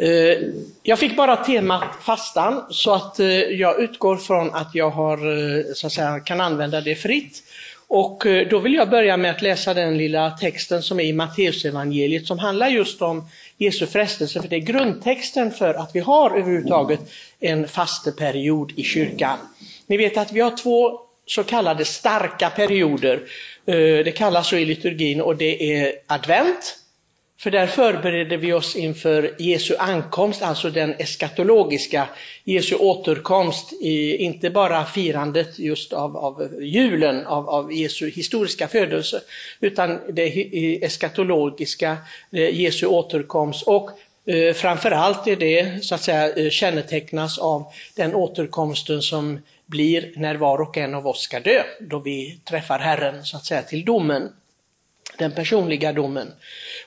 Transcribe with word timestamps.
Eh, 0.00 0.38
jag 0.82 0.98
fick 0.98 1.16
bara 1.16 1.36
temat 1.36 1.84
fastan 2.00 2.64
så 2.70 2.94
att 2.94 3.20
eh, 3.20 3.28
jag 3.28 3.80
utgår 3.80 4.16
från 4.16 4.54
att 4.54 4.74
jag 4.74 4.90
har, 4.90 5.16
eh, 5.16 5.64
så 5.74 5.86
att 5.86 5.92
säga, 5.92 6.20
kan 6.20 6.40
använda 6.40 6.80
det 6.80 6.94
fritt. 6.94 7.42
Och 7.88 8.26
då 8.50 8.58
vill 8.58 8.74
jag 8.74 8.90
börja 8.90 9.16
med 9.16 9.30
att 9.30 9.42
läsa 9.42 9.74
den 9.74 9.98
lilla 9.98 10.30
texten 10.30 10.82
som 10.82 11.00
är 11.00 11.04
i 11.04 11.12
Matteusevangeliet 11.12 12.26
som 12.26 12.38
handlar 12.38 12.68
just 12.68 13.02
om 13.02 13.28
Jesu 13.58 13.86
frestelse, 13.86 14.40
för 14.42 14.48
det 14.48 14.56
är 14.56 14.60
grundtexten 14.60 15.50
för 15.50 15.74
att 15.74 15.90
vi 15.94 16.00
har 16.00 16.30
överhuvudtaget 16.30 17.00
en 17.40 17.68
fasteperiod 17.68 18.72
i 18.76 18.82
kyrkan. 18.82 19.38
Ni 19.86 19.96
vet 19.96 20.16
att 20.16 20.32
vi 20.32 20.40
har 20.40 20.56
två 20.56 21.00
så 21.26 21.44
kallade 21.44 21.84
starka 21.84 22.50
perioder. 22.50 23.20
Det 24.04 24.16
kallas 24.16 24.48
så 24.48 24.56
i 24.56 24.64
liturgin 24.64 25.20
och 25.20 25.36
det 25.36 25.80
är 25.80 25.92
advent 26.06 26.79
för 27.40 27.50
där 27.50 27.66
förbereder 27.66 28.36
vi 28.36 28.52
oss 28.52 28.76
inför 28.76 29.34
Jesu 29.38 29.76
ankomst, 29.78 30.42
alltså 30.42 30.70
den 30.70 30.94
eskatologiska 30.98 32.08
Jesu 32.44 32.74
återkomst, 32.74 33.72
i, 33.72 34.16
inte 34.16 34.50
bara 34.50 34.84
firandet 34.84 35.58
just 35.58 35.92
av, 35.92 36.16
av 36.16 36.58
julen, 36.60 37.26
av, 37.26 37.48
av 37.48 37.72
Jesu 37.72 38.10
historiska 38.10 38.68
födelse, 38.68 39.20
utan 39.60 39.98
det 40.12 40.84
eskatologiska, 40.84 41.96
eh, 42.32 42.60
Jesu 42.60 42.86
återkomst. 42.86 43.62
Och 43.62 43.90
eh, 44.26 44.54
framförallt 44.54 45.26
är 45.26 45.36
det 45.36 45.84
så 45.84 45.94
att 45.94 46.02
säga 46.02 46.32
eh, 46.34 46.50
kännetecknas 46.50 47.38
av 47.38 47.64
den 47.96 48.14
återkomsten 48.14 49.02
som 49.02 49.38
blir 49.66 50.12
när 50.16 50.34
var 50.34 50.60
och 50.60 50.76
en 50.76 50.94
av 50.94 51.06
oss 51.06 51.20
ska 51.20 51.40
dö, 51.40 51.62
då 51.80 51.98
vi 51.98 52.40
träffar 52.44 52.78
Herren 52.78 53.24
så 53.24 53.36
att 53.36 53.44
säga 53.44 53.62
till 53.62 53.84
domen 53.84 54.28
den 55.20 55.32
personliga 55.32 55.92
domen. 55.92 56.32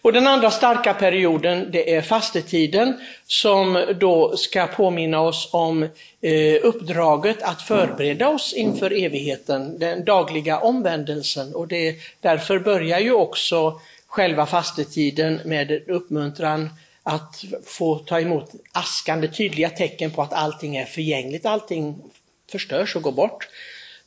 Och 0.02 0.14
den 0.14 0.28
andra 0.28 0.52
starka 0.52 0.94
perioden 0.94 1.72
det 1.72 1.96
är 1.96 2.02
fastetiden 2.02 3.00
som 3.28 3.86
då 4.00 4.38
ska 4.38 4.68
påminna 4.68 5.22
oss 5.22 5.50
om 5.52 5.84
eh, 6.22 6.56
uppdraget 6.64 7.42
att 7.42 7.62
förbereda 7.62 8.30
oss 8.30 8.54
inför 8.54 9.04
evigheten, 9.04 9.80
den 9.80 10.06
dagliga 10.06 10.60
omvändelsen. 10.60 11.56
Och 11.56 11.68
det, 11.68 11.96
därför 12.22 12.60
börjar 12.60 13.00
ju 13.00 13.14
också 13.14 13.80
själva 14.08 14.46
fastetiden 14.46 15.40
med 15.46 15.90
uppmuntran 15.90 16.70
att 17.04 17.44
få 17.66 18.00
ta 18.00 18.20
emot 18.20 18.52
askande 18.72 19.28
tydliga 19.28 19.70
tecken 19.70 20.12
på 20.12 20.22
att 20.22 20.34
allting 20.34 20.76
är 20.76 20.86
förgängligt, 20.86 21.46
allting 21.46 21.96
förstörs 22.52 22.96
och 22.96 23.02
går 23.02 23.12
bort. 23.12 23.48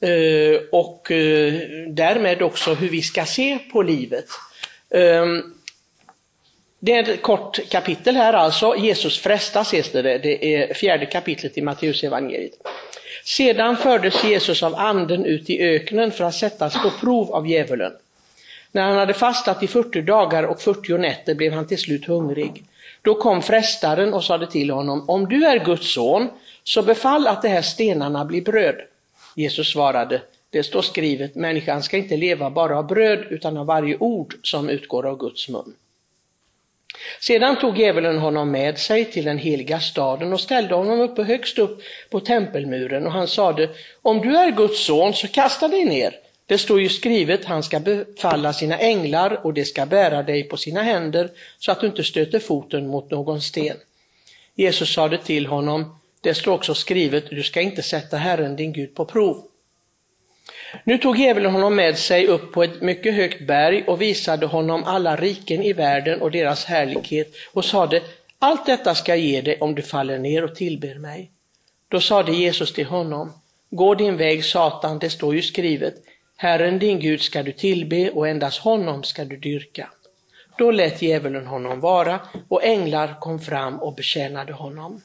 Eh, 0.01 0.61
och 0.73 1.11
eh, 1.11 1.55
därmed 1.89 2.43
också 2.43 2.75
hur 2.75 2.89
vi 2.89 3.03
ska 3.03 3.25
se 3.25 3.59
på 3.73 3.83
livet. 3.83 4.27
Ehm, 4.91 5.43
det 6.79 6.93
är 6.93 7.09
ett 7.09 7.23
kort 7.23 7.69
kapitel 7.71 8.17
här 8.17 8.33
alltså, 8.33 8.77
Jesus 8.77 9.19
frestas 9.19 9.75
heter 9.75 10.03
det, 10.03 10.19
det 10.19 10.55
är 10.55 10.75
fjärde 10.75 11.07
kapitlet 11.07 11.59
i 11.59 11.63
Matteusevangeliet. 11.63 12.53
Sedan 13.25 13.77
fördes 13.77 14.25
Jesus 14.25 14.63
av 14.63 14.75
anden 14.75 15.25
ut 15.25 15.51
i 15.51 15.63
öknen 15.63 16.13
för 16.13 16.25
att 16.25 16.35
sättas 16.35 16.83
på 16.83 16.91
prov 17.01 17.33
av 17.33 17.47
djävulen. 17.47 17.93
När 18.73 18.83
han 18.83 18.97
hade 18.97 19.15
fastat 19.15 19.63
i 19.63 19.67
40 19.67 20.03
dagar 20.03 20.43
och 20.43 20.61
40 20.61 20.99
nätter 20.99 21.35
blev 21.35 21.53
han 21.53 21.67
till 21.67 21.79
slut 21.79 22.07
hungrig. 22.07 22.65
Då 23.03 23.15
kom 23.15 23.43
frestaren 23.43 24.15
och 24.15 24.25
sade 24.25 24.47
till 24.47 24.71
honom, 24.71 25.09
om 25.09 25.29
du 25.29 25.47
är 25.47 25.65
Guds 25.65 25.95
son, 25.95 26.29
så 26.65 26.83
befall 26.83 27.27
att 27.27 27.43
de 27.43 27.49
här 27.49 27.63
stenarna 27.63 28.25
blir 28.25 28.43
bröd. 28.43 28.77
Jesus 29.39 29.73
svarade, 29.73 30.23
det 30.51 30.63
står 30.63 30.83
skrivet, 30.83 31.35
människan 31.35 31.83
ska 31.83 31.97
inte 31.97 32.17
leva 32.17 32.51
bara 32.51 32.79
av 32.79 32.87
bröd 32.87 33.25
utan 33.31 33.57
av 33.57 33.67
varje 33.67 33.97
ord 33.97 34.35
som 34.43 34.69
utgår 34.69 35.07
av 35.07 35.19
Guds 35.19 35.49
mun. 35.49 35.75
Sedan 37.21 37.59
tog 37.59 37.79
djävulen 37.79 38.19
honom 38.19 38.51
med 38.51 38.79
sig 38.79 39.05
till 39.05 39.25
den 39.25 39.39
heliga 39.39 39.81
staden 39.81 40.33
och 40.33 40.41
ställde 40.41 40.75
honom 40.75 41.01
uppe 41.01 41.23
högst 41.23 41.59
upp 41.59 41.83
på 42.11 42.21
tempelmuren 42.21 43.07
och 43.07 43.13
han 43.13 43.29
sade, 43.29 43.71
om 44.03 44.21
du 44.21 44.37
är 44.37 44.51
Guds 44.51 44.85
son 44.85 45.15
så 45.15 45.29
kasta 45.29 45.69
dig 45.69 45.85
ner. 45.85 46.15
Det 46.47 46.59
står 46.59 46.81
ju 46.81 46.89
skrivet, 46.89 47.45
han 47.45 47.63
ska 47.63 47.81
befalla 47.81 48.53
sina 48.53 48.79
änglar 48.79 49.47
och 49.47 49.55
de 49.55 49.65
ska 49.65 49.87
bära 49.87 50.23
dig 50.23 50.45
på 50.45 50.57
sina 50.57 50.83
händer 50.83 51.31
så 51.59 51.73
att 51.73 51.81
du 51.81 51.87
inte 51.87 52.05
stöter 52.05 52.39
foten 52.39 52.87
mot 52.87 53.11
någon 53.11 53.41
sten. 53.41 53.77
Jesus 54.55 54.95
sade 54.95 55.19
till 55.19 55.47
honom, 55.47 55.99
det 56.21 56.35
står 56.35 56.53
också 56.53 56.75
skrivet, 56.75 57.31
du 57.31 57.43
ska 57.43 57.61
inte 57.61 57.83
sätta 57.83 58.17
Herren 58.17 58.57
din 58.57 58.73
Gud 58.73 58.95
på 58.95 59.05
prov. 59.05 59.43
Nu 60.85 60.99
tog 60.99 61.19
djävulen 61.19 61.53
honom 61.53 61.77
med 61.77 61.99
sig 61.99 62.27
upp 62.27 62.53
på 62.53 62.63
ett 62.63 62.83
mycket 62.83 63.15
högt 63.15 63.47
berg 63.47 63.85
och 63.87 64.03
visade 64.03 64.47
honom 64.47 64.85
alla 64.85 65.17
riken 65.17 65.63
i 65.63 65.73
världen 65.73 66.21
och 66.21 66.31
deras 66.31 66.65
härlighet 66.65 67.35
och 67.53 67.65
sade, 67.65 68.03
allt 68.39 68.67
detta 68.67 68.95
ska 68.95 69.13
jag 69.13 69.19
ge 69.19 69.41
dig 69.41 69.59
om 69.61 69.75
du 69.75 69.83
faller 69.83 70.19
ner 70.19 70.45
och 70.45 70.55
tillber 70.55 70.95
mig. 70.95 71.31
Då 71.89 72.01
sade 72.01 72.33
Jesus 72.33 72.73
till 72.73 72.87
honom, 72.87 73.33
gå 73.71 73.95
din 73.95 74.17
väg 74.17 74.45
Satan, 74.45 74.99
det 74.99 75.11
står 75.11 75.35
ju 75.35 75.43
skrivet, 75.43 75.95
Herren 76.37 76.79
din 76.79 77.01
Gud 77.01 77.21
ska 77.21 77.43
du 77.43 77.53
tillbe 77.53 78.11
och 78.11 78.29
endast 78.29 78.59
honom 78.59 79.03
ska 79.03 79.25
du 79.25 79.37
dyrka. 79.37 79.91
Då 80.59 80.71
lät 80.71 81.03
djävulen 81.03 81.47
honom 81.47 81.81
vara 81.81 82.21
och 82.49 82.65
änglar 82.65 83.21
kom 83.21 83.41
fram 83.41 83.79
och 83.79 83.95
betjänade 83.95 84.53
honom. 84.53 85.03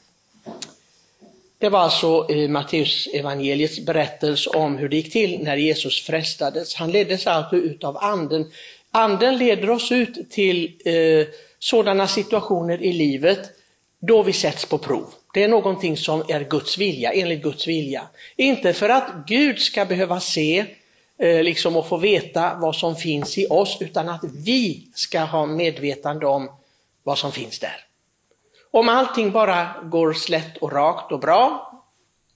Det 1.62 1.68
var 1.68 1.80
alltså 1.80 2.26
Matteus 2.48 3.08
evangeliets 3.12 3.80
berättelse 3.80 4.50
om 4.50 4.78
hur 4.78 4.88
det 4.88 4.96
gick 4.96 5.12
till 5.12 5.42
när 5.42 5.56
Jesus 5.56 6.02
frestades. 6.02 6.74
Han 6.74 6.90
leddes 6.90 7.26
alltså 7.26 7.56
ut 7.56 7.84
av 7.84 7.96
anden. 7.96 8.50
Anden 8.90 9.38
leder 9.38 9.70
oss 9.70 9.92
ut 9.92 10.30
till 10.30 10.72
eh, 10.84 11.26
sådana 11.58 12.06
situationer 12.08 12.82
i 12.82 12.92
livet 12.92 13.50
då 14.00 14.22
vi 14.22 14.32
sätts 14.32 14.66
på 14.66 14.78
prov. 14.78 15.06
Det 15.34 15.42
är 15.42 15.48
någonting 15.48 15.96
som 15.96 16.22
är 16.28 16.44
Guds 16.50 16.78
vilja, 16.78 17.12
enligt 17.12 17.42
Guds 17.42 17.66
vilja. 17.68 18.08
Inte 18.36 18.72
för 18.72 18.88
att 18.88 19.12
Gud 19.26 19.58
ska 19.58 19.84
behöva 19.84 20.20
se 20.20 20.64
eh, 21.18 21.42
liksom 21.42 21.76
och 21.76 21.88
få 21.88 21.96
veta 21.96 22.58
vad 22.60 22.76
som 22.76 22.96
finns 22.96 23.38
i 23.38 23.46
oss, 23.50 23.76
utan 23.80 24.08
att 24.08 24.24
vi 24.44 24.88
ska 24.94 25.20
ha 25.20 25.46
medvetande 25.46 26.26
om 26.26 26.50
vad 27.02 27.18
som 27.18 27.32
finns 27.32 27.58
där. 27.58 27.91
Om 28.74 28.88
allting 28.88 29.30
bara 29.30 29.68
går 29.82 30.12
slätt 30.12 30.56
och 30.56 30.72
rakt 30.72 31.12
och 31.12 31.20
bra, 31.20 31.72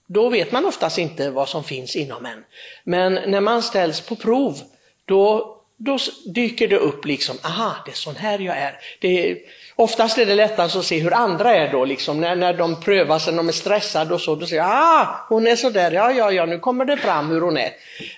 då 0.07 0.29
vet 0.29 0.53
man 0.53 0.65
oftast 0.65 0.99
inte 0.99 1.31
vad 1.31 1.49
som 1.49 1.65
finns 1.65 1.97
inom 1.97 2.27
en. 2.27 2.45
Men 2.85 3.15
när 3.15 3.41
man 3.41 3.63
ställs 3.63 4.01
på 4.01 4.17
prov, 4.17 4.61
då, 5.05 5.57
då 5.77 5.99
dyker 6.35 6.69
det 6.69 6.77
upp 6.77 7.05
liksom, 7.05 7.37
aha, 7.45 7.75
det 7.85 7.91
är 7.91 7.95
sån 7.95 8.17
här 8.17 8.39
jag 8.39 8.57
är. 8.57 8.79
Det, 9.01 9.39
oftast 9.77 10.19
är 10.19 10.27
det 10.27 10.35
lättast 10.35 10.77
att 10.77 10.85
se 10.85 10.99
hur 10.99 11.15
andra 11.15 11.55
är 11.55 11.73
då, 11.73 11.85
liksom, 11.85 12.21
när, 12.21 12.37
när 12.37 12.55
de 12.55 12.81
prövas, 12.81 13.27
när 13.27 13.37
de 13.37 13.49
är 13.49 13.53
stressade 13.53 14.15
och 14.15 14.21
så, 14.21 14.35
då 14.35 14.47
säger 14.47 14.63
jag, 14.63 14.71
ah, 14.73 15.27
hon 15.29 15.47
är 15.47 15.57
sådär, 15.57 15.91
ja, 15.93 16.13
ja, 16.13 16.33
ja, 16.33 16.47
nu 16.47 16.59
kommer 16.59 16.85
det 16.85 16.97
fram 16.97 17.31
hur 17.31 17.41
hon 17.41 17.57
är. 17.57 17.71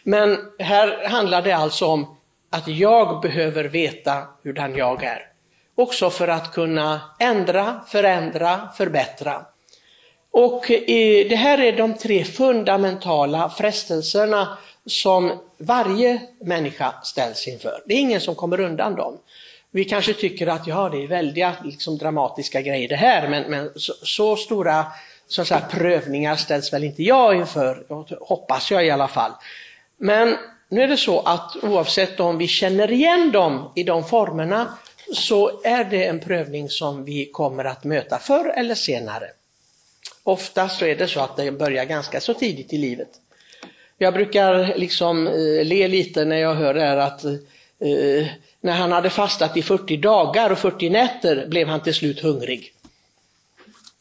Men 0.02 0.38
här 0.58 1.08
handlar 1.08 1.42
det 1.42 1.52
alltså 1.52 1.86
om 1.86 2.16
att 2.50 2.68
jag 2.68 3.20
behöver 3.20 3.64
veta 3.64 4.22
hurdan 4.42 4.76
jag 4.76 5.02
är 5.04 5.27
också 5.78 6.10
för 6.10 6.28
att 6.28 6.52
kunna 6.52 7.00
ändra, 7.18 7.80
förändra, 7.88 8.68
förbättra. 8.76 9.44
Och 10.30 10.64
det 11.28 11.36
här 11.36 11.60
är 11.60 11.76
de 11.76 11.94
tre 11.94 12.24
fundamentala 12.24 13.50
frestelserna 13.50 14.58
som 14.86 15.38
varje 15.58 16.20
människa 16.40 16.94
ställs 17.02 17.48
inför. 17.48 17.82
Det 17.86 17.94
är 17.94 17.98
ingen 17.98 18.20
som 18.20 18.34
kommer 18.34 18.60
undan 18.60 18.94
dem. 18.94 19.18
Vi 19.70 19.84
kanske 19.84 20.14
tycker 20.14 20.46
att 20.46 20.66
ja, 20.66 20.88
det 20.88 21.02
är 21.04 21.08
väldiga 21.08 21.54
liksom, 21.64 21.98
dramatiska 21.98 22.60
grejer 22.60 22.88
det 22.88 22.96
här, 22.96 23.28
men, 23.28 23.50
men 23.50 23.70
så, 23.76 23.92
så, 24.02 24.36
stora 24.36 24.86
så 25.28 25.42
att 25.42 25.48
säga, 25.48 25.60
prövningar 25.70 26.36
ställs 26.36 26.72
väl 26.72 26.84
inte 26.84 27.02
jag 27.02 27.36
inför, 27.36 27.86
hoppas 28.20 28.70
jag 28.70 28.86
i 28.86 28.90
alla 28.90 29.08
fall. 29.08 29.32
Men 29.98 30.36
nu 30.68 30.82
är 30.82 30.88
det 30.88 30.96
så 30.96 31.20
att 31.20 31.56
oavsett 31.62 32.20
om 32.20 32.38
vi 32.38 32.48
känner 32.48 32.90
igen 32.90 33.32
dem 33.32 33.72
i 33.74 33.82
de 33.82 34.04
formerna 34.04 34.78
så 35.14 35.60
är 35.64 35.84
det 35.84 36.04
en 36.04 36.20
prövning 36.20 36.70
som 36.70 37.04
vi 37.04 37.30
kommer 37.32 37.64
att 37.64 37.84
möta 37.84 38.18
förr 38.18 38.52
eller 38.56 38.74
senare. 38.74 39.30
Oftast 40.22 40.78
så 40.78 40.84
är 40.84 40.96
det 40.96 41.08
så 41.08 41.20
att 41.20 41.36
det 41.36 41.52
börjar 41.52 41.84
ganska 41.84 42.20
så 42.20 42.34
tidigt 42.34 42.72
i 42.72 42.78
livet. 42.78 43.08
Jag 43.98 44.14
brukar 44.14 44.74
liksom 44.76 45.26
eh, 45.26 45.64
le 45.64 45.88
lite 45.88 46.24
när 46.24 46.36
jag 46.36 46.54
hör 46.54 46.74
det 46.74 46.80
här 46.80 46.96
att 46.96 47.24
eh, 47.24 48.26
när 48.60 48.72
han 48.72 48.92
hade 48.92 49.10
fastat 49.10 49.56
i 49.56 49.62
40 49.62 49.96
dagar 49.96 50.50
och 50.50 50.58
40 50.58 50.90
nätter 50.90 51.46
blev 51.46 51.68
han 51.68 51.82
till 51.82 51.94
slut 51.94 52.20
hungrig. 52.20 52.72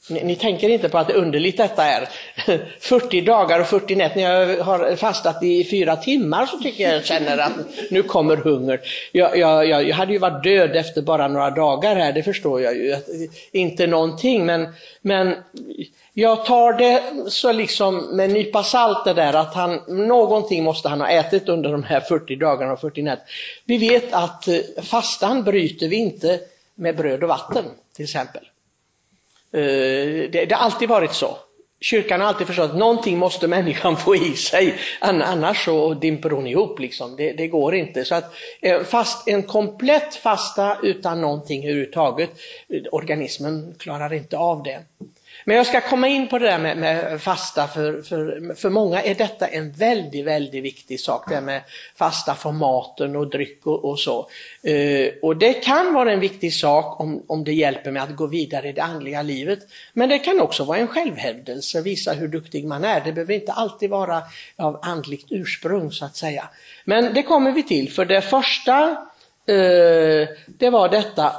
Ni, 0.10 0.24
ni, 0.24 0.36
tänker 0.36 0.70
inte 0.70 0.90
på 0.90 0.98
att 0.98 1.08
det 1.08 1.14
underligt 1.14 1.58
detta 1.58 1.84
är. 1.84 2.10
40 2.80 3.22
dagar 3.22 3.60
och 3.60 3.68
40 3.68 3.96
nätter, 3.96 4.16
när 4.16 4.24
jag 4.24 4.64
har 4.64 4.96
fastat 4.96 5.44
i 5.44 5.64
fyra 5.64 5.96
timmar 5.96 6.46
så 6.46 6.58
tycker 6.58 6.84
jag 6.84 6.96
jag 6.96 7.06
känner 7.06 7.38
att 7.38 7.52
nu 7.90 8.04
kommer 8.04 8.36
hunger. 8.36 8.80
Jag, 9.12 9.38
jag, 9.38 9.68
jag, 9.68 9.96
hade 9.96 10.14
ju 10.14 10.20
varit 10.20 10.44
död 10.44 10.76
efter 10.76 11.02
bara 11.02 11.28
några 11.28 11.50
dagar 11.50 11.96
här, 11.96 12.14
det 12.14 12.24
förstår 12.24 12.62
jag 12.62 12.76
ju. 12.76 12.96
Inte 13.52 13.88
någonting, 13.88 14.46
men, 14.46 14.68
men 15.02 15.36
jag 16.14 16.46
tar 16.46 16.74
det 16.74 17.04
så 17.32 17.52
liksom 17.52 18.16
med 18.16 18.26
en 18.26 18.34
nypa 18.34 18.64
salt 18.64 19.06
det 19.06 19.14
där 19.14 19.34
att 19.34 19.54
han, 19.54 19.82
någonting 19.88 20.64
måste 20.64 20.90
han 20.90 21.02
ha 21.02 21.10
ätit 21.10 21.50
under 21.50 21.72
de 21.72 21.84
här 21.84 22.00
40 22.00 22.36
dagarna 22.36 22.74
och 22.74 22.82
40 22.82 23.02
nätter. 23.02 23.26
Vi 23.66 23.78
vet 23.78 24.14
att 24.14 24.48
eh, 24.48 24.58
fastan 24.84 25.44
bryter 25.44 25.88
vi 25.88 25.96
inte 25.96 26.40
med 26.76 26.96
bröd 26.96 27.24
och 27.24 27.30
vatten 27.30 27.66
till 27.96 28.04
exempel. 28.04 28.42
Eh, 29.54 30.30
det, 30.32 30.46
det 30.50 30.56
har 30.56 30.66
alltid 30.66 30.90
varit 30.90 31.14
så. 31.14 31.38
Kyrkan 31.82 32.22
har 32.22 32.28
alltid 32.28 32.48
förstått 32.48 32.72
att 32.72 32.78
någonting 32.78 33.18
måste 33.18 33.48
människan 33.58 33.98
få 33.98 34.16
i 34.16 34.36
sig, 34.36 34.76
annars 35.00 35.66
så 35.66 35.94
dimper 35.94 36.30
hon 36.30 36.48
ihop. 36.48 36.80
Liksom. 36.80 37.16
Det, 37.16 37.32
det 37.32 37.48
går 37.48 37.76
inte. 37.76 38.06
Så 38.06 38.16
att 38.16 38.34
eh, 38.62 38.82
fast, 38.84 39.28
en 39.28 39.44
komplett 39.44 40.16
fasta 40.16 40.78
utan 40.84 41.22
någonting 41.22 41.64
överhuvudtaget, 41.64 42.30
eh, 42.70 42.82
organismen 42.92 43.76
klarar 43.80 44.14
inte 44.14 44.38
av 44.38 44.64
det. 44.64 44.80
Men 45.48 45.56
jag 45.56 45.68
ska 45.68 45.82
komma 45.82 46.08
in 46.08 46.28
på 46.28 46.40
det 46.40 46.46
där 46.46 46.60
med, 46.60 46.78
med 46.78 47.22
fasta, 47.22 47.68
för, 47.68 48.02
för, 48.02 48.56
för 48.56 48.70
många 48.70 49.02
är 49.02 49.16
detta 49.16 49.48
en 49.48 49.72
väldigt, 49.72 50.26
väldigt 50.26 50.64
viktig 50.64 51.00
sak, 51.00 51.30
det 51.30 51.42
med 51.42 51.62
fasta 51.96 52.36
för 52.36 52.52
maten 52.52 53.16
och 53.16 53.30
dryck 53.30 53.66
och, 53.66 53.86
och 53.86 54.00
så. 54.00 54.30
Eh, 54.64 55.10
och 55.22 55.38
det 55.38 55.54
kan 55.54 55.94
vara 55.94 56.12
en 56.12 56.20
viktig 56.20 56.54
sak 56.54 57.00
om, 57.00 57.24
om 57.28 57.44
det 57.44 57.54
hjälper 57.54 57.92
mig 57.92 58.02
att 58.02 58.16
gå 58.16 58.28
vidare 58.28 58.70
i 58.70 58.72
det 58.72 58.84
andliga 58.84 59.22
livet. 59.22 59.60
Men 59.94 60.10
det 60.10 60.20
kan 60.20 60.40
också 60.42 60.64
vara 60.64 60.78
en 60.78 60.88
självhävdelse, 60.88 61.82
visa 61.82 62.14
hur 62.14 62.28
duktig 62.28 62.66
man 62.66 62.84
är. 62.84 63.02
Det 63.02 63.14
behöver 63.14 63.34
inte 63.34 63.52
alltid 63.52 63.90
vara 63.90 64.22
av 64.56 64.80
andligt 64.82 65.26
ursprung 65.30 65.92
så 65.92 66.06
att 66.06 66.16
säga. 66.16 66.50
Men 66.86 67.14
det 67.14 67.24
kommer 67.24 67.52
vi 67.52 67.64
till, 67.64 67.92
för 67.92 68.06
det 68.06 68.22
första, 68.22 68.90
eh, 69.46 70.28
det 70.48 70.70
var 70.70 70.90
detta, 70.90 71.36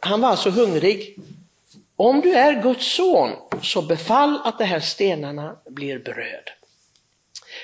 han 0.00 0.20
var 0.20 0.36
så 0.36 0.50
hungrig 0.50 1.16
om 1.96 2.20
du 2.20 2.34
är 2.34 2.62
Guds 2.62 2.96
son, 2.96 3.30
så 3.62 3.82
befall 3.82 4.40
att 4.44 4.58
de 4.58 4.64
här 4.64 4.80
stenarna 4.80 5.56
blir 5.70 5.98
bröd. 5.98 6.50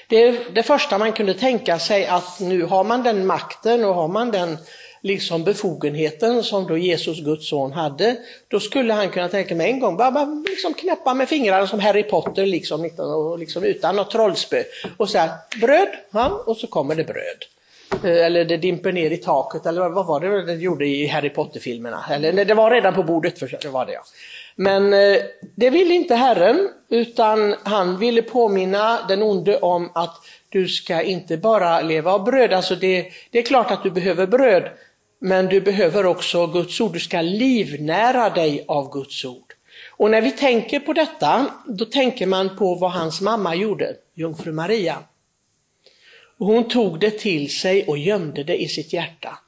Det 0.09 0.17
är 0.17 0.37
det 0.53 0.63
första 0.63 0.99
man 0.99 1.13
kunde 1.13 1.35
tänka 1.35 1.79
sig 1.79 2.07
att 2.07 2.41
nu 2.41 2.63
har 2.63 2.85
man 2.85 3.03
den 3.03 3.27
makten 3.27 3.85
och 3.85 3.95
har 3.95 4.09
man 4.09 4.31
den 4.31 4.59
liksom 5.03 5.45
befogenheten 5.45 6.43
som 6.43 6.67
då 6.67 6.79
Jesus, 6.79 7.21
Guds 7.21 7.49
son, 7.49 7.73
hade, 7.73 8.17
då 8.49 8.61
skulle 8.61 8.93
han 8.93 9.11
kunna 9.11 9.29
tänka 9.29 9.55
med 9.55 9.67
en 9.67 9.81
gång, 9.81 9.97
bara, 9.97 10.11
bara 10.11 10.45
liksom 10.49 10.75
knäppa 10.75 11.15
med 11.15 11.29
fingrarna 11.29 11.67
som 11.67 11.81
Harry 11.81 12.03
Potter, 12.03 12.47
liksom, 12.47 12.91
liksom 13.39 13.65
utan 13.65 13.97
något 13.97 14.11
trollspö, 14.11 14.63
och 14.97 15.11
säga 15.11 15.31
bröd, 15.61 15.89
ja, 16.11 16.43
och 16.47 16.57
så 16.57 16.67
kommer 16.67 16.95
det 16.95 17.05
bröd. 17.05 17.45
Eh, 18.05 18.27
eller 18.27 18.45
det 18.45 18.57
dimper 18.57 18.93
ner 18.93 19.11
i 19.11 19.17
taket, 19.17 19.67
eller 19.67 19.89
vad 19.89 20.07
var 20.07 20.21
det 20.21 20.47
den 20.47 20.61
gjorde 20.61 20.87
i 20.87 21.07
Harry 21.07 21.31
Potter-filmerna? 21.31 22.05
Eller 22.11 22.45
det 22.45 22.55
var 22.55 22.71
redan 22.71 22.95
på 22.95 23.03
bordet, 23.03 23.39
för 23.39 23.59
det 23.63 23.69
var 23.69 23.87
det 23.87 23.93
ja. 23.93 24.03
Men 24.57 24.93
eh, 24.93 25.17
det 25.55 25.71
ville 25.71 25.95
inte 25.95 26.15
Herren, 26.15 26.69
utan 26.89 27.55
han 27.63 27.99
ville 27.99 28.23
påminna 28.23 28.99
den 29.09 29.23
onde 29.23 29.59
om 29.59 29.91
att 29.95 30.17
du 30.49 30.69
ska 30.69 31.03
inte 31.03 31.37
bara 31.37 31.81
leva 31.81 32.13
av 32.13 32.25
bröd, 32.25 32.53
alltså 32.53 32.75
det, 32.75 33.11
det 33.31 33.39
är 33.39 33.43
klart 33.43 33.71
att 33.71 33.83
du 33.83 33.91
behöver 33.91 34.27
bröd, 34.27 34.69
men 35.21 35.47
du 35.47 35.61
behöver 35.61 36.07
också 36.07 36.47
Guds 36.47 36.81
ord, 36.81 36.93
du 36.93 37.01
ska 37.01 37.21
livnära 37.21 38.31
dig 38.31 38.65
av 38.69 38.93
Guds 38.93 39.25
ord. 39.25 39.55
Och 39.91 40.11
när 40.11 40.21
vi 40.21 40.31
tänker 40.31 40.81
på 40.81 40.93
detta, 40.93 41.47
då 41.67 41.85
tänker 41.85 42.27
man 42.27 42.57
på 42.57 42.75
vad 42.75 42.93
hans 42.93 43.21
mamma 43.21 43.55
gjorde, 43.55 43.95
jungfru 44.15 44.53
Maria. 44.53 44.99
Hon 46.41 46.69
tog 46.69 47.01
det 47.01 47.11
till 47.19 47.55
sig 47.55 47.87
och 47.87 47.99
gömde 47.99 48.45
det 48.45 48.63
i 48.63 48.69
sitt 48.69 48.93
hjärta. 48.93 49.39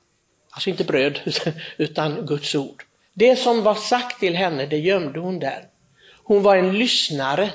Alltså 0.51 0.71
inte 0.71 0.85
bröd, 0.85 1.21
utan 1.77 2.27
Guds 2.27 2.55
ord. 2.55 2.85
Det 3.13 3.37
som 3.37 3.63
var 3.63 3.75
sagt 3.75 4.21
till 4.21 4.37
henne, 4.37 4.67
det 4.67 4.79
gömde 4.79 5.21
hon 5.21 5.39
där. 5.39 5.67
Hon 6.25 6.43
var 6.43 6.57
en 6.57 6.79
lyssnare. 6.79 7.51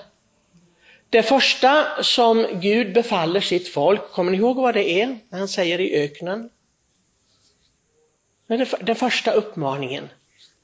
Det 1.10 1.24
första 1.24 2.04
som 2.04 2.48
Gud 2.62 2.94
befaller 2.94 3.42
sitt 3.42 3.68
folk, 3.68 4.12
kommer 4.12 4.32
ni 4.32 4.38
ihåg 4.38 4.58
vad 4.58 4.74
det 4.74 5.02
är 5.02 5.18
när 5.30 5.40
han 5.40 5.48
säger 5.48 5.82
i 5.82 6.04
öknen? 6.04 6.50
Den 8.80 8.96
första 8.96 9.32
uppmaningen, 9.32 10.10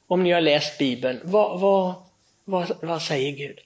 om 0.07 0.23
ni 0.23 0.31
har 0.31 0.41
läst 0.41 0.77
Bibeln, 0.77 1.19
vad, 1.23 1.59
vad, 1.59 1.93
vad, 2.45 2.77
vad 2.81 3.01
säger 3.01 3.31
Gud? 3.31 3.59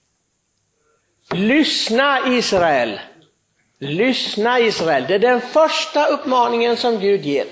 Lyssna 1.31 2.37
Israel! 2.37 2.99
Lyssna 3.79 4.59
Israel, 4.59 5.05
det 5.07 5.15
är 5.15 5.19
den 5.19 5.41
första 5.41 6.05
uppmaningen 6.05 6.77
som 6.77 6.99
Gud 6.99 7.25
ger. 7.25 7.45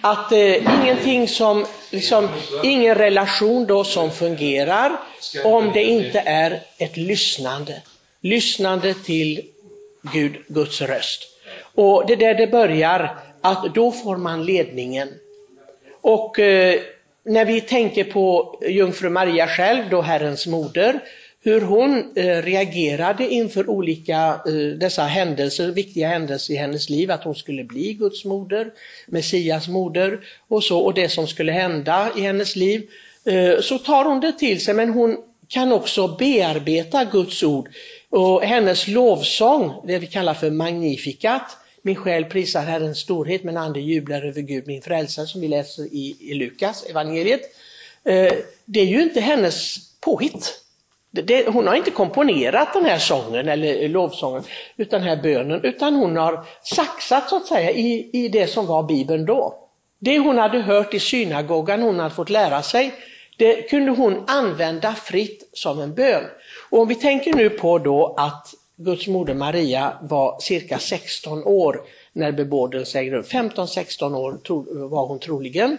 Att 0.00 0.32
eh, 0.32 0.82
ingenting 0.82 1.28
som, 1.28 1.66
liksom, 1.90 2.28
ingen 2.64 2.94
relation 2.94 3.66
då 3.66 3.84
som 3.84 4.10
fungerar 4.10 4.92
om 5.44 5.70
det 5.74 5.82
inte 5.82 6.20
är 6.20 6.60
ett 6.78 6.96
lyssnande. 6.96 7.82
Lyssnande 8.20 8.94
till 8.94 9.42
Gud, 10.12 10.36
Guds 10.48 10.80
röst. 10.80 11.22
Och 11.74 12.06
det 12.06 12.12
är 12.12 12.16
där 12.16 12.34
det 12.34 12.46
börjar, 12.46 13.18
att 13.40 13.74
då 13.74 13.92
får 13.92 14.16
man 14.16 14.44
ledningen. 14.44 15.08
Och 16.00 16.38
eh, 16.38 16.80
när 17.24 17.44
vi 17.44 17.60
tänker 17.60 18.04
på 18.04 18.58
jungfru 18.68 19.10
Maria 19.10 19.46
själv, 19.46 19.90
då 19.90 20.00
Herrens 20.00 20.46
moder, 20.46 21.00
hur 21.42 21.60
hon 21.60 22.12
eh, 22.14 22.42
reagerade 22.42 23.28
inför 23.28 23.70
olika 23.70 24.40
eh, 24.46 24.78
dessa 24.78 25.02
händelser, 25.02 25.68
viktiga 25.68 26.08
händelser 26.08 26.54
i 26.54 26.56
hennes 26.56 26.90
liv, 26.90 27.10
att 27.10 27.24
hon 27.24 27.34
skulle 27.34 27.64
bli 27.64 27.92
Guds 27.92 28.24
moder, 28.24 28.70
Messias 29.06 29.68
moder 29.68 30.20
och 30.48 30.64
så, 30.64 30.78
och 30.78 30.94
det 30.94 31.08
som 31.08 31.26
skulle 31.26 31.52
hända 31.52 32.10
i 32.16 32.20
hennes 32.20 32.56
liv. 32.56 32.88
Eh, 33.24 33.60
så 33.60 33.78
tar 33.78 34.04
hon 34.04 34.20
det 34.20 34.32
till 34.32 34.64
sig, 34.64 34.74
men 34.74 34.90
hon 34.90 35.16
kan 35.48 35.72
också 35.72 36.08
bearbeta 36.08 37.04
Guds 37.04 37.42
ord. 37.42 37.68
Och 38.10 38.42
hennes 38.42 38.88
lovsång, 38.88 39.72
det 39.86 39.98
vi 39.98 40.06
kallar 40.06 40.34
för 40.34 40.50
magnificat, 40.50 41.56
min 41.82 41.96
själ 41.96 42.24
prisar 42.24 42.62
Herrens 42.62 42.98
storhet, 42.98 43.44
men 43.44 43.56
ande 43.56 43.80
jublar 43.80 44.22
över 44.22 44.40
Gud 44.40 44.66
min 44.66 44.82
frälsare, 44.82 45.26
som 45.26 45.40
vi 45.40 45.48
läser 45.48 45.82
i, 45.82 46.16
i 46.20 46.34
Lukas 46.34 46.84
evangeliet. 46.90 47.40
Eh, 48.04 48.32
det 48.64 48.80
är 48.80 48.86
ju 48.86 49.02
inte 49.02 49.20
hennes 49.20 49.76
påhitt. 50.00 50.60
Det, 51.10 51.48
hon 51.48 51.66
har 51.66 51.74
inte 51.74 51.90
komponerat 51.90 52.72
den 52.72 52.84
här 52.84 52.98
sången 52.98 53.48
eller 53.48 53.88
lovsången, 53.88 54.42
utan 54.76 55.00
den 55.00 55.08
här 55.08 55.22
bönen, 55.22 55.64
utan 55.64 55.94
hon 55.94 56.16
har 56.16 56.44
saxat 56.62 57.28
så 57.28 57.36
att 57.36 57.46
säga 57.46 57.70
i, 57.70 58.10
i 58.12 58.28
det 58.28 58.46
som 58.46 58.66
var 58.66 58.82
Bibeln 58.82 59.24
då. 59.24 59.54
Det 59.98 60.18
hon 60.18 60.38
hade 60.38 60.58
hört 60.58 60.94
i 60.94 61.00
synagogan, 61.00 61.82
hon 61.82 61.98
hade 61.98 62.14
fått 62.14 62.30
lära 62.30 62.62
sig, 62.62 62.92
det 63.36 63.70
kunde 63.70 63.90
hon 63.90 64.24
använda 64.26 64.94
fritt 64.94 65.50
som 65.52 65.80
en 65.80 65.94
bön. 65.94 66.24
Och 66.70 66.78
om 66.80 66.88
vi 66.88 66.94
tänker 66.94 67.32
nu 67.32 67.50
på 67.50 67.78
då 67.78 68.14
att 68.16 68.54
Guds 68.76 69.06
moder 69.06 69.34
Maria 69.34 69.92
var 70.02 70.40
cirka 70.40 70.78
16 70.78 71.44
år 71.44 71.80
när 72.12 72.32
bebådelsen 72.32 73.02
ägde 73.02 73.16
rum, 73.16 73.22
15-16 73.22 74.16
år 74.16 74.38
var 74.88 75.06
hon 75.06 75.18
troligen. 75.18 75.78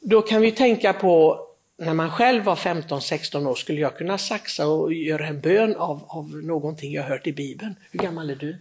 Då 0.00 0.22
kan 0.22 0.40
vi 0.40 0.50
tänka 0.50 0.92
på 0.92 1.40
när 1.78 1.94
man 1.94 2.10
själv 2.10 2.44
var 2.44 2.54
15-16 2.54 3.46
år 3.46 3.54
skulle 3.54 3.80
jag 3.80 3.96
kunna 3.96 4.18
saxa 4.18 4.66
och 4.66 4.92
göra 4.92 5.26
en 5.26 5.40
bön 5.40 5.76
av, 5.76 6.04
av 6.06 6.30
någonting 6.30 6.92
jag 6.92 7.02
hört 7.02 7.26
i 7.26 7.32
Bibeln. 7.32 7.76
Hur 7.90 7.98
gammal 7.98 8.30
är 8.30 8.34
du? 8.34 8.56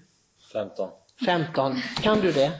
15. 0.53 0.89
15. 1.25 1.75
Kan 2.01 2.21
du 2.21 2.31
det? 2.31 2.51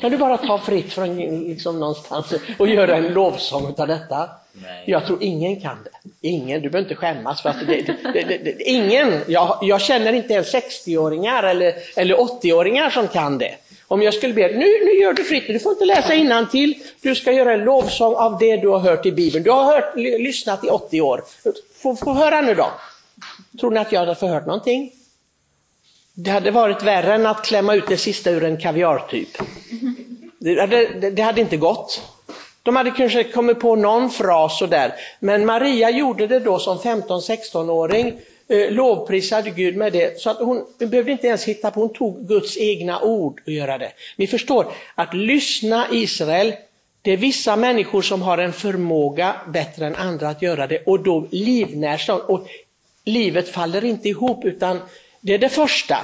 Kan 0.00 0.10
du 0.10 0.16
bara 0.16 0.36
ta 0.36 0.58
fritt 0.58 0.92
från 0.92 1.16
liksom 1.44 1.80
någonstans 1.80 2.34
och 2.58 2.68
göra 2.68 2.96
en 2.96 3.12
lovsång 3.12 3.74
av 3.78 3.88
detta? 3.88 4.30
Nej. 4.52 4.84
Jag 4.86 5.06
tror 5.06 5.22
ingen 5.22 5.60
kan 5.60 5.76
det. 5.84 6.10
Ingen, 6.28 6.62
du 6.62 6.70
behöver 6.70 6.90
inte 6.90 7.00
skämmas. 7.00 7.42
För 7.42 7.48
att 7.48 7.66
det, 7.66 7.96
det, 8.12 8.22
det, 8.44 8.62
ingen, 8.62 9.20
jag, 9.26 9.58
jag, 9.62 9.80
känner 9.80 10.12
inte 10.12 10.32
ens 10.32 10.54
60-åringar 10.54 11.42
eller, 11.42 11.74
eller 11.96 12.14
80-åringar 12.14 12.90
som 12.90 13.08
kan 13.08 13.38
det. 13.38 13.54
Om 13.88 14.02
jag 14.02 14.14
skulle 14.14 14.34
be, 14.34 14.48
nu, 14.48 14.84
nu 14.84 14.92
gör 14.92 15.12
du 15.12 15.24
fritt, 15.24 15.46
du 15.46 15.58
får 15.58 15.72
inte 15.72 15.84
läsa 15.84 16.46
till. 16.50 16.74
du 17.00 17.14
ska 17.14 17.32
göra 17.32 17.52
en 17.52 17.64
lovsång 17.64 18.14
av 18.14 18.38
det 18.38 18.56
du 18.56 18.68
har 18.68 18.78
hört 18.78 19.06
i 19.06 19.12
Bibeln. 19.12 19.44
Du 19.44 19.50
har 19.50 19.64
hört, 19.64 19.96
lyssnat 19.96 20.64
i 20.64 20.68
80 20.68 21.00
år. 21.00 21.24
Få, 21.82 21.96
få 21.96 22.12
höra 22.12 22.40
nu 22.40 22.54
då. 22.54 22.70
Tror 23.60 23.70
ni 23.70 23.80
att 23.80 23.92
jag 23.92 24.00
hade 24.00 24.14
förhört 24.14 24.46
någonting? 24.46 24.92
Det 26.14 26.30
hade 26.30 26.50
varit 26.50 26.82
värre 26.82 27.14
än 27.14 27.26
att 27.26 27.44
klämma 27.44 27.74
ut 27.74 27.86
det 27.88 27.96
sista 27.96 28.30
ur 28.30 28.44
en 28.44 28.56
kaviartyp. 28.56 29.28
Det 30.38 30.60
hade, 30.60 30.88
det, 31.00 31.10
det 31.10 31.22
hade 31.22 31.40
inte 31.40 31.56
gått. 31.56 32.02
De 32.62 32.76
hade 32.76 32.90
kanske 32.90 33.24
kommit 33.24 33.60
på 33.60 33.76
någon 33.76 34.10
fras 34.10 34.58
sådär. 34.58 34.94
Men 35.20 35.46
Maria 35.46 35.90
gjorde 35.90 36.26
det 36.26 36.40
då 36.40 36.58
som 36.58 36.78
15-16-åring 36.78 38.20
eh, 38.48 38.70
lovprisade 38.70 39.50
Gud 39.50 39.76
med 39.76 39.92
det. 39.92 40.20
Så 40.20 40.30
att 40.30 40.38
hon 40.38 40.64
behövde 40.78 41.12
inte 41.12 41.26
ens 41.26 41.44
hitta 41.44 41.70
på, 41.70 41.80
hon 41.80 41.92
tog 41.92 42.28
Guds 42.28 42.56
egna 42.58 43.00
ord 43.00 43.40
och 43.46 43.52
göra 43.52 43.78
det. 43.78 43.92
Ni 44.16 44.26
förstår, 44.26 44.72
att 44.94 45.14
lyssna 45.14 45.86
Israel, 45.92 46.52
det 47.02 47.12
är 47.12 47.16
vissa 47.16 47.56
människor 47.56 48.02
som 48.02 48.22
har 48.22 48.38
en 48.38 48.52
förmåga 48.52 49.36
bättre 49.48 49.86
än 49.86 49.96
andra 49.96 50.28
att 50.28 50.42
göra 50.42 50.66
det 50.66 50.82
och 50.86 51.00
då 51.00 51.26
livnärs 51.30 52.06
de. 52.06 52.20
Och 52.20 52.46
livet 53.04 53.48
faller 53.48 53.84
inte 53.84 54.08
ihop 54.08 54.44
utan 54.44 54.80
det 55.20 55.34
är 55.34 55.38
det 55.38 55.48
första. 55.48 55.96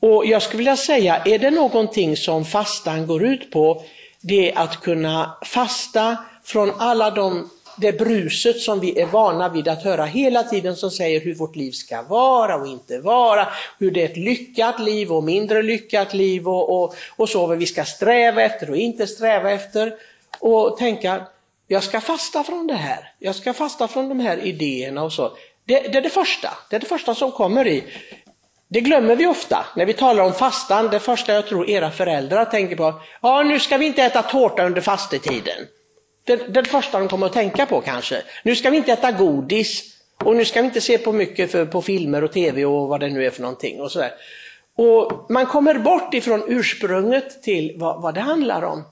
Och 0.00 0.26
jag 0.26 0.42
skulle 0.42 0.58
vilja 0.58 0.76
säga, 0.76 1.16
är 1.24 1.38
det 1.38 1.50
någonting 1.50 2.16
som 2.16 2.44
fastan 2.44 3.06
går 3.06 3.24
ut 3.24 3.50
på, 3.50 3.82
det 4.20 4.52
är 4.52 4.58
att 4.58 4.80
kunna 4.80 5.36
fasta 5.44 6.16
från 6.44 6.70
alla 6.78 7.10
de 7.10 7.50
det 7.80 7.92
bruset 7.92 8.60
som 8.60 8.80
vi 8.80 9.00
är 9.00 9.06
vana 9.06 9.48
vid 9.48 9.68
att 9.68 9.82
höra 9.82 10.04
hela 10.04 10.42
tiden 10.42 10.76
som 10.76 10.90
säger 10.90 11.20
hur 11.20 11.34
vårt 11.34 11.56
liv 11.56 11.72
ska 11.72 12.02
vara 12.02 12.56
och 12.56 12.66
inte 12.66 12.98
vara, 12.98 13.48
hur 13.78 13.90
det 13.90 14.02
är 14.02 14.04
ett 14.04 14.16
lyckat 14.16 14.80
liv 14.80 15.12
och 15.12 15.24
mindre 15.24 15.62
lyckat 15.62 16.14
liv 16.14 16.48
och, 16.48 16.82
och, 16.82 16.94
och 17.16 17.28
så 17.28 17.46
vad 17.46 17.58
vi 17.58 17.66
ska 17.66 17.84
sträva 17.84 18.42
efter 18.42 18.70
och 18.70 18.76
inte 18.76 19.06
sträva 19.06 19.50
efter. 19.50 19.94
Och 20.38 20.76
tänka, 20.76 21.22
jag 21.66 21.82
ska 21.82 22.00
fasta 22.00 22.44
från 22.44 22.66
det 22.66 22.74
här, 22.74 23.12
jag 23.18 23.34
ska 23.34 23.52
fasta 23.52 23.88
från 23.88 24.08
de 24.08 24.20
här 24.20 24.38
idéerna 24.38 25.02
och 25.02 25.12
så. 25.12 25.32
Det, 25.64 25.80
det, 25.80 25.98
är 25.98 26.02
det 26.02 26.10
första, 26.10 26.50
det 26.70 26.76
är 26.76 26.80
det 26.80 26.86
första 26.86 27.14
som 27.14 27.32
kommer 27.32 27.66
i. 27.66 27.84
Det 28.68 28.80
glömmer 28.80 29.16
vi 29.16 29.26
ofta 29.26 29.66
när 29.76 29.86
vi 29.86 29.92
talar 29.92 30.24
om 30.24 30.32
fastan. 30.32 30.88
Det 30.90 31.00
första 31.00 31.32
jag 31.32 31.46
tror 31.46 31.70
era 31.70 31.90
föräldrar 31.90 32.44
tänker 32.44 32.76
på, 32.76 32.94
ja 33.22 33.42
nu 33.42 33.60
ska 33.60 33.76
vi 33.76 33.86
inte 33.86 34.02
äta 34.02 34.22
tårta 34.22 34.64
under 34.64 34.80
fastetiden. 34.80 35.66
Det, 36.30 36.48
det 36.48 36.64
första 36.64 36.98
de 36.98 37.08
kommer 37.08 37.26
att 37.26 37.32
tänka 37.32 37.66
på 37.66 37.80
kanske. 37.80 38.22
Nu 38.42 38.56
ska 38.56 38.70
vi 38.70 38.76
inte 38.76 38.92
äta 38.92 39.12
godis 39.12 39.84
och 40.24 40.36
nu 40.36 40.44
ska 40.44 40.60
vi 40.60 40.66
inte 40.66 40.80
se 40.80 40.98
på 40.98 41.12
mycket 41.12 41.50
för, 41.50 41.66
på 41.66 41.82
filmer 41.82 42.24
och 42.24 42.32
tv 42.32 42.64
och 42.64 42.88
vad 42.88 43.00
det 43.00 43.08
nu 43.08 43.26
är 43.26 43.30
för 43.30 43.42
någonting. 43.42 43.80
Och, 43.80 43.92
sådär. 43.92 44.12
och 44.76 45.26
Man 45.30 45.46
kommer 45.46 45.74
bort 45.74 46.14
ifrån 46.14 46.44
ursprunget 46.48 47.42
till 47.42 47.72
vad, 47.76 48.02
vad 48.02 48.14
det 48.14 48.20
handlar 48.20 48.62
om. 48.62 48.82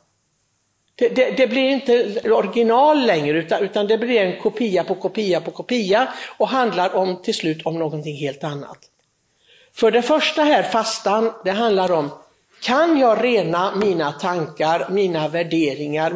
Det, 0.94 1.08
det, 1.08 1.30
det, 1.30 1.46
blir 1.46 1.70
inte 1.70 2.20
original 2.30 3.06
längre 3.06 3.38
utan, 3.38 3.62
utan 3.62 3.86
det 3.86 3.98
blir 3.98 4.20
en 4.20 4.40
kopia 4.40 4.84
på 4.84 4.94
kopia 4.94 5.40
på 5.40 5.50
kopia 5.50 6.08
och 6.38 6.48
handlar 6.48 6.94
om 6.94 7.22
till 7.22 7.34
slut 7.34 7.66
om 7.66 7.78
någonting 7.78 8.16
helt 8.16 8.44
annat. 8.44 8.78
För 9.74 9.90
det 9.90 10.02
första 10.02 10.42
här, 10.42 10.62
fastan, 10.62 11.32
det 11.44 11.50
handlar 11.50 11.92
om, 11.92 12.10
kan 12.60 12.98
jag 12.98 13.24
rena 13.24 13.74
mina 13.74 14.12
tankar, 14.12 14.86
mina 14.90 15.28
värderingar, 15.28 16.10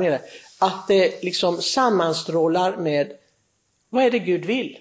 att 0.62 0.88
det 0.88 1.23
liksom 1.23 1.62
sammanstrålar 1.62 2.76
med 2.76 3.12
vad 3.90 4.04
är 4.04 4.11
det 4.11 4.19
Gud 4.19 4.45
vill? 4.45 4.78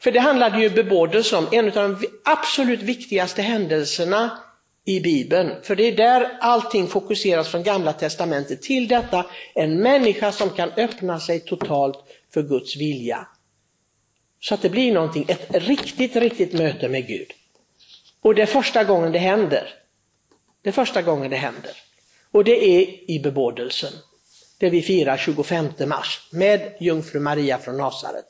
För 0.00 0.12
det 0.12 0.20
handlade 0.20 0.60
ju 0.60 0.70
bebådelse 0.70 1.36
om, 1.36 1.48
en 1.52 1.66
av 1.66 1.72
de 1.72 2.06
absolut 2.24 2.82
viktigaste 2.82 3.42
händelserna 3.42 4.38
i 4.84 5.00
Bibeln. 5.00 5.52
För 5.62 5.76
det 5.76 5.82
är 5.82 5.96
där 5.96 6.36
allting 6.40 6.86
fokuseras 6.86 7.48
från 7.48 7.62
Gamla 7.62 7.92
Testamentet 7.92 8.62
till 8.62 8.88
detta, 8.88 9.26
en 9.54 9.82
människa 9.82 10.32
som 10.32 10.50
kan 10.50 10.70
öppna 10.70 11.20
sig 11.20 11.40
totalt 11.40 11.98
för 12.34 12.42
Guds 12.42 12.76
vilja. 12.76 13.26
Så 14.40 14.54
att 14.54 14.62
det 14.62 14.70
blir 14.70 14.92
någonting, 14.92 15.24
ett 15.28 15.46
riktigt, 15.50 16.16
riktigt 16.16 16.52
möte 16.52 16.88
med 16.88 17.06
Gud. 17.06 17.32
Och 18.20 18.34
det 18.34 18.42
är 18.42 18.46
första 18.46 18.84
gången 18.84 19.12
det 19.12 19.18
händer. 19.18 19.74
Det 20.62 20.68
är 20.68 20.72
första 20.72 21.02
gången 21.02 21.30
det 21.30 21.36
händer. 21.36 21.72
Och 22.30 22.44
det 22.44 22.64
är 22.64 23.10
i 23.10 23.20
bebådelsen. 23.22 23.92
Det 24.58 24.70
vi 24.70 24.82
firar 24.82 25.16
25 25.16 25.68
mars 25.86 26.28
med 26.30 26.72
jungfru 26.80 27.20
Maria 27.20 27.58
från 27.58 27.76
Nasaret. 27.76 28.26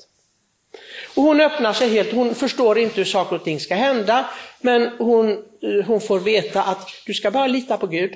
Och 1.15 1.23
hon 1.23 1.41
öppnar 1.41 1.73
sig 1.73 1.89
helt, 1.89 2.13
hon 2.13 2.35
förstår 2.35 2.79
inte 2.79 2.97
hur 2.97 3.05
saker 3.05 3.37
och 3.37 3.45
ting 3.45 3.61
ska 3.61 3.75
hända, 3.75 4.31
men 4.61 4.91
hon, 4.99 5.31
eh, 5.31 5.87
hon 5.87 6.01
får 6.01 6.21
veta 6.21 6.63
att 6.63 6.89
du 7.07 7.15
ska 7.15 7.31
bara 7.31 7.47
lita 7.47 7.77
på 7.77 7.87
Gud. 7.87 8.11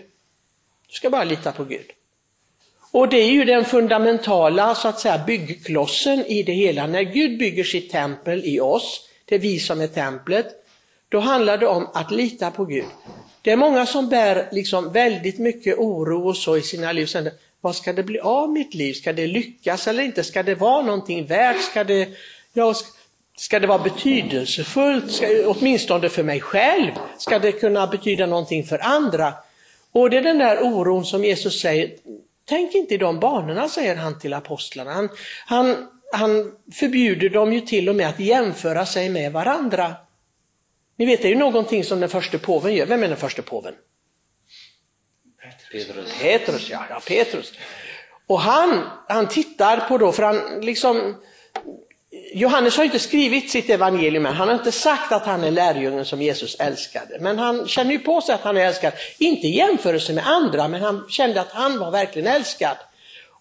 Du 0.88 0.94
ska 0.94 1.10
bara 1.10 1.24
lita 1.24 1.52
på 1.52 1.64
Gud. 1.64 1.86
Och 2.92 3.08
det 3.08 3.16
är 3.16 3.30
ju 3.30 3.44
den 3.44 3.64
fundamentala 3.64 4.74
så 4.74 4.88
att 4.88 5.00
säga 5.00 5.24
byggklossen 5.26 6.26
i 6.26 6.42
det 6.42 6.52
hela. 6.52 6.86
När 6.86 7.02
Gud 7.02 7.38
bygger 7.38 7.64
sitt 7.64 7.90
tempel 7.90 8.42
i 8.44 8.60
oss, 8.60 9.08
det 9.24 9.34
är 9.34 9.38
vi 9.38 9.58
som 9.58 9.80
är 9.80 9.86
templet, 9.86 10.46
då 11.08 11.18
handlar 11.18 11.58
det 11.58 11.66
om 11.66 11.88
att 11.94 12.10
lita 12.10 12.50
på 12.50 12.64
Gud. 12.64 12.84
Det 13.42 13.50
är 13.50 13.56
många 13.56 13.86
som 13.86 14.08
bär 14.08 14.48
liksom 14.52 14.92
väldigt 14.92 15.38
mycket 15.38 15.78
oro 15.78 16.28
och 16.28 16.36
så 16.36 16.56
i 16.56 16.62
sina 16.62 16.92
liv. 16.92 17.08
Vad 17.60 17.76
ska 17.76 17.92
det 17.92 18.02
bli 18.02 18.18
av 18.18 18.50
mitt 18.50 18.74
liv? 18.74 18.92
Ska 18.92 19.12
det 19.12 19.26
lyckas 19.26 19.88
eller 19.88 20.02
inte? 20.02 20.24
Ska 20.24 20.42
det 20.42 20.54
vara 20.54 20.82
någonting 20.82 21.26
värt? 21.26 21.60
Ska 21.60 21.84
det, 21.84 22.08
ja, 22.52 22.74
ska 23.36 23.58
det 23.58 23.66
vara 23.66 23.82
betydelsefullt? 23.82 25.12
Ska, 25.12 25.26
åtminstone 25.46 26.08
för 26.08 26.22
mig 26.22 26.40
själv? 26.40 26.90
Ska 27.18 27.38
det 27.38 27.52
kunna 27.52 27.86
betyda 27.86 28.26
någonting 28.26 28.64
för 28.64 28.78
andra? 28.78 29.34
Och 29.92 30.10
det 30.10 30.16
är 30.16 30.22
den 30.22 30.38
där 30.38 30.62
oron 30.62 31.04
som 31.04 31.24
Jesus 31.24 31.60
säger, 31.60 31.90
tänk 32.44 32.74
inte 32.74 32.94
i 32.94 32.98
de 32.98 33.20
banorna, 33.20 33.68
säger 33.68 33.96
han 33.96 34.18
till 34.18 34.34
apostlarna. 34.34 34.92
Han, 34.92 35.08
han, 35.46 35.88
han 36.12 36.52
förbjuder 36.72 37.28
dem 37.28 37.52
ju 37.52 37.60
till 37.60 37.88
och 37.88 37.96
med 37.96 38.08
att 38.08 38.20
jämföra 38.20 38.86
sig 38.86 39.08
med 39.08 39.32
varandra. 39.32 39.94
Ni 40.96 41.06
vet, 41.06 41.22
det 41.22 41.28
är 41.28 41.32
ju 41.32 41.38
någonting 41.38 41.84
som 41.84 42.00
den 42.00 42.08
första 42.08 42.38
påven 42.38 42.74
gör. 42.74 42.86
Vem 42.86 43.02
är 43.02 43.08
den 43.08 43.16
första 43.16 43.42
påven? 43.42 43.74
Petrus. 45.72 46.12
Petrus, 46.20 46.70
ja, 46.70 46.84
ja 46.90 47.00
Petrus. 47.06 47.52
Och 48.26 48.40
han, 48.40 48.88
han 49.08 49.28
tittar 49.28 49.76
på 49.88 49.98
då, 49.98 50.12
för 50.12 50.22
han 50.22 50.60
liksom 50.60 51.16
Johannes 52.34 52.76
har 52.76 52.84
inte 52.84 52.98
skrivit 52.98 53.50
sitt 53.50 53.70
evangelium 53.70 54.26
än, 54.26 54.34
han 54.34 54.48
har 54.48 54.54
inte 54.54 54.72
sagt 54.72 55.12
att 55.12 55.26
han 55.26 55.44
är 55.44 55.50
lärjungen 55.50 56.04
som 56.04 56.22
Jesus 56.22 56.56
älskade. 56.58 57.18
Men 57.20 57.38
han 57.38 57.68
känner 57.68 57.92
ju 57.92 57.98
på 57.98 58.20
sig 58.20 58.34
att 58.34 58.40
han 58.40 58.56
är 58.56 58.66
älskad, 58.66 58.92
inte 59.18 59.46
i 59.46 59.56
jämförelse 59.56 60.12
med 60.12 60.26
andra, 60.26 60.68
men 60.68 60.82
han 60.82 61.06
kände 61.08 61.40
att 61.40 61.50
han 61.50 61.78
var 61.78 61.90
verkligen 61.90 62.28
älskad. 62.28 62.76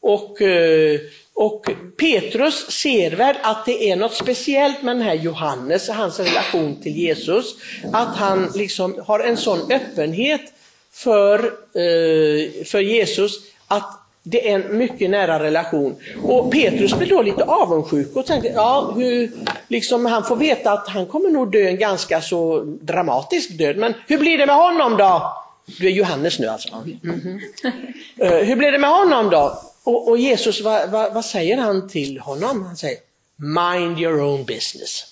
Och, 0.01 0.41
eh, 0.41 1.00
och 1.33 1.69
Petrus 2.00 2.71
ser 2.71 3.12
väl 3.12 3.36
att 3.41 3.65
det 3.65 3.91
är 3.91 3.95
något 3.95 4.13
speciellt 4.13 4.81
med 4.81 4.95
den 4.95 5.03
här 5.03 5.13
Johannes, 5.13 5.89
hans 5.89 6.19
relation 6.19 6.81
till 6.81 6.98
Jesus, 6.98 7.55
att 7.93 8.15
han 8.15 8.51
liksom 8.55 9.03
har 9.07 9.19
en 9.19 9.38
sån 9.38 9.71
öppenhet 9.71 10.53
för, 11.03 11.39
eh, 11.73 12.63
för 12.65 12.79
Jesus 12.79 13.39
att 13.67 13.99
det 14.23 14.49
är 14.49 14.55
en 14.55 14.77
mycket 14.77 15.09
nära 15.09 15.43
relation. 15.43 15.95
Och 16.23 16.51
Petrus 16.51 16.93
blir 16.93 17.09
då 17.09 17.21
lite 17.21 17.43
avundsjuk 17.43 18.15
och 18.15 18.25
tänker, 18.25 18.53
ja, 18.53 18.93
hur, 18.95 19.31
liksom, 19.67 20.05
han 20.05 20.23
får 20.23 20.35
veta 20.35 20.71
att 20.71 20.87
han 20.87 21.05
kommer 21.05 21.29
nog 21.29 21.51
dö 21.51 21.67
en 21.67 21.77
ganska 21.77 22.21
så 22.21 22.59
dramatisk 22.81 23.57
död, 23.57 23.77
men 23.77 23.93
hur 24.07 24.17
blir 24.17 24.37
det 24.37 24.45
med 24.45 24.55
honom 24.55 24.97
då? 24.97 25.37
Du 25.79 25.87
är 25.87 25.91
Johannes 25.91 26.39
nu 26.39 26.47
alltså. 26.47 26.69
Mm 26.73 26.99
-hmm. 27.03 28.43
hur 28.43 28.55
blir 28.55 28.71
det 28.71 28.79
med 28.79 28.89
honom 28.89 29.29
då? 29.29 29.61
Och, 29.83 30.07
och 30.07 30.17
Jesus, 30.17 30.61
vad, 30.61 30.89
vad, 30.89 31.13
vad, 31.13 31.25
säger 31.25 31.57
han 31.57 31.89
till 31.89 32.19
honom? 32.19 32.65
Han 32.65 32.77
säger, 32.77 32.97
mind 33.35 33.99
your 33.99 34.21
own 34.21 34.45
business. 34.45 35.05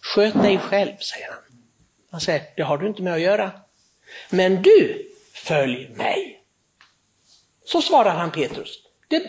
Sköt 0.00 0.42
dig 0.42 0.58
själv, 0.58 0.96
säger 0.98 1.26
han. 1.26 1.38
Han 2.10 2.20
säger, 2.20 2.42
det 2.56 2.62
har 2.62 2.78
du 2.78 2.86
inte 2.86 3.02
med 3.02 3.14
att 3.14 3.20
göra. 3.20 3.50
Men 4.30 4.62
du, 4.62 5.10
följ 5.44 5.90
mig. 5.94 6.40
Så 7.64 7.82
svarar 7.82 8.14
han 8.14 8.30
Petrus. 8.30 8.78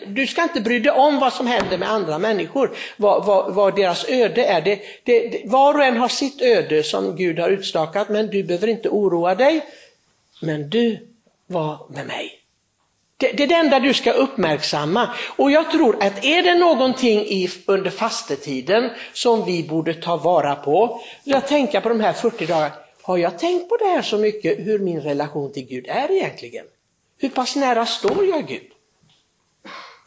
Du 0.08 0.28
ska 0.28 0.44
inte 0.44 0.62
bry 0.62 0.80
dig 0.80 0.92
om 0.92 1.20
vad 1.20 1.34
som 1.34 1.48
händer 1.48 1.78
med 1.78 1.92
andra 1.92 2.18
människor, 2.18 2.76
vad, 2.98 3.26
vad, 3.26 3.54
vad 3.54 3.76
deras 3.76 4.10
öde 4.10 4.46
är. 4.46 4.62
Det, 4.62 4.82
det, 5.04 5.42
var 5.46 5.74
och 5.74 5.84
en 5.84 5.98
har 5.98 6.08
sitt 6.08 6.42
öde 6.42 6.84
som 6.84 7.16
Gud 7.16 7.40
har 7.40 7.50
utstakat, 7.50 8.10
men 8.10 8.28
du 8.28 8.44
behöver 8.44 8.68
inte 8.68 8.90
oroa 8.90 9.36
dig. 9.36 9.66
Men 10.42 10.70
du 10.70 11.08
var 11.48 11.88
med 11.90 12.08
mig. 12.08 12.42
Det, 13.18 13.32
det 13.32 13.44
är 13.44 13.48
det 13.48 13.56
enda 13.56 13.80
du 13.80 13.94
ska 13.94 14.12
uppmärksamma. 14.12 15.10
Och 15.36 15.52
jag 15.52 15.72
tror 15.72 16.04
att 16.04 16.26
är 16.26 16.44
det 16.44 16.56
någonting 16.56 17.20
i, 17.20 17.50
under 17.66 17.92
fastetiden 17.92 18.90
som 19.14 19.46
vi 19.46 19.64
borde 19.64 19.94
ta 19.94 20.18
vara 20.18 20.56
på, 20.56 21.02
jag 21.24 21.48
tänker 21.48 21.82
på 21.82 21.90
de 21.90 22.00
här 22.00 22.14
40 22.14 22.46
dagarna, 22.46 22.72
har 23.06 23.18
jag 23.18 23.40
tänkt 23.40 23.70
på 23.70 23.78
det 23.78 23.86
här 23.86 24.02
så 24.02 24.18
mycket, 24.18 24.60
hur 24.60 24.80
min 24.80 25.02
relation 25.02 25.52
till 25.54 25.66
Gud 25.66 25.86
är 25.88 26.12
egentligen? 26.12 26.66
Hur 27.18 27.30
pass 27.30 27.56
nära 27.56 27.86
står 27.86 28.26
jag 28.26 28.48
Gud? 28.48 28.72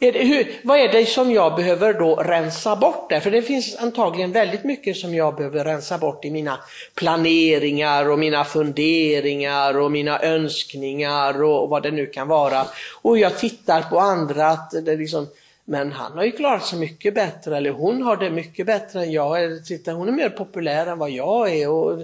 Är 0.01 0.11
det, 0.11 0.19
hur, 0.19 0.59
vad 0.63 0.79
är 0.79 0.91
det 0.91 1.05
som 1.05 1.31
jag 1.31 1.55
behöver 1.55 1.93
då 1.93 2.15
rensa 2.15 2.75
bort 2.75 3.09
där? 3.09 3.19
För 3.19 3.31
det 3.31 3.41
finns 3.41 3.75
antagligen 3.75 4.31
väldigt 4.31 4.63
mycket 4.63 4.97
som 4.97 5.15
jag 5.15 5.35
behöver 5.35 5.63
rensa 5.63 5.97
bort 5.97 6.25
i 6.25 6.31
mina 6.31 6.59
planeringar 6.95 8.09
och 8.09 8.19
mina 8.19 8.45
funderingar 8.45 9.77
och 9.77 9.91
mina 9.91 10.21
önskningar 10.21 11.43
och 11.43 11.69
vad 11.69 11.83
det 11.83 11.91
nu 11.91 12.05
kan 12.05 12.27
vara. 12.27 12.65
Och 13.01 13.17
jag 13.17 13.37
tittar 13.37 13.81
på 13.81 13.99
andra, 13.99 14.47
att 14.47 14.71
det 14.85 14.95
liksom, 14.95 15.27
men 15.65 15.91
han 15.91 16.17
har 16.17 16.23
ju 16.23 16.31
klarat 16.31 16.65
sig 16.65 16.79
mycket 16.79 17.13
bättre, 17.13 17.57
eller 17.57 17.71
hon 17.71 18.01
har 18.01 18.17
det 18.17 18.29
mycket 18.29 18.65
bättre 18.65 19.03
än 19.03 19.11
jag. 19.11 19.43
Eller, 19.43 19.93
hon 19.93 20.07
är 20.07 20.11
mer 20.11 20.29
populär 20.29 20.87
än 20.87 20.97
vad 20.97 21.09
jag 21.09 21.55
är. 21.55 21.69
Och, 21.69 22.01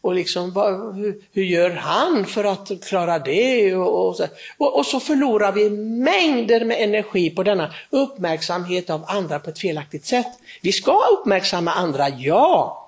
och 0.00 0.14
liksom, 0.14 0.52
vad, 0.52 0.96
hur, 0.96 1.22
hur, 1.32 1.42
gör 1.42 1.70
han 1.70 2.24
för 2.24 2.44
att 2.44 2.84
klara 2.84 3.18
det? 3.18 3.74
Och, 3.74 4.08
och, 4.08 4.16
så, 4.16 4.26
och, 4.58 4.78
och, 4.78 4.86
så 4.86 5.00
förlorar 5.00 5.52
vi 5.52 5.70
mängder 5.70 6.64
med 6.64 6.82
energi 6.82 7.30
på 7.30 7.42
denna 7.42 7.74
uppmärksamhet 7.90 8.90
av 8.90 9.04
andra 9.08 9.38
på 9.38 9.50
ett 9.50 9.58
felaktigt 9.58 10.04
sätt. 10.04 10.26
Vi 10.62 10.72
ska 10.72 11.00
uppmärksamma 11.12 11.70
andra, 11.70 12.08
ja. 12.08 12.84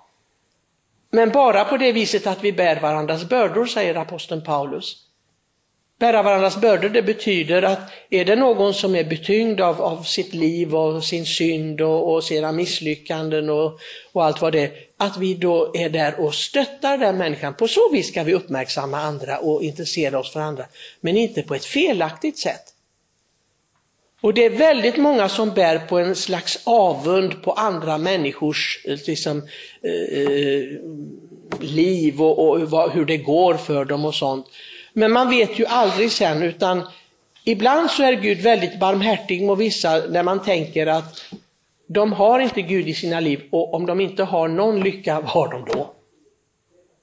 Men 1.11 1.31
bara 1.31 1.65
på 1.65 1.77
det 1.77 1.93
viset 1.93 2.27
att 2.27 2.45
vi 2.45 2.53
bär 2.53 2.81
varandras 2.81 3.29
bördor, 3.29 3.67
säger 3.67 3.95
aposteln 3.95 4.45
Paulus. 4.45 4.97
Bära 5.99 6.23
varandras 6.23 6.57
bördor, 6.57 6.89
det 6.89 7.03
betyder 7.03 7.63
att 7.63 7.81
är 8.11 8.25
det 8.25 8.37
någon 8.37 8.75
som 8.75 8.95
är 8.95 9.05
betyngd 9.05 9.61
av, 9.61 9.83
av 9.83 10.03
sitt 10.03 10.35
liv 10.35 10.75
och 10.77 11.05
sin 11.05 11.27
synd 11.27 11.81
och, 11.81 12.15
och 12.15 12.25
sina 12.25 12.53
misslyckanden 12.53 13.51
och, 13.51 13.79
och 14.13 14.25
allt 14.25 14.41
vad 14.41 14.53
det 14.53 14.61
är, 14.61 14.71
att 15.01 15.17
vi 15.17 15.35
då 15.35 15.71
är 15.75 15.89
där 15.89 16.21
och 16.21 16.35
stöttar 16.35 16.99
den 16.99 17.17
människan. 17.17 17.55
På 17.55 17.69
så 17.69 17.91
vis 17.93 18.09
ska 18.09 18.23
vi 18.23 18.35
uppmärksamma 18.35 19.01
andra 19.01 19.39
och 19.39 19.63
intressera 19.63 20.19
oss 20.19 20.33
för 20.33 20.41
andra, 20.41 20.65
men 21.01 21.17
inte 21.17 21.43
på 21.43 21.55
ett 21.55 21.65
felaktigt 21.65 22.39
sätt. 22.39 22.63
Och 24.21 24.35
det 24.35 24.45
är 24.45 24.51
väldigt 24.51 24.97
många 24.97 25.29
som 25.29 25.51
bär 25.51 25.79
på 25.79 25.99
en 25.99 26.17
slags 26.17 26.61
avund 26.65 27.43
på 27.43 27.53
andra 27.53 27.99
människors 27.99 28.85
eh, 28.85 28.99
liksom, 29.07 29.43
eh, 29.83 30.21
eh, 30.21 30.65
liv 31.61 32.23
och, 32.23 32.49
och 32.49 32.61
vad, 32.71 32.91
hur 32.91 33.05
det 33.05 33.17
går 33.17 33.55
för 33.55 33.85
dem 33.85 34.05
och 34.05 34.15
sånt. 34.15 34.47
Men 34.93 35.13
man 35.13 35.31
vet 35.31 35.59
ju 35.59 35.67
aldrig 35.67 36.13
sen 36.13 36.43
utan 36.43 36.83
ibland 37.45 37.91
så 37.91 38.03
är 38.03 38.13
Gud 38.13 38.39
väldigt 38.39 38.81
barmhärtig 38.81 39.43
mot 39.43 39.59
vissa 39.59 40.03
när 40.09 40.23
man 40.23 40.43
tänker 40.43 40.87
att 40.87 41.25
de 41.93 42.13
har 42.13 42.41
inte 42.41 42.63
Gud 42.63 42.89
i 42.89 42.95
sina 42.95 43.21
liv 43.21 43.43
och 43.51 43.75
om 43.75 43.87
de 43.87 44.01
inte 44.01 44.25
har 44.25 44.49
någon 44.49 44.81
lycka, 44.81 45.21
vad 45.21 45.31
har 45.31 45.49
de 45.49 45.65
då? 45.65 45.95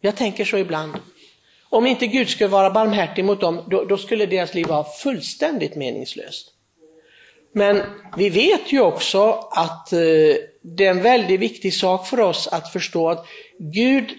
Jag 0.02 0.16
tänker 0.16 0.46
så 0.46 0.58
ibland. 0.58 0.94
Om 1.70 1.86
inte 1.86 2.08
Gud 2.08 2.30
skulle 2.30 2.50
vara 2.50 2.70
barmhärtig 2.70 3.26
mot 3.26 3.42
dem, 3.42 3.62
då, 3.68 3.84
då 3.84 3.98
skulle 3.98 4.26
deras 4.26 4.54
liv 4.54 4.68
vara 4.68 4.84
fullständigt 4.84 5.76
meningslöst. 5.76 6.54
Men 7.52 7.82
vi 8.18 8.30
vet 8.30 8.74
ju 8.74 8.82
också 8.82 9.50
att 9.52 9.94
eh, 9.94 10.00
det 10.62 10.86
är 10.86 10.90
en 10.90 11.02
väldigt 11.02 11.40
viktig 11.40 11.74
sak 11.74 12.08
för 12.08 12.20
oss 12.20 12.48
att 12.48 12.72
förstå 12.72 13.10
att 13.10 13.26
Gud 13.60 14.14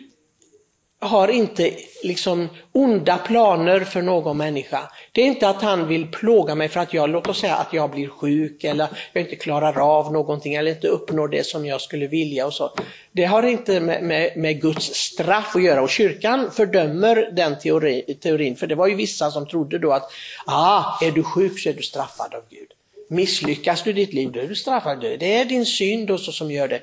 har 1.01 1.29
inte 1.29 1.71
liksom 2.03 2.49
onda 2.73 3.19
planer 3.19 3.81
för 3.81 4.03
någon 4.03 4.37
människa. 4.37 4.91
Det 5.13 5.23
är 5.23 5.27
inte 5.27 5.49
att 5.49 5.63
han 5.63 5.89
vill 5.89 6.07
plåga 6.07 6.55
mig 6.55 6.69
för 6.69 6.81
att 6.81 6.95
jag, 6.95 7.11
låt 7.11 7.27
oss 7.27 7.41
säga 7.41 7.55
att 7.55 7.73
jag 7.73 7.91
blir 7.91 8.09
sjuk 8.09 8.65
eller 8.65 8.89
jag 9.13 9.25
inte 9.25 9.37
klarar 9.37 9.99
av 9.99 10.13
någonting 10.13 10.55
eller 10.55 10.71
inte 10.71 10.89
uppnår 10.89 11.29
det 11.29 11.47
som 11.47 11.67
jag 11.67 11.81
skulle 11.81 12.07
vilja 12.07 12.47
och 12.47 12.53
så. 12.53 12.73
Det 13.13 13.25
har 13.25 13.43
inte 13.43 13.81
med, 13.81 14.03
med, 14.03 14.37
med 14.37 14.61
Guds 14.61 14.95
straff 14.95 15.57
att 15.57 15.63
göra 15.63 15.83
och 15.83 15.91
kyrkan 15.91 16.51
fördömer 16.51 17.31
den 17.33 17.59
teori, 17.59 18.19
teorin, 18.23 18.57
för 18.57 18.67
det 18.67 18.75
var 18.75 18.87
ju 18.87 18.95
vissa 18.95 19.31
som 19.31 19.47
trodde 19.47 19.79
då 19.79 19.93
att, 19.93 20.11
ah, 20.47 20.99
är 21.03 21.11
du 21.11 21.23
sjuk 21.23 21.61
så 21.61 21.69
är 21.69 21.73
du 21.73 21.83
straffad 21.83 22.35
av 22.35 22.43
Gud. 22.51 22.69
Misslyckas 23.11 23.83
du 23.83 23.91
i 23.91 23.93
ditt 23.93 24.13
liv, 24.13 24.33
då 24.33 24.41
är 24.41 24.49
du 24.49 24.55
straffad. 24.55 25.01
Det 25.01 25.35
är 25.35 25.45
din 25.45 25.67
synd 25.67 26.11
och 26.11 26.21
så 26.21 26.33
som 26.33 26.51
gör 26.51 26.69
det. 26.69 26.81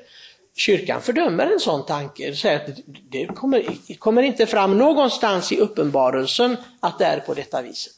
Kyrkan 0.56 1.02
fördömer 1.02 1.46
en 1.46 1.60
sån 1.60 1.86
tanke. 1.86 2.34
Säger 2.34 2.56
att 2.56 2.78
det 3.10 3.26
kommer, 3.26 3.66
kommer 3.98 4.22
inte 4.22 4.46
fram 4.46 4.78
någonstans 4.78 5.52
i 5.52 5.56
uppenbarelsen 5.56 6.56
att 6.80 6.98
det 6.98 7.04
är 7.04 7.20
på 7.20 7.34
detta 7.34 7.62
viset. 7.62 7.96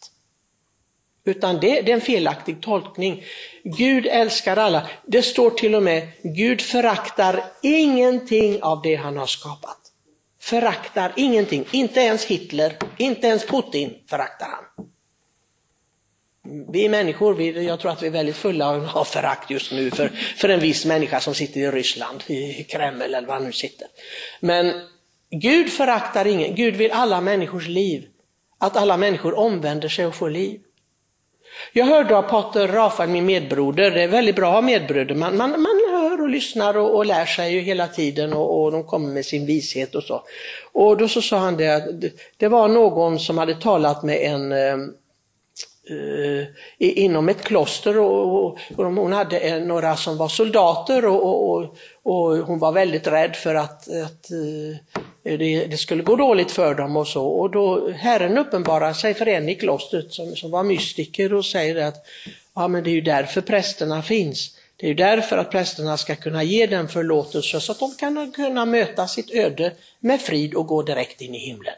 Utan 1.25 1.61
det, 1.61 1.81
det 1.81 1.93
är 1.93 1.95
en 1.95 2.01
felaktig 2.01 2.63
tolkning. 2.63 3.25
Gud 3.65 4.07
älskar 4.07 4.57
alla. 4.57 4.87
Det 5.07 5.23
står 5.23 5.51
till 5.51 5.75
och 5.75 5.83
med, 5.83 6.09
Gud 6.23 6.61
föraktar 6.61 7.45
ingenting 7.63 8.63
av 8.63 8.83
det 8.83 8.95
han 8.95 9.17
har 9.17 9.27
skapat. 9.27 9.79
Föraktar 10.41 11.13
ingenting, 11.17 11.65
inte 11.71 12.01
ens 12.01 12.25
Hitler, 12.25 12.77
inte 12.97 13.27
ens 13.27 13.47
Putin 13.47 13.95
föraktar 14.11 14.47
han. 14.47 14.87
Vi 16.73 16.89
människor, 16.89 17.35
vi, 17.35 17.67
jag 17.67 17.81
tror 17.81 17.91
att 17.91 18.03
vi 18.03 18.07
är 18.07 18.11
väldigt 18.11 18.37
fulla 18.37 18.69
av 18.95 19.05
förakt 19.05 19.51
just 19.51 19.73
nu 19.73 19.91
för, 19.91 20.09
för 20.37 20.49
en 20.49 20.61
viss 20.61 20.85
människa 20.85 21.21
som 21.21 21.35
sitter 21.35 21.61
i 21.61 21.71
Ryssland, 21.71 22.23
i 22.27 22.65
Kreml 22.65 23.03
eller 23.03 23.27
var 23.27 23.35
han 23.35 23.45
nu 23.45 23.53
sitter. 23.53 23.89
Men 24.41 24.73
Gud 25.31 25.73
föraktar 25.73 26.25
ingen, 26.25 26.55
Gud 26.55 26.77
vill 26.77 26.91
alla 26.93 27.21
människors 27.21 27.69
liv. 27.69 28.07
Att 28.59 28.77
alla 28.77 28.97
människor 28.97 29.39
omvänder 29.39 29.89
sig 29.89 30.07
och 30.07 30.15
får 30.15 30.31
liv. 30.31 30.61
Jag 31.73 31.87
hörde 31.87 32.17
av 32.17 32.23
Pater 32.23 32.69
Rafael, 32.69 33.09
min 33.11 33.27
medbroder, 33.27 33.91
det 33.91 34.03
är 34.03 34.09
väldigt 34.09 34.37
bra 34.37 34.49
att 34.49 34.55
ha 34.55 34.61
medbröder, 34.63 35.15
man, 35.15 35.37
man, 35.37 35.51
man 35.51 35.81
hör 35.91 36.23
och 36.23 36.29
lyssnar 36.29 36.77
och, 36.77 36.97
och 36.97 37.07
lär 37.07 37.27
sig 37.27 37.53
ju 37.53 37.61
hela 37.61 37.87
tiden 37.87 38.33
och, 38.33 38.63
och, 38.63 38.73
de 38.73 38.85
kommer 38.85 39.09
med 39.09 39.25
sin 39.25 39.47
vishet 39.47 39.95
och 39.95 40.03
så. 40.03 40.23
Och 40.73 40.97
då 40.97 41.09
så 41.09 41.23
sa 41.23 41.39
han 41.39 41.57
det 41.57 41.69
att 41.69 42.01
det, 42.01 42.13
det 42.37 42.49
var 42.49 42.69
någon 42.69 43.19
som 43.19 43.39
hade 43.39 43.55
talat 43.55 44.03
med 44.03 44.17
en 44.23 44.53
eh, 44.53 44.77
eh, 45.91 46.47
inom 46.79 47.29
ett 47.29 47.43
kloster 47.43 47.99
och, 47.99 48.35
och, 48.35 48.59
och 48.77 48.85
hon 48.85 49.13
hade 49.13 49.61
några 49.61 49.97
som 49.97 50.17
var 50.17 50.29
soldater 50.29 51.05
och, 51.05 51.51
och, 51.51 51.77
och 52.03 52.37
hon 52.37 52.59
var 52.59 52.73
väldigt 52.73 53.07
rädd 53.07 53.37
för 53.37 53.55
att, 53.55 53.89
att 53.89 54.31
eh, 54.31 55.37
det, 55.39 55.67
det, 55.67 55.77
skulle 55.77 56.03
gå 56.03 56.17
dåligt 56.17 56.51
för 56.51 56.75
dem 56.75 56.97
och 56.97 57.09
så. 57.09 57.27
Och 57.27 57.51
då 57.51 57.91
Herren 57.91 58.39
uppenbarar 58.39 58.93
sig 58.93 59.15
för 59.15 59.29
en 59.29 59.49
i 59.49 59.55
klostret 59.55 60.13
som, 60.13 60.37
som 60.37 60.51
var 60.51 60.63
mystiker 60.63 61.35
och 61.35 61.45
säger 61.45 61.77
att 61.77 62.07
ja, 62.55 62.69
men 62.69 62.85
det 62.85 62.91
är 62.91 62.95
ju 62.95 63.01
därför 63.01 63.41
prästerna 63.41 64.03
finns. 64.03 64.57
Det 64.77 64.87
är 64.87 64.89
ju 64.89 64.95
därför 64.95 65.39
att 65.39 65.51
prästerna 65.51 65.97
ska 65.97 66.15
kunna 66.15 66.43
ge 66.43 66.67
den 66.67 66.89
förlåtelse 66.89 67.61
så 67.61 67.73
att 67.73 67.79
de 67.79 67.95
kan 67.95 68.33
kunna 68.33 68.65
möta 68.65 69.09
sitt 69.09 69.35
öde 69.35 69.73
med 70.01 70.21
frid 70.21 70.55
och 70.55 70.67
gå 70.67 70.83
direkt 70.83 71.21
in 71.21 71.35
i 71.35 71.39
himlen. 71.39 71.75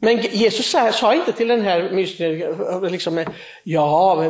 Men 0.00 0.20
Jesus 0.20 0.70
sa 0.92 1.14
inte 1.14 1.32
till 1.32 1.48
den 1.48 1.60
här 1.60 1.90
mystikern, 1.90 2.92
liksom, 2.92 3.24
ja, 3.62 4.24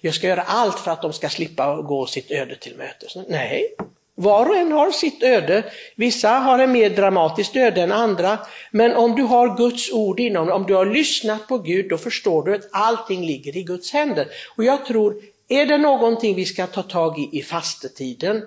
jag 0.00 0.14
ska 0.14 0.26
göra 0.26 0.42
allt 0.42 0.78
för 0.78 0.90
att 0.90 1.02
de 1.02 1.12
ska 1.12 1.28
slippa 1.28 1.76
gå 1.76 2.06
sitt 2.06 2.30
öde 2.30 2.56
till 2.56 2.76
mötes. 2.76 3.16
Nej, 3.28 3.74
var 4.14 4.48
och 4.48 4.56
en 4.56 4.72
har 4.72 4.90
sitt 4.90 5.22
öde. 5.22 5.64
Vissa 5.96 6.28
har 6.28 6.58
en 6.58 6.72
mer 6.72 6.90
dramatiskt 6.90 7.56
öde 7.56 7.82
än 7.82 7.92
andra. 7.92 8.38
Men 8.70 8.96
om 8.96 9.14
du 9.16 9.22
har 9.22 9.56
Guds 9.56 9.92
ord 9.92 10.20
inom 10.20 10.46
dig, 10.46 10.54
om 10.54 10.66
du 10.66 10.74
har 10.74 10.86
lyssnat 10.86 11.48
på 11.48 11.58
Gud, 11.58 11.88
då 11.88 11.98
förstår 11.98 12.42
du 12.42 12.54
att 12.54 12.68
allting 12.72 13.26
ligger 13.26 13.56
i 13.56 13.62
Guds 13.62 13.92
händer. 13.92 14.28
Och 14.56 14.64
jag 14.64 14.86
tror, 14.86 15.16
är 15.48 15.66
det 15.66 15.78
någonting 15.78 16.34
vi 16.34 16.44
ska 16.44 16.66
ta 16.66 16.82
tag 16.82 17.18
i 17.18 17.38
i 17.38 17.42
fastetiden, 17.42 18.42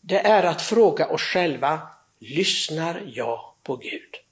det 0.00 0.18
är 0.18 0.42
att 0.42 0.62
fråga 0.62 1.06
oss 1.08 1.22
själva, 1.22 1.80
lyssnar 2.20 3.02
jag 3.14 3.40
på 3.62 3.76
Gud? 3.76 4.23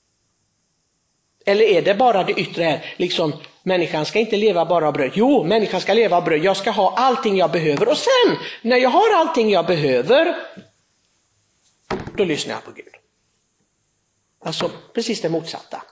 Eller 1.47 1.65
är 1.65 1.83
det 1.83 1.95
bara 1.95 2.25
det 2.25 2.33
yttre 2.33 2.65
här, 2.65 2.95
liksom 2.97 3.33
människan 3.63 4.07
ska 4.07 4.19
inte 4.19 4.37
leva 4.37 4.67
bara 4.67 4.89
av 4.89 4.93
bröd. 4.93 5.11
Jo, 5.15 5.45
människan 5.45 5.81
ska 5.81 5.95
leva 5.95 6.17
av 6.17 6.25
bröd. 6.25 6.45
Jag 6.45 6.57
ska 6.57 6.71
ha 6.71 6.95
allting 6.97 7.37
jag 7.37 7.51
behöver 7.51 7.89
och 7.89 7.99
sen 7.99 8.37
när 8.63 8.77
jag 8.77 8.91
har 8.91 9.15
allting 9.17 9.51
jag 9.51 9.67
behöver, 9.67 10.37
då 12.17 12.25
lyssnar 12.25 12.55
jag 12.55 12.65
på 12.65 12.71
Gud. 12.71 12.95
Alltså 14.45 14.71
precis 14.95 15.21
det 15.21 15.29
motsatta. 15.29 15.83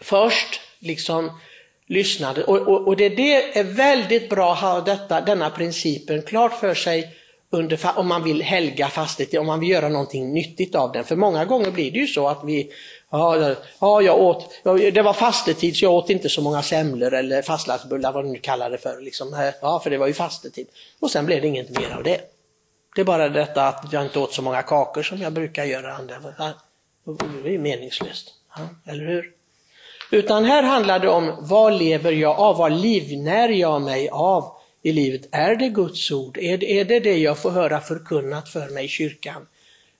Först 0.00 0.60
liksom 0.78 1.40
lyssnade 1.86 2.44
och, 2.44 2.58
och, 2.58 2.88
och 2.88 2.96
det, 2.96 3.08
det 3.08 3.58
är 3.58 3.64
väldigt 3.64 4.28
bra 4.28 4.52
att 4.52 4.60
ha 4.60 4.80
detta, 4.80 5.20
denna 5.20 5.50
principen 5.50 6.22
klart 6.22 6.60
för 6.60 6.74
sig 6.74 7.16
under, 7.50 7.98
om 7.98 8.08
man 8.08 8.24
vill 8.24 8.42
helga 8.42 8.88
fastigheten, 8.88 9.40
om 9.40 9.46
man 9.46 9.60
vill 9.60 9.68
göra 9.68 9.88
någonting 9.88 10.32
nyttigt 10.32 10.74
av 10.74 10.92
den. 10.92 11.04
För 11.04 11.16
många 11.16 11.44
gånger 11.44 11.70
blir 11.70 11.90
det 11.90 11.98
ju 11.98 12.06
så 12.06 12.28
att 12.28 12.44
vi, 12.44 12.70
ja, 13.10 13.54
ja 13.80 14.02
jag 14.02 14.18
åt, 14.20 14.50
det 14.64 15.02
var 15.02 15.12
fastetid 15.12 15.76
så 15.76 15.84
jag 15.84 15.92
åt 15.92 16.10
inte 16.10 16.28
så 16.28 16.42
många 16.42 16.62
semlor 16.62 17.14
eller 17.14 17.42
fastlagsbullar, 17.42 18.12
vad 18.12 18.24
du 18.24 18.28
nu 18.28 18.38
kallar 18.38 18.70
det 18.70 18.78
för. 18.78 19.00
Liksom. 19.00 19.34
Eh, 19.34 19.54
ja, 19.60 19.80
för 19.80 19.90
det 19.90 19.98
var 19.98 20.06
ju 20.06 20.14
fastetid. 20.14 20.66
Och 21.00 21.10
sen 21.10 21.26
blev 21.26 21.42
det 21.42 21.48
inget 21.48 21.78
mer 21.78 21.96
av 21.96 22.02
det. 22.02 22.20
Det 22.94 23.00
är 23.00 23.04
bara 23.04 23.28
detta 23.28 23.68
att 23.68 23.92
jag 23.92 24.02
inte 24.02 24.18
åt 24.18 24.32
så 24.32 24.42
många 24.42 24.62
kakor 24.62 25.02
som 25.02 25.18
jag 25.22 25.32
brukar 25.32 25.64
göra. 25.64 25.98
Det 27.42 27.48
är 27.48 27.52
ju 27.52 27.58
meningslöst, 27.58 28.34
ja, 28.56 28.92
eller 28.92 29.06
hur? 29.06 29.32
Utan 30.10 30.44
här 30.44 30.62
handlar 30.62 30.98
det 30.98 31.08
om 31.08 31.36
vad 31.38 31.78
lever 31.78 32.12
jag 32.12 32.38
av, 32.38 32.56
vad 32.56 32.72
livnär 32.72 33.48
jag 33.48 33.82
mig 33.82 34.08
av? 34.08 34.59
I 34.82 34.92
livet. 34.92 35.28
Är 35.30 35.56
det 35.56 35.68
Guds 35.68 36.10
ord? 36.10 36.38
Är 36.38 36.58
det 36.58 36.80
är 36.80 36.84
det, 36.84 37.00
det 37.00 37.18
jag 37.18 37.38
får 37.38 37.50
höra 37.50 37.80
förkunnat 37.80 38.48
för 38.48 38.68
mig 38.68 38.84
i 38.84 38.88
kyrkan? 38.88 39.46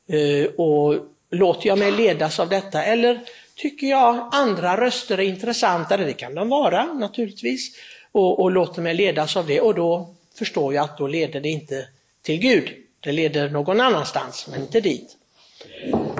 Eh, 0.08 0.50
och 0.50 0.96
låter 1.30 1.68
jag 1.68 1.78
mig 1.78 1.92
ledas 1.92 2.40
av 2.40 2.48
detta 2.48 2.84
eller 2.84 3.20
tycker 3.56 3.86
jag 3.86 4.30
andra 4.32 4.80
röster 4.80 5.18
är 5.18 5.22
intressantare? 5.22 6.04
Det 6.04 6.12
kan 6.12 6.34
de 6.34 6.48
vara 6.48 6.84
naturligtvis. 6.84 7.76
Och, 8.12 8.40
och 8.40 8.50
låter 8.50 8.82
mig 8.82 8.94
ledas 8.94 9.36
av 9.36 9.46
det 9.46 9.60
och 9.60 9.74
då 9.74 10.14
förstår 10.38 10.74
jag 10.74 10.84
att 10.84 10.98
då 10.98 11.06
leder 11.06 11.40
det 11.40 11.48
inte 11.48 11.88
till 12.22 12.38
Gud. 12.38 12.70
Det 13.00 13.12
leder 13.12 13.50
någon 13.50 13.80
annanstans, 13.80 14.48
men 14.50 14.60
inte 14.60 14.80
dit. 14.80 15.16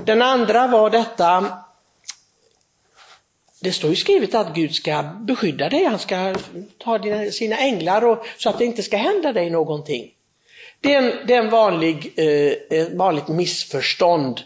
Den 0.05 0.23
andra 0.23 0.67
var 0.67 0.91
detta 0.91 1.59
det 3.61 3.73
står 3.73 3.91
ju 3.91 3.97
skrivet 3.97 4.35
att 4.35 4.55
Gud 4.55 4.75
ska 4.75 5.03
beskydda 5.03 5.69
dig, 5.69 5.85
han 5.85 5.99
ska 5.99 6.35
ta 6.79 6.99
dina, 6.99 7.31
sina 7.31 7.57
änglar 7.57 8.05
och, 8.05 8.27
så 8.39 8.51
att 8.51 8.59
det 8.59 8.65
inte 8.65 8.83
ska 8.83 8.97
hända 8.97 9.33
dig 9.33 9.51
någonting. 9.51 10.11
Det 10.81 10.95
är 10.95 11.03
en, 11.03 11.27
det 11.27 11.35
är 11.35 11.39
en 11.39 11.51
vanlig, 11.51 12.13
eh, 12.17 12.87
vanligt 12.93 13.29
missförstånd 13.29 14.41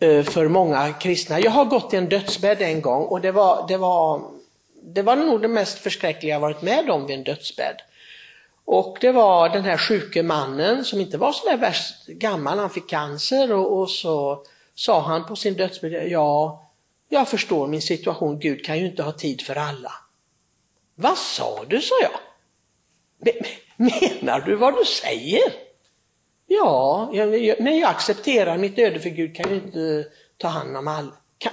eh, 0.00 0.22
för 0.22 0.48
många 0.48 0.92
kristna. 0.92 1.40
Jag 1.40 1.50
har 1.50 1.64
gått 1.64 1.94
i 1.94 1.96
en 1.96 2.08
dödsbädd 2.08 2.62
en 2.62 2.80
gång 2.80 3.04
och 3.04 3.20
det 3.20 3.32
var, 3.32 3.68
det 3.68 3.76
var, 3.76 4.22
det 4.82 5.02
var 5.02 5.16
nog 5.16 5.42
det 5.42 5.48
mest 5.48 5.78
förskräckliga 5.78 6.34
jag 6.34 6.40
varit 6.40 6.62
med 6.62 6.90
om 6.90 7.06
vid 7.06 7.18
en 7.18 7.24
dödsbädd. 7.24 7.76
Och 8.64 8.98
det 9.00 9.12
var 9.12 9.48
den 9.48 9.64
här 9.64 9.76
sjuke 9.76 10.22
mannen 10.22 10.84
som 10.84 11.00
inte 11.00 11.18
var 11.18 11.32
så 11.32 11.50
där 11.50 11.56
värst 11.56 12.06
gammal, 12.06 12.58
han 12.58 12.70
fick 12.70 12.90
cancer 12.90 13.52
och, 13.52 13.78
och 13.78 13.90
så 13.90 14.42
sa 14.74 15.00
han 15.00 15.26
på 15.26 15.36
sin 15.36 15.54
dödsbädd, 15.54 16.08
ja 16.10 16.67
jag 17.08 17.28
förstår 17.28 17.66
min 17.66 17.82
situation, 17.82 18.38
Gud 18.38 18.64
kan 18.64 18.78
ju 18.78 18.86
inte 18.86 19.02
ha 19.02 19.12
tid 19.12 19.42
för 19.42 19.56
alla. 19.56 19.92
Vad 20.94 21.18
sa 21.18 21.64
du, 21.68 21.80
sa 21.80 21.94
jag. 22.02 22.20
Menar 23.76 24.40
du 24.40 24.56
vad 24.56 24.76
du 24.76 24.84
säger? 24.84 25.52
Ja, 26.46 27.10
jag, 27.12 27.60
men 27.60 27.78
jag 27.78 27.90
accepterar 27.90 28.58
mitt 28.58 28.78
öde 28.78 29.00
för 29.00 29.10
Gud 29.10 29.36
kan 29.36 29.50
ju 29.50 29.56
inte 29.56 30.06
ta 30.36 30.48
hand 30.48 30.76
om 30.76 30.88
alla. 30.88 31.12
Kan, 31.38 31.52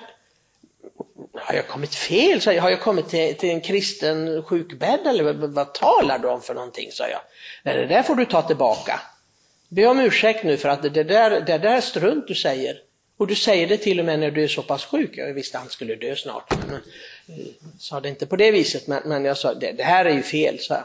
har 1.33 1.55
jag 1.55 1.67
kommit 1.67 1.95
fel? 1.95 2.41
Så 2.41 2.59
har 2.59 2.69
jag 2.69 2.81
kommit 2.81 3.09
till, 3.09 3.35
till 3.35 3.49
en 3.49 3.61
kristen 3.61 4.43
sjukbädd 4.43 5.07
eller 5.07 5.23
vad, 5.23 5.35
vad 5.53 5.73
talar 5.73 6.19
du 6.19 6.27
om 6.27 6.41
för 6.41 6.53
någonting? 6.53 6.91
sa 6.91 7.07
jag. 7.07 7.19
Nej, 7.63 7.77
det 7.77 7.85
där 7.85 8.03
får 8.03 8.15
du 8.15 8.25
ta 8.25 8.41
tillbaka. 8.41 9.01
Be 9.69 9.85
om 9.85 9.99
ursäkt 9.99 10.43
nu 10.43 10.57
för 10.57 10.69
att 10.69 10.81
det 10.81 11.03
där, 11.03 11.29
det 11.29 11.57
där 11.57 11.77
är 11.77 11.81
strunt 11.81 12.27
du 12.27 12.35
säger. 12.35 12.77
Och 13.17 13.27
du 13.27 13.35
säger 13.35 13.67
det 13.67 13.77
till 13.77 13.99
och 13.99 14.05
med 14.05 14.19
när 14.19 14.31
du 14.31 14.43
är 14.43 14.47
så 14.47 14.61
pass 14.61 14.85
sjuk. 14.85 15.17
Jag 15.17 15.33
visste 15.33 15.57
att 15.57 15.63
han 15.63 15.71
skulle 15.71 15.95
dö 15.95 16.15
snart. 16.15 16.53
Men, 16.69 16.79
sa 17.79 17.99
det 17.99 18.09
inte 18.09 18.25
på 18.25 18.35
det 18.35 18.51
viset, 18.51 18.87
men, 18.87 19.01
men 19.05 19.25
jag 19.25 19.37
sa 19.37 19.53
det, 19.53 19.71
det 19.71 19.83
här 19.83 20.05
är 20.05 20.13
ju 20.13 20.21
fel. 20.21 20.59
Så 20.59 20.75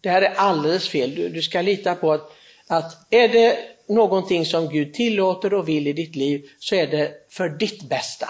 Det 0.00 0.08
här 0.08 0.22
är 0.22 0.34
alldeles 0.34 0.88
fel. 0.88 1.14
Du, 1.14 1.28
du 1.28 1.42
ska 1.42 1.60
lita 1.62 1.94
på 1.94 2.12
att, 2.12 2.32
att 2.66 3.06
är 3.10 3.28
det 3.28 3.58
någonting 3.88 4.46
som 4.46 4.68
Gud 4.68 4.94
tillåter 4.94 5.54
och 5.54 5.68
vill 5.68 5.86
i 5.86 5.92
ditt 5.92 6.16
liv 6.16 6.48
så 6.58 6.74
är 6.74 6.86
det 6.86 7.12
för 7.28 7.48
ditt 7.48 7.88
bästa. 7.88 8.28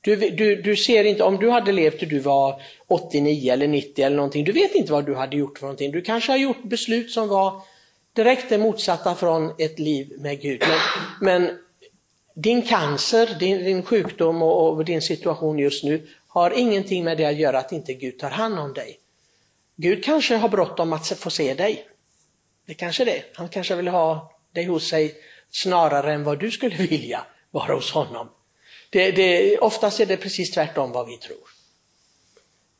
Du, 0.00 0.16
du, 0.16 0.62
du 0.62 0.76
ser 0.76 1.04
inte, 1.04 1.22
om 1.22 1.36
du 1.36 1.50
hade 1.50 1.72
levt 1.72 1.98
till 1.98 2.08
du 2.08 2.18
var 2.18 2.62
89 2.86 3.52
eller 3.52 3.68
90 3.68 4.04
eller 4.04 4.16
någonting, 4.16 4.44
du 4.44 4.52
vet 4.52 4.74
inte 4.74 4.92
vad 4.92 5.06
du 5.06 5.14
hade 5.14 5.36
gjort 5.36 5.58
för 5.58 5.66
någonting. 5.66 5.92
Du 5.92 6.02
kanske 6.02 6.32
har 6.32 6.38
gjort 6.38 6.62
beslut 6.62 7.10
som 7.10 7.28
var 7.28 7.62
direkt 8.12 8.48
det 8.48 8.58
motsatta 8.58 9.14
från 9.14 9.54
ett 9.58 9.78
liv 9.78 10.12
med 10.18 10.40
Gud. 10.40 10.62
Men, 11.20 11.42
men 11.42 11.58
din 12.34 12.62
cancer, 12.62 13.36
din, 13.40 13.64
din 13.64 13.82
sjukdom 13.82 14.42
och, 14.42 14.68
och, 14.68 14.84
din 14.84 15.02
situation 15.02 15.58
just 15.58 15.84
nu 15.84 16.08
har 16.28 16.50
ingenting 16.50 17.04
med 17.04 17.16
det 17.16 17.24
att 17.24 17.36
göra 17.36 17.58
att 17.58 17.72
inte 17.72 17.94
Gud 17.94 18.18
tar 18.18 18.30
hand 18.30 18.58
om 18.58 18.72
dig. 18.72 18.98
Gud 19.76 20.04
kanske 20.04 20.36
har 20.36 20.48
bråttom 20.48 20.92
att 20.92 21.08
få 21.08 21.30
se 21.30 21.54
dig. 21.54 21.88
Det 22.66 22.74
kanske 22.74 23.04
det. 23.04 23.22
Han 23.34 23.48
kanske 23.48 23.74
vill 23.74 23.88
ha 23.88 24.32
dig 24.52 24.64
hos 24.64 24.88
sig 24.88 25.14
snarare 25.50 26.12
än 26.12 26.24
vad 26.24 26.38
du 26.38 26.50
skulle 26.50 26.76
vilja 26.88 27.26
vara 27.50 27.74
hos 27.74 27.92
honom. 27.92 28.28
Det, 28.90 29.10
det, 29.10 29.58
oftast 29.58 30.00
är 30.00 30.06
det 30.06 30.16
precis 30.16 30.50
tvärtom 30.50 30.92
vad 30.92 31.06
vi 31.06 31.16
tror. 31.16 31.38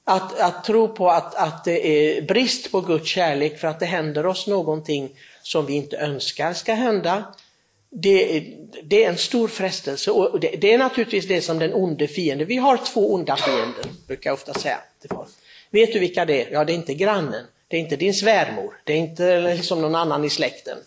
Att, 0.04 0.38
att 0.38 0.64
tro 0.64 0.88
på 0.88 1.10
att, 1.10 1.34
att 1.34 1.64
det 1.64 1.86
är 1.86 2.22
brist 2.22 2.72
på 2.72 2.80
Guds 2.80 3.08
kärlek 3.08 3.58
för 3.58 3.68
att 3.68 3.80
det 3.80 3.86
händer 3.86 4.26
oss 4.26 4.46
någonting 4.46 5.16
som 5.42 5.66
vi 5.66 5.72
inte 5.72 5.96
önskar 5.96 6.52
ska 6.52 6.74
hända, 6.74 7.34
det, 7.94 8.40
det 8.82 9.04
är 9.04 9.08
en 9.08 9.18
stor 9.18 9.48
frestelse 9.48 10.10
och 10.10 10.40
det, 10.40 10.48
det, 10.48 10.72
är 10.72 10.78
naturligtvis 10.78 11.28
det 11.28 11.42
som 11.42 11.58
den 11.58 11.74
onde 11.74 12.08
fienden, 12.08 12.46
vi 12.46 12.56
har 12.56 12.76
två 12.76 13.14
onda 13.14 13.36
fiender, 13.36 13.84
brukar 14.06 14.30
jag 14.30 14.34
ofta 14.34 14.54
säga 14.54 14.80
till 15.00 15.10
folk. 15.10 15.28
Vet 15.70 15.92
du 15.92 15.98
vilka 15.98 16.24
det 16.24 16.42
är? 16.42 16.52
Ja, 16.52 16.64
det 16.64 16.72
är 16.72 16.74
inte 16.74 16.94
grannen, 16.94 17.46
det 17.68 17.76
är 17.76 17.80
inte 17.80 17.96
din 17.96 18.14
svärmor, 18.14 18.80
det 18.84 18.92
är 18.92 18.96
inte 18.96 19.54
liksom 19.54 19.80
någon 19.80 19.94
annan 19.94 20.24
i 20.24 20.30
släkten. 20.30 20.78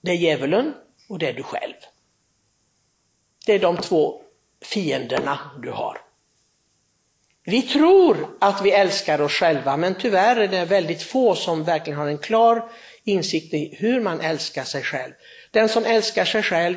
Det 0.00 0.10
är 0.10 0.16
djävulen 0.16 0.74
och 1.08 1.18
det 1.18 1.28
är 1.28 1.32
du 1.32 1.42
själv. 1.42 1.74
Det 3.46 3.52
är 3.52 3.58
de 3.58 3.76
två 3.76 4.22
fienderna 4.62 5.38
du 5.62 5.70
har. 5.70 6.00
Vi 7.44 7.62
tror 7.62 8.36
att 8.38 8.62
vi 8.64 8.70
älskar 8.70 9.20
oss 9.20 9.32
själva 9.32 9.76
men 9.76 9.94
tyvärr 9.94 10.36
är 10.36 10.48
det 10.48 10.64
väldigt 10.64 11.02
få 11.02 11.34
som 11.34 11.64
verkligen 11.64 11.98
har 11.98 12.06
en 12.06 12.18
klar 12.18 12.70
insikt 13.04 13.54
i 13.54 13.76
hur 13.78 14.00
man 14.00 14.20
älskar 14.20 14.64
sig 14.64 14.82
själv. 14.82 15.12
Den 15.50 15.68
som 15.68 15.84
älskar 15.84 16.24
sig 16.24 16.42
själv, 16.42 16.76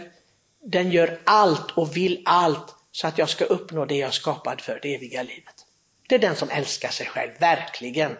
den 0.64 0.92
gör 0.92 1.20
allt 1.24 1.72
och 1.72 1.98
vill 1.98 2.22
allt 2.26 2.76
så 2.92 3.08
att 3.08 3.18
jag 3.18 3.30
ska 3.30 3.46
uppnå 3.46 3.86
det 3.86 3.96
jag 3.96 4.08
är 4.08 4.12
skapad 4.12 4.62
för, 4.62 4.80
det 4.82 4.96
eviga 4.96 5.24
livet. 5.24 5.66
Det 6.10 6.16
är 6.16 6.20
den 6.20 6.36
som 6.36 6.50
älskar 6.50 6.90
sig 6.90 7.08
själv, 7.08 7.32
verkligen. 7.40 8.12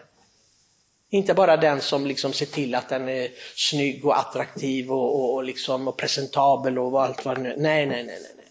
Inte 1.10 1.34
bara 1.34 1.56
den 1.56 1.80
som 1.80 2.06
liksom 2.06 2.32
ser 2.32 2.46
till 2.46 2.74
att 2.74 2.88
den 2.88 3.08
är 3.08 3.28
snygg 3.54 4.04
och 4.04 4.18
attraktiv 4.18 4.92
och, 4.92 5.20
och, 5.20 5.34
och, 5.34 5.44
liksom, 5.44 5.88
och 5.88 5.96
presentabel 5.96 6.78
och 6.78 7.02
allt 7.02 7.24
vad 7.24 7.36
det 7.36 7.42
nu 7.42 7.52
är. 7.52 7.56
Nej, 7.56 7.86
nej, 7.86 8.04
nej, 8.04 8.18
nej. 8.36 8.46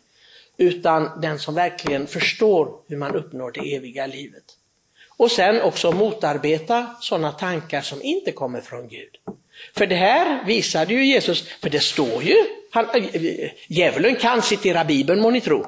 Utan 0.58 1.22
den 1.22 1.40
som 1.40 1.56
verkligen 1.56 2.08
förstår 2.08 2.80
hur 2.88 2.98
man 2.98 3.16
uppnår 3.16 3.52
det 3.52 3.76
eviga 3.76 4.08
livet. 4.08 4.44
Och 5.18 5.32
sen 5.32 5.62
också 5.62 5.92
motarbeta 5.92 6.96
sådana 7.02 7.32
tankar 7.32 7.82
som 7.82 8.02
inte 8.02 8.32
kommer 8.32 8.62
från 8.62 8.88
Gud. 8.88 9.18
För 9.78 9.86
det 9.86 9.96
här 9.96 10.46
visade 10.46 10.94
ju 10.94 11.06
Jesus, 11.06 11.48
för 11.62 11.70
det 11.70 11.80
står 11.80 12.24
ju, 12.24 12.36
han, 12.72 12.90
eh, 12.90 13.52
djävulen 13.68 14.16
kan 14.16 14.42
citera 14.42 14.84
Bibeln 14.84 15.22
må 15.22 15.30
ni 15.30 15.42
tro. 15.42 15.66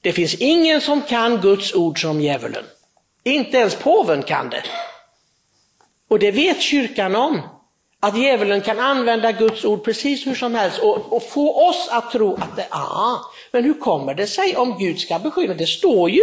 Det 0.00 0.12
finns 0.12 0.34
ingen 0.34 0.80
som 0.80 1.02
kan 1.02 1.40
Guds 1.40 1.74
ord 1.74 2.00
som 2.00 2.20
djävulen. 2.20 2.64
Inte 3.24 3.56
ens 3.56 3.74
påven 3.74 4.22
kan 4.22 4.50
det. 4.50 4.64
Och 6.08 6.18
det 6.18 6.30
vet 6.30 6.62
kyrkan 6.62 7.16
om. 7.16 7.40
Att 8.00 8.18
djävulen 8.18 8.60
kan 8.60 8.78
använda 8.78 9.32
Guds 9.32 9.64
ord 9.64 9.84
precis 9.84 10.26
hur 10.26 10.34
som 10.34 10.54
helst 10.54 10.78
och, 10.78 11.12
och 11.12 11.22
få 11.22 11.68
oss 11.68 11.88
att 11.90 12.10
tro 12.10 12.34
att 12.34 12.56
det, 12.56 12.66
ah, 12.70 13.16
men 13.52 13.64
hur 13.64 13.74
kommer 13.74 14.14
det 14.14 14.26
sig 14.26 14.56
om 14.56 14.78
Gud 14.78 15.00
ska 15.00 15.18
beskylla? 15.18 15.54
Det 15.54 15.66
står 15.66 16.10
ju 16.10 16.22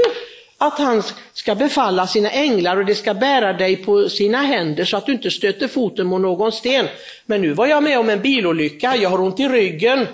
att 0.61 0.79
han 0.79 1.03
ska 1.33 1.55
befalla 1.55 2.07
sina 2.07 2.29
änglar 2.29 2.77
och 2.77 2.85
de 2.85 2.95
ska 2.95 3.13
bära 3.13 3.53
dig 3.53 3.75
på 3.75 4.09
sina 4.09 4.37
händer 4.37 4.85
så 4.85 4.97
att 4.97 5.05
du 5.05 5.11
inte 5.11 5.31
stöter 5.31 5.67
foten 5.67 6.07
mot 6.07 6.21
någon 6.21 6.51
sten. 6.51 6.87
Men 7.25 7.41
nu 7.41 7.53
var 7.53 7.67
jag 7.67 7.83
med 7.83 7.99
om 7.99 8.09
en 8.09 8.21
bilolycka, 8.21 8.95
jag 8.95 9.09
har 9.09 9.21
ont 9.21 9.39
i 9.39 9.47
ryggen. 9.47 10.07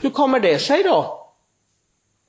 Hur 0.00 0.10
kommer 0.10 0.40
det 0.40 0.58
sig 0.58 0.82
då? 0.82 1.28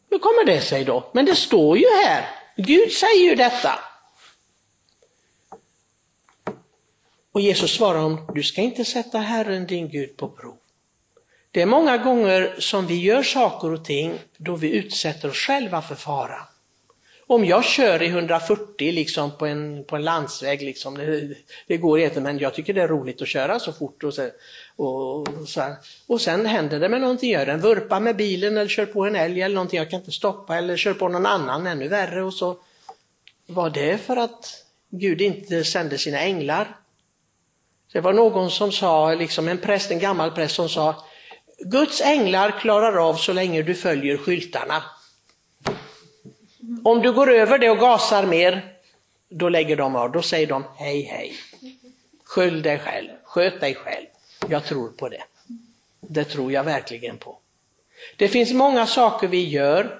Hur 0.09 0.19
kommer 0.19 0.45
det 0.45 0.61
sig 0.61 0.83
då? 0.83 1.09
Men 1.13 1.25
det 1.25 1.35
står 1.35 1.77
ju 1.77 1.85
här, 2.05 2.25
Gud 2.57 2.91
säger 2.91 3.23
ju 3.29 3.35
detta. 3.35 3.79
Och 7.31 7.41
Jesus 7.41 7.71
svarar 7.71 7.99
om, 7.99 8.31
du 8.33 8.43
ska 8.43 8.61
inte 8.61 8.85
sätta 8.85 9.17
Herren 9.17 9.67
din 9.67 9.89
Gud 9.89 10.17
på 10.17 10.27
prov. 10.27 10.57
Det 11.51 11.61
är 11.61 11.65
många 11.65 11.97
gånger 11.97 12.55
som 12.59 12.87
vi 12.87 13.01
gör 13.01 13.23
saker 13.23 13.73
och 13.73 13.85
ting 13.85 14.19
då 14.37 14.55
vi 14.55 14.71
utsätter 14.71 15.29
oss 15.29 15.37
själva 15.37 15.81
för 15.81 15.95
fara. 15.95 16.48
Om 17.31 17.45
jag 17.45 17.65
kör 17.65 18.01
i 18.01 18.07
140 18.07 18.91
liksom 18.91 19.31
på, 19.31 19.45
en, 19.45 19.83
på 19.83 19.95
en 19.95 20.03
landsväg, 20.03 20.61
liksom, 20.61 20.97
det, 20.97 21.35
det 21.67 21.77
går 21.77 21.99
inte 21.99 22.21
men 22.21 22.39
jag 22.39 22.53
tycker 22.53 22.73
det 22.73 22.81
är 22.81 22.87
roligt 22.87 23.21
att 23.21 23.27
köra 23.27 23.59
så 23.59 23.73
fort. 23.73 24.03
Och, 24.03 24.13
så, 24.13 24.29
och, 24.75 25.27
så 25.47 25.75
och 26.07 26.21
sen 26.21 26.45
händer 26.45 26.79
det 26.79 26.89
med 26.89 27.01
någonting, 27.01 27.31
jag 27.31 27.47
gör 27.47 27.53
en 27.53 27.59
vurpa 27.59 27.99
med 27.99 28.15
bilen 28.15 28.57
eller 28.57 28.69
kör 28.69 28.85
på 28.85 29.05
en 29.05 29.15
älg 29.15 29.41
eller 29.41 29.55
någonting, 29.55 29.77
jag 29.77 29.89
kan 29.89 29.99
inte 29.99 30.11
stoppa 30.11 30.57
eller 30.57 30.77
kör 30.77 30.93
på 30.93 31.07
någon 31.07 31.25
annan 31.25 31.67
ännu 31.67 31.87
värre. 31.87 32.23
Och 32.23 32.33
så. 32.33 32.57
Var 33.47 33.69
det 33.69 33.97
för 33.97 34.17
att 34.17 34.65
Gud 34.89 35.21
inte 35.21 35.63
sände 35.63 35.97
sina 35.97 36.19
änglar? 36.19 36.77
Det 37.93 38.01
var 38.01 38.13
någon 38.13 38.51
som 38.51 38.71
sa, 38.71 39.13
liksom 39.13 39.47
en 39.47 39.57
präst, 39.57 39.91
en 39.91 39.99
gammal 39.99 40.31
präst 40.31 40.55
som 40.55 40.69
sa, 40.69 41.05
Guds 41.59 42.01
änglar 42.01 42.59
klarar 42.59 43.09
av 43.09 43.13
så 43.13 43.33
länge 43.33 43.63
du 43.63 43.75
följer 43.75 44.17
skyltarna. 44.17 44.83
Om 46.83 47.01
du 47.01 47.11
går 47.13 47.31
över 47.31 47.59
det 47.59 47.69
och 47.69 47.79
gasar 47.79 48.25
mer, 48.25 48.73
då 49.29 49.49
lägger 49.49 49.75
de 49.75 49.95
av. 49.95 50.11
Då 50.11 50.21
säger 50.21 50.47
de 50.47 50.63
hej 50.77 51.01
hej. 51.01 51.33
Skyll 52.23 52.61
dig 52.61 52.79
själv, 52.79 53.09
sköt 53.23 53.59
dig 53.59 53.75
själv. 53.75 54.05
Jag 54.47 54.65
tror 54.65 54.89
på 54.89 55.09
det. 55.09 55.23
Det 56.01 56.23
tror 56.23 56.51
jag 56.51 56.63
verkligen 56.63 57.17
på. 57.17 57.37
Det 58.17 58.27
finns 58.27 58.51
många 58.51 58.85
saker 58.85 59.27
vi 59.27 59.49
gör 59.49 59.99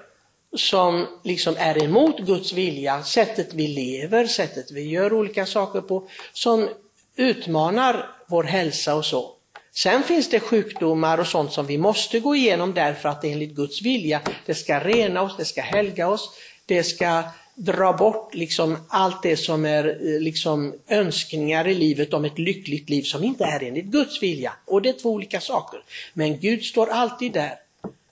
som 0.56 1.06
liksom 1.24 1.54
är 1.58 1.82
emot 1.82 2.18
Guds 2.18 2.52
vilja, 2.52 3.02
sättet 3.02 3.54
vi 3.54 3.68
lever, 3.68 4.26
sättet 4.26 4.70
vi 4.70 4.88
gör 4.88 5.12
olika 5.12 5.46
saker 5.46 5.80
på, 5.80 6.08
som 6.32 6.68
utmanar 7.16 8.06
vår 8.28 8.44
hälsa 8.44 8.94
och 8.94 9.04
så. 9.04 9.36
Sen 9.72 10.02
finns 10.02 10.30
det 10.30 10.40
sjukdomar 10.40 11.18
och 11.18 11.26
sånt 11.26 11.52
som 11.52 11.66
vi 11.66 11.78
måste 11.78 12.20
gå 12.20 12.34
igenom 12.34 12.74
därför 12.74 13.08
att 13.08 13.22
det 13.22 13.28
är 13.28 13.32
enligt 13.32 13.54
Guds 13.54 13.82
vilja, 13.82 14.20
det 14.46 14.54
ska 14.54 14.80
rena 14.80 15.22
oss, 15.22 15.36
det 15.36 15.44
ska 15.44 15.60
helga 15.60 16.08
oss, 16.08 16.30
det 16.70 16.84
ska 16.84 17.22
dra 17.54 17.92
bort 17.92 18.34
liksom 18.34 18.76
allt 18.88 19.22
det 19.22 19.36
som 19.36 19.64
är 19.64 19.88
eh, 19.88 20.20
liksom 20.20 20.74
önskningar 20.88 21.68
i 21.68 21.74
livet 21.74 22.14
om 22.14 22.24
ett 22.24 22.38
lyckligt 22.38 22.88
liv 22.88 23.02
som 23.02 23.24
inte 23.24 23.44
är 23.44 23.62
enligt 23.62 23.84
Guds 23.84 24.22
vilja. 24.22 24.52
Och 24.66 24.82
det 24.82 24.88
är 24.88 24.92
två 24.92 25.10
olika 25.10 25.40
saker. 25.40 25.80
Men 26.14 26.40
Gud 26.40 26.64
står 26.64 26.90
alltid 26.90 27.32
där. 27.32 27.54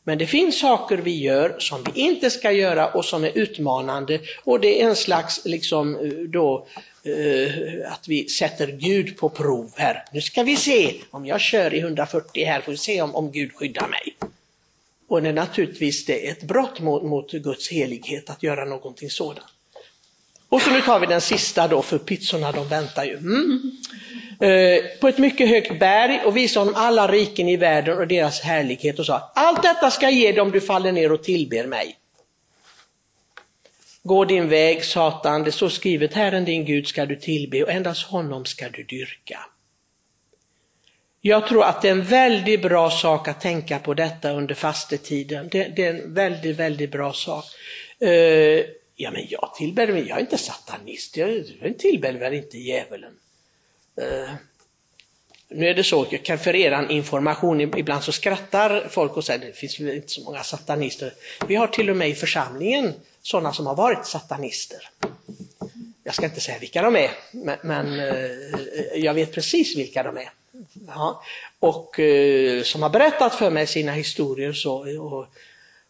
Men 0.04 0.18
det 0.18 0.26
finns 0.26 0.58
saker 0.58 0.96
vi 0.96 1.18
gör 1.18 1.56
som 1.58 1.84
vi 1.84 2.00
inte 2.00 2.30
ska 2.30 2.52
göra 2.52 2.88
och 2.88 3.04
som 3.04 3.24
är 3.24 3.38
utmanande 3.38 4.20
och 4.44 4.60
det 4.60 4.82
är 4.82 4.88
en 4.88 4.96
slags 4.96 5.40
liksom 5.44 5.96
eh, 5.96 6.08
då 6.28 6.66
eh, 7.04 7.92
att 7.92 8.08
vi 8.08 8.28
sätter 8.28 8.66
Gud 8.66 9.16
på 9.16 9.28
prov 9.28 9.70
här. 9.76 10.04
Nu 10.12 10.20
ska 10.20 10.42
vi 10.42 10.56
se, 10.56 10.94
om 11.10 11.26
jag 11.26 11.40
kör 11.40 11.74
i 11.74 11.78
140 11.78 12.44
här 12.44 12.60
får 12.60 12.72
vi 12.72 12.78
se 12.78 13.02
om, 13.02 13.14
om 13.14 13.32
Gud 13.32 13.52
skyddar 13.52 13.88
mig. 13.88 14.16
Och 15.08 15.22
det 15.22 15.28
är 15.28 15.32
naturligtvis 15.32 16.04
det 16.04 16.26
är 16.26 16.32
ett 16.32 16.42
brott 16.42 16.80
mot, 16.80 17.02
mot 17.02 17.32
Guds 17.32 17.70
helighet 17.70 18.30
att 18.30 18.42
göra 18.42 18.64
någonting 18.64 19.10
sådant. 19.10 19.46
Och 20.48 20.62
så 20.62 20.70
nu 20.70 20.80
tar 20.80 21.00
vi 21.00 21.06
den 21.06 21.20
sista 21.20 21.68
då, 21.68 21.82
för 21.82 21.98
pizzorna 21.98 22.52
de 22.52 22.68
väntar 22.68 23.04
ju. 23.04 23.16
Mm. 23.16 23.72
Eh, 24.40 24.84
på 25.00 25.08
ett 25.08 25.18
mycket 25.18 25.48
högt 25.48 25.78
berg 25.78 26.20
och 26.24 26.36
visade 26.36 26.66
honom 26.66 26.82
alla 26.82 27.08
riken 27.08 27.48
i 27.48 27.56
världen 27.56 27.98
och 27.98 28.06
deras 28.06 28.40
härlighet 28.40 28.98
och 28.98 29.06
sa, 29.06 29.32
allt 29.34 29.62
detta 29.62 29.90
ska 29.90 30.06
jag 30.06 30.12
ge 30.12 30.32
dig 30.32 30.40
om 30.40 30.50
du 30.50 30.60
faller 30.60 30.92
ner 30.92 31.12
och 31.12 31.22
tillber 31.22 31.66
mig. 31.66 31.96
Gå 34.02 34.24
din 34.24 34.48
väg 34.48 34.84
Satan, 34.84 35.44
det 35.44 35.52
står 35.52 35.68
skrivet, 35.68 36.14
Herren 36.14 36.44
din 36.44 36.64
Gud 36.64 36.86
ska 36.86 37.06
du 37.06 37.16
tillbe 37.16 37.62
och 37.62 37.70
endast 37.70 38.02
honom 38.02 38.44
ska 38.44 38.68
du 38.68 38.82
dyrka. 38.82 39.38
Jag 41.20 41.46
tror 41.46 41.64
att 41.64 41.82
det 41.82 41.88
är 41.88 41.92
en 41.92 42.04
väldigt 42.04 42.62
bra 42.62 42.90
sak 42.90 43.28
att 43.28 43.40
tänka 43.40 43.78
på 43.78 43.94
detta 43.94 44.32
under 44.32 44.54
fastetiden. 44.54 45.48
Det, 45.48 45.68
det 45.76 45.84
är 45.84 45.94
en 45.94 46.14
väldigt, 46.14 46.56
väldigt 46.56 46.90
bra 46.90 47.12
sak. 47.12 47.44
Uh, 48.02 48.10
ja 48.96 49.10
men 49.10 49.26
jag 49.28 49.54
tillber 49.56 49.92
mig, 49.92 50.08
jag 50.08 50.16
är 50.16 50.20
inte 50.20 50.38
satanist, 50.38 51.16
jag, 51.16 51.44
jag 51.60 51.78
tillber 51.78 52.12
väl 52.12 52.34
inte 52.34 52.58
djävulen. 52.58 53.12
Uh, 54.02 54.30
nu 55.50 55.68
är 55.68 55.74
det 55.74 55.84
så, 55.84 56.06
jag 56.10 56.24
kan 56.24 56.38
för 56.38 56.56
er 56.56 56.86
information, 56.90 57.60
ibland 57.60 58.04
så 58.04 58.12
skrattar 58.12 58.88
folk 58.90 59.16
och 59.16 59.24
säger 59.24 59.46
det 59.46 59.52
finns 59.52 59.80
väl 59.80 59.96
inte 59.96 60.08
så 60.08 60.24
många 60.24 60.42
satanister. 60.42 61.12
Vi 61.46 61.54
har 61.54 61.66
till 61.66 61.90
och 61.90 61.96
med 61.96 62.08
i 62.08 62.14
församlingen 62.14 62.92
sådana 63.22 63.52
som 63.52 63.66
har 63.66 63.74
varit 63.74 64.06
satanister. 64.06 64.88
Jag 66.04 66.14
ska 66.14 66.24
inte 66.24 66.40
säga 66.40 66.58
vilka 66.58 66.82
de 66.82 66.96
är, 66.96 67.10
men, 67.30 67.58
men 67.62 68.00
eh, 68.00 68.30
jag 68.94 69.14
vet 69.14 69.32
precis 69.32 69.76
vilka 69.76 70.02
de 70.02 70.16
är 70.16 70.30
ja, 70.86 71.22
och 71.60 72.00
eh, 72.00 72.62
som 72.62 72.82
har 72.82 72.90
berättat 72.90 73.34
för 73.34 73.50
mig 73.50 73.66
sina 73.66 73.92
historier. 73.92 74.52
Så, 74.52 75.00
och, 75.00 75.26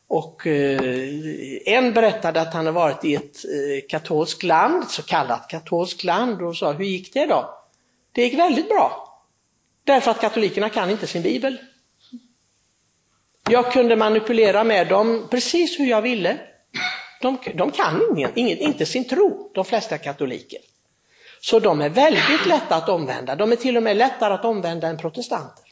och 0.09 0.47
eh, 0.47 1.59
en 1.67 1.93
berättade 1.93 2.41
att 2.41 2.55
han 2.55 2.67
har 2.67 2.73
varit 2.73 3.05
i 3.05 3.15
ett 3.15 3.45
eh, 3.45 3.89
katolskt 3.89 4.43
land, 4.43 4.91
så 4.91 5.03
kallat 5.03 5.49
katolskt 5.49 6.05
land 6.05 6.43
och 6.43 6.57
sa, 6.57 6.73
hur 6.73 6.85
gick 6.85 7.13
det 7.13 7.27
då? 7.27 7.55
Det 8.13 8.23
gick 8.23 8.39
väldigt 8.39 8.69
bra. 8.69 9.05
Därför 9.85 10.11
att 10.11 10.21
katolikerna 10.21 10.69
kan 10.69 10.91
inte 10.91 11.07
sin 11.07 11.23
bibel. 11.23 11.59
Jag 13.51 13.73
kunde 13.73 13.97
manipulera 13.97 14.65
med 14.65 14.89
dem 14.89 15.29
precis 15.31 15.81
hur 15.81 15.87
jag 15.87 16.03
ville. 16.03 16.39
De, 17.21 17.39
de 17.55 17.71
kan 17.71 18.03
ingen, 18.17 18.31
ingen, 18.35 18.59
inte 18.59 18.87
sin 18.87 19.09
tro, 19.09 19.51
de 19.55 19.65
flesta 19.65 19.99
katoliker. 19.99 20.61
Så 21.41 21.59
de 21.59 21.81
är 21.81 21.89
väldigt 21.89 22.47
lätta 22.47 22.77
att 22.77 22.89
omvända. 22.89 23.37
De 23.37 23.53
är 23.53 23.57
till 23.57 23.77
och 23.77 23.83
med 23.83 23.97
lättare 23.97 24.35
att 24.35 24.45
omvända 24.45 24.89
än 24.89 24.99
protestanter. 24.99 25.65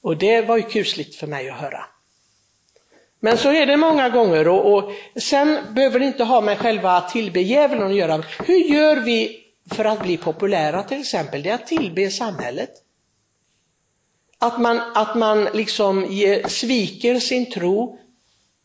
Och 0.00 0.16
det 0.16 0.42
var 0.42 0.56
ju 0.56 0.62
kusligt 0.62 1.16
för 1.16 1.26
mig 1.26 1.50
att 1.50 1.60
höra. 1.60 1.84
Men 3.20 3.38
så 3.38 3.52
är 3.52 3.66
det 3.66 3.76
många 3.76 4.08
gånger 4.08 4.48
och, 4.48 4.74
och 4.74 4.92
sen 5.16 5.58
behöver 5.74 6.00
det 6.00 6.06
inte 6.06 6.24
ha 6.24 6.40
med 6.40 6.58
själva 6.58 7.00
tillbe 7.00 7.40
att 7.40 7.94
göra. 7.94 8.24
Hur 8.46 8.58
gör 8.58 8.96
vi 8.96 9.44
för 9.70 9.84
att 9.84 10.02
bli 10.02 10.16
populära 10.16 10.82
till 10.82 11.00
exempel? 11.00 11.42
Det 11.42 11.50
är 11.50 11.54
att 11.54 11.66
tillbe 11.66 12.10
samhället. 12.10 12.70
Att 14.38 14.60
man, 14.60 14.80
att 14.94 15.14
man 15.14 15.44
liksom 15.44 16.06
ge, 16.12 16.48
sviker 16.48 17.20
sin 17.20 17.50
tro 17.50 17.98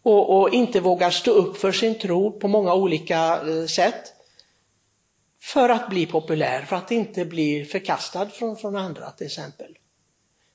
och, 0.03 0.39
och, 0.39 0.53
inte 0.53 0.79
vågar 0.79 1.09
stå 1.09 1.31
upp 1.31 1.57
för 1.57 1.71
sin 1.71 1.99
tro 1.99 2.39
på 2.39 2.47
många 2.47 2.73
olika 2.73 3.17
eh, 3.17 3.65
sätt. 3.65 4.13
För 5.43 5.69
att 5.69 5.89
bli 5.89 6.05
populär, 6.05 6.61
för 6.61 6.75
att 6.75 6.91
inte 6.91 7.25
bli 7.25 7.65
förkastad 7.65 8.29
från, 8.29 8.57
från 8.57 8.75
andra 8.75 9.11
till 9.11 9.25
exempel. 9.27 9.77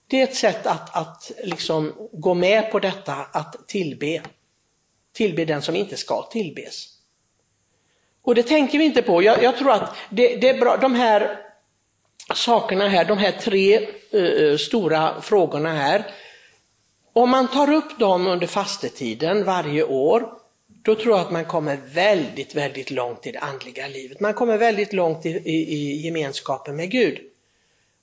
Det 0.07 0.20
är 0.20 0.24
ett 0.24 0.37
sätt 0.37 0.66
att, 0.66 0.96
att 0.96 1.33
liksom 1.44 2.09
gå 2.12 2.35
med 2.35 2.70
på 2.70 2.79
detta 2.79 3.14
att 3.14 3.68
tillbe. 3.68 4.22
Tillbe 5.12 5.44
den 5.44 5.62
som 5.62 5.77
inte 5.77 5.96
ska 5.96 6.22
tillbes. 6.22 6.87
Och 8.22 8.35
det 8.35 8.42
tänker 8.42 8.79
vi 8.79 8.85
inte 8.85 9.03
på. 9.03 9.22
Jag, 9.22 9.42
jag 9.42 9.57
tror 9.57 9.72
att 9.72 9.94
det, 10.11 10.37
det, 10.37 10.48
är 10.48 10.59
bra, 10.59 10.77
de 10.77 10.94
här 10.94 11.38
sakerna 12.35 12.88
här, 12.88 13.05
de 13.05 13.18
här 13.18 13.33
tre 13.33 13.88
uh, 14.14 14.57
stora 14.57 15.20
frågorna 15.20 15.72
här, 15.72 16.07
om 17.12 17.31
man 17.31 17.48
tar 17.48 17.72
upp 17.72 17.98
dem 17.98 18.27
under 18.27 18.46
fastetiden 18.46 19.44
varje 19.44 19.85
år, 19.85 20.38
då 20.88 20.94
tror 20.94 21.16
jag 21.16 21.20
att 21.20 21.31
man 21.31 21.44
kommer 21.44 21.79
väldigt, 21.94 22.55
väldigt 22.55 22.90
långt 22.90 23.27
i 23.27 23.33
det 23.33 23.38
andliga 23.38 23.88
livet. 23.88 24.20
Man 24.20 24.35
kommer 24.35 24.59
väldigt 24.59 24.92
långt 24.92 25.27
i, 25.27 25.29
i, 25.29 25.74
i 25.74 26.07
gemenskapen 26.07 26.77
med 26.77 26.90
Gud. 26.90 27.18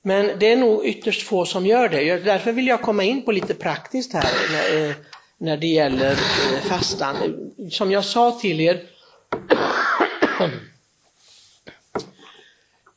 Men 0.02 0.40
det 0.40 0.52
är 0.52 0.56
nog 0.58 0.86
ytterst 0.86 1.22
få 1.22 1.46
som 1.46 1.66
gör 1.66 1.90
det. 1.90 2.20
Därför 2.20 2.52
vill 2.52 2.68
jag 2.68 2.82
komma 2.82 3.04
in 3.04 3.26
på 3.26 3.32
lite 3.32 3.54
praktiskt 3.54 4.14
här 4.14 4.30
när, 4.52 4.90
eh, 4.90 4.96
när 5.38 5.58
det 5.58 5.68
gäller 5.68 6.12
eh, 6.12 6.60
fastan. 6.70 7.16
Som 7.72 7.92
jag 7.92 8.06
sa 8.06 8.32
till 8.32 8.62
er, 8.62 8.84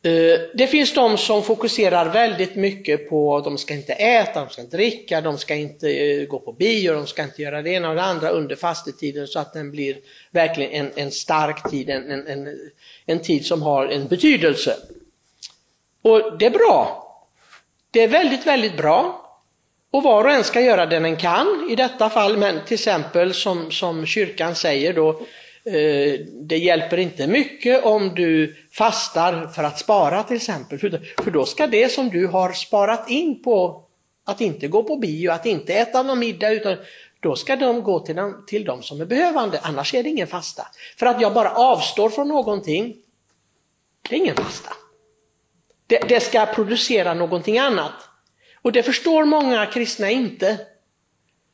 Eh, 0.08 0.40
det 0.54 0.66
finns 0.66 0.94
de 0.94 1.18
som 1.18 1.42
fokuserar 1.42 2.08
väldigt 2.12 2.54
mycket 2.54 3.08
på 3.08 3.36
att 3.36 3.44
de 3.44 3.58
ska 3.58 3.74
inte 3.74 3.92
äta, 3.92 4.40
de 4.40 4.50
ska 4.50 4.62
inte 4.62 4.76
dricka, 4.76 5.20
de 5.20 5.38
ska 5.38 5.54
inte 5.54 5.90
eh, 5.90 6.26
gå 6.26 6.38
på 6.38 6.52
bio, 6.52 6.92
de 6.92 7.06
ska 7.06 7.22
inte 7.22 7.42
göra 7.42 7.62
det 7.62 7.70
ena 7.70 7.88
och 7.88 7.94
det 7.94 8.02
andra 8.02 8.28
under 8.28 8.56
fastetiden 8.56 9.26
så 9.26 9.38
att 9.38 9.52
den 9.52 9.70
blir 9.70 9.96
verkligen 10.30 10.72
en, 10.72 10.92
en 10.94 11.10
stark 11.10 11.70
tid, 11.70 11.90
en, 11.90 12.26
en, 12.26 12.58
en 13.06 13.22
tid 13.22 13.46
som 13.46 13.62
har 13.62 13.86
en 13.86 14.08
betydelse. 14.08 14.76
Och 16.02 16.38
det 16.38 16.46
är 16.46 16.50
bra. 16.50 17.04
Det 17.90 18.02
är 18.02 18.08
väldigt, 18.08 18.46
väldigt 18.46 18.76
bra. 18.76 19.24
Och 19.90 20.02
var 20.02 20.24
och 20.24 20.30
en 20.30 20.44
ska 20.44 20.60
göra 20.60 20.86
det 20.86 20.98
den 20.98 21.16
kan 21.16 21.68
i 21.70 21.76
detta 21.76 22.10
fall, 22.10 22.36
men 22.36 22.60
till 22.66 22.74
exempel 22.74 23.34
som, 23.34 23.70
som 23.70 24.06
kyrkan 24.06 24.54
säger 24.54 24.92
då, 24.92 25.20
Eh, 25.64 26.20
det 26.30 26.58
hjälper 26.58 26.96
inte 26.96 27.26
mycket 27.26 27.84
om 27.84 28.14
du 28.14 28.56
fastar 28.72 29.46
för 29.46 29.64
att 29.64 29.78
spara 29.78 30.22
till 30.22 30.36
exempel, 30.36 30.78
för, 30.78 31.30
då 31.30 31.44
ska 31.44 31.66
det 31.66 31.92
som 31.92 32.08
du 32.08 32.26
har 32.26 32.52
sparat 32.52 33.10
in 33.10 33.42
på 33.42 33.84
att 34.24 34.40
inte 34.40 34.68
gå 34.68 34.82
på 34.82 34.96
bio, 34.96 35.30
att 35.30 35.46
inte 35.46 35.74
äta 35.74 36.02
någon 36.02 36.18
middag, 36.18 36.50
utan 36.50 36.76
då 37.20 37.36
ska 37.36 37.56
de 37.56 37.82
gå 37.82 38.00
till 38.00 38.16
de, 38.16 38.44
till 38.46 38.64
de 38.64 38.82
som 38.82 39.00
är 39.00 39.04
behövande, 39.04 39.60
annars 39.62 39.94
är 39.94 40.02
det 40.02 40.08
ingen 40.08 40.26
fasta. 40.26 40.66
För 40.98 41.06
att 41.06 41.20
jag 41.20 41.34
bara 41.34 41.50
avstår 41.50 42.10
från 42.10 42.28
någonting, 42.28 42.96
det 44.08 44.14
är 44.14 44.18
ingen 44.18 44.36
fasta. 44.36 44.72
Det, 45.86 46.08
det 46.08 46.20
ska 46.20 46.46
producera 46.46 47.14
någonting 47.14 47.58
annat. 47.58 47.92
Och 48.62 48.72
det 48.72 48.82
förstår 48.82 49.24
många 49.24 49.66
kristna 49.66 50.10
inte. 50.10 50.58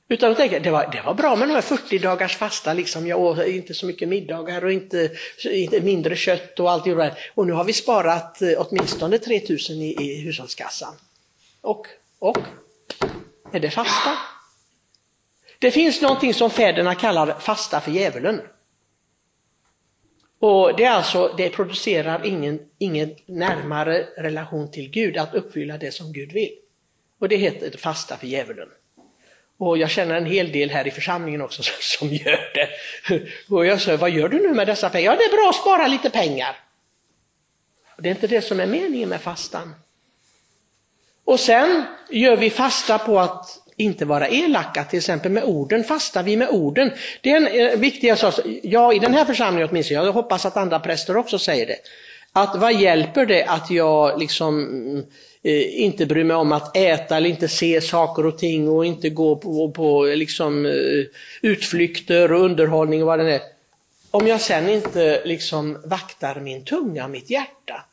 Utan 0.09 0.31
de 0.31 0.37
tänker, 0.37 0.61
det 0.61 0.71
var, 0.71 0.89
det 0.93 1.03
var 1.03 1.15
bra 1.15 1.37
med 1.37 1.49
de 1.49 1.55
här 1.55 1.61
40 1.61 1.99
dagars 1.99 2.37
fasta, 2.37 2.73
liksom. 2.73 3.07
jag 3.07 3.21
åt 3.21 3.47
inte 3.47 3.75
så 3.75 3.87
mycket 3.87 4.09
middagar 4.09 4.65
och 4.65 4.73
inte, 4.73 5.11
inte 5.45 5.81
mindre 5.81 6.17
kött 6.17 6.61
och 6.61 6.71
allt 6.71 6.85
det 6.85 6.95
där. 6.95 7.19
Och 7.35 7.47
nu 7.47 7.53
har 7.53 7.65
vi 7.65 7.73
sparat 7.73 8.43
eh, 8.43 8.49
åtminstone 8.57 9.19
3000 9.19 9.77
i, 9.77 9.97
i 10.03 10.21
hushållskassan. 10.21 10.95
Och, 11.61 11.87
och, 12.19 12.39
är 13.53 13.61
det 13.61 13.71
fasta? 13.71 14.19
Det 15.59 15.71
finns 15.71 16.03
någonting 16.03 16.35
som 16.35 16.51
fäderna 16.51 16.95
kallar 16.95 17.39
fasta 17.39 17.81
för 17.81 17.91
djävulen. 17.91 18.41
Och 20.39 20.77
det, 20.77 20.85
är 20.85 20.91
alltså, 20.91 21.35
det 21.37 21.51
producerar 21.51 22.27
ingen, 22.27 22.61
ingen 22.79 23.15
närmare 23.27 24.07
relation 24.17 24.71
till 24.71 24.91
Gud, 24.91 25.17
att 25.17 25.35
uppfylla 25.35 25.79
det 25.79 25.95
som 25.95 26.13
Gud 26.13 26.33
vill. 26.33 26.53
Och 27.19 27.29
det 27.29 27.37
heter 27.37 27.79
fasta 27.79 28.17
för 28.17 28.27
djävulen. 28.27 28.69
Och 29.59 29.79
jag 29.79 29.91
känner 29.91 30.15
en 30.15 30.27
hel 30.27 30.53
del 30.53 30.71
här 30.71 30.87
i 30.87 30.91
församlingen 30.91 31.43
också 31.43 31.63
som 31.81 32.09
gör 32.09 32.53
det. 32.55 32.69
Och 33.49 33.67
jag 33.67 33.81
säger, 33.81 33.99
vad 33.99 34.11
gör 34.11 34.29
du 34.29 34.49
nu 34.49 34.55
med 34.55 34.67
dessa 34.67 34.91
pengar? 34.91 35.13
Ja, 35.13 35.17
det 35.17 35.25
är 35.25 35.37
bra 35.37 35.49
att 35.49 35.57
spara 35.57 35.87
lite 35.87 36.11
pengar. 36.11 36.57
Det 37.99 38.09
är 38.09 38.11
inte 38.11 38.27
det 38.27 38.43
som 38.43 38.61
är 38.61 38.67
meningen 38.67 39.09
med 39.09 39.21
fastan. 39.21 39.75
Och 41.25 41.41
sen 41.41 41.85
gör 42.11 42.37
vi 42.37 42.51
fasta 42.51 42.99
på 42.99 43.21
att 43.21 43.59
inte 43.77 44.05
vara 44.05 44.29
elaka, 44.29 44.85
till 44.85 44.99
exempel 44.99 45.33
med 45.33 45.45
orden, 45.45 45.85
fastar 45.85 46.23
vi 46.23 46.37
med 46.37 46.49
orden. 46.49 46.91
Det 47.21 47.31
är 47.31 47.37
en 47.37 47.47
eh, 47.47 47.79
viktig 47.79 48.19
sak, 48.19 48.35
ja 48.63 48.93
i 48.93 48.99
den 48.99 49.15
här 49.15 49.25
församlingen 49.25 49.69
åtminstone, 49.71 50.05
jag 50.05 50.13
hoppas 50.13 50.47
att 50.47 50.57
andra 50.57 50.81
präster 50.81 51.17
också 51.17 51.39
säger 51.39 51.67
det. 51.67 51.77
Att 52.33 52.57
vad 52.57 52.75
hjälper 52.75 53.27
det 53.27 53.45
att 53.45 53.71
jag 53.71 54.21
liksom 54.21 54.59
mm, 54.65 55.05
eh, 55.45 55.81
inte 55.81 56.07
bryr 56.07 56.25
mig 56.25 56.37
om 56.37 56.53
att 56.53 56.77
äta 56.77 57.17
eller 57.17 57.31
inte 57.31 57.49
se 57.49 57.81
saker 57.81 58.27
och 58.27 58.39
ting 58.39 58.69
och 58.69 58.87
inte 58.87 59.11
gå 59.11 59.37
på, 59.37 59.71
på 59.71 60.05
liksom, 60.05 60.67
eh, 60.67 60.73
utflykter 61.43 62.33
och 62.33 62.41
underhållning 62.41 63.03
och 63.03 63.07
vad 63.07 63.19
det 63.19 63.35
är. 63.35 63.41
Om 64.11 64.27
jag 64.27 64.41
sen 64.41 64.69
inte 64.69 65.23
liksom 65.25 65.79
vaktar 65.85 66.41
min 66.41 66.65
tunga, 66.65 67.09
mitt 67.09 67.31
hjärta, 67.31 67.85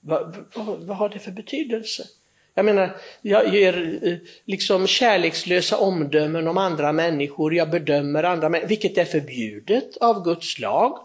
vad, 0.00 0.46
vad, 0.54 0.78
vad 0.78 0.96
har 0.96 1.08
det 1.08 1.18
för 1.18 1.30
betydelse? 1.30 2.06
Jag 2.58 2.64
menar, 2.64 2.96
jag 3.22 3.54
ger 3.54 3.98
eh, 4.02 4.16
liksom 4.44 4.86
kärlekslösa 4.86 5.76
omdömen 5.76 6.48
om 6.48 6.58
andra 6.58 6.92
människor, 6.92 7.54
jag 7.54 7.70
bedömer 7.70 8.22
andra 8.22 8.48
människor, 8.48 8.68
vilket 8.68 8.98
är 8.98 9.04
förbjudet 9.04 9.96
av 9.96 10.24
Guds 10.24 10.58
lag. 10.58 10.98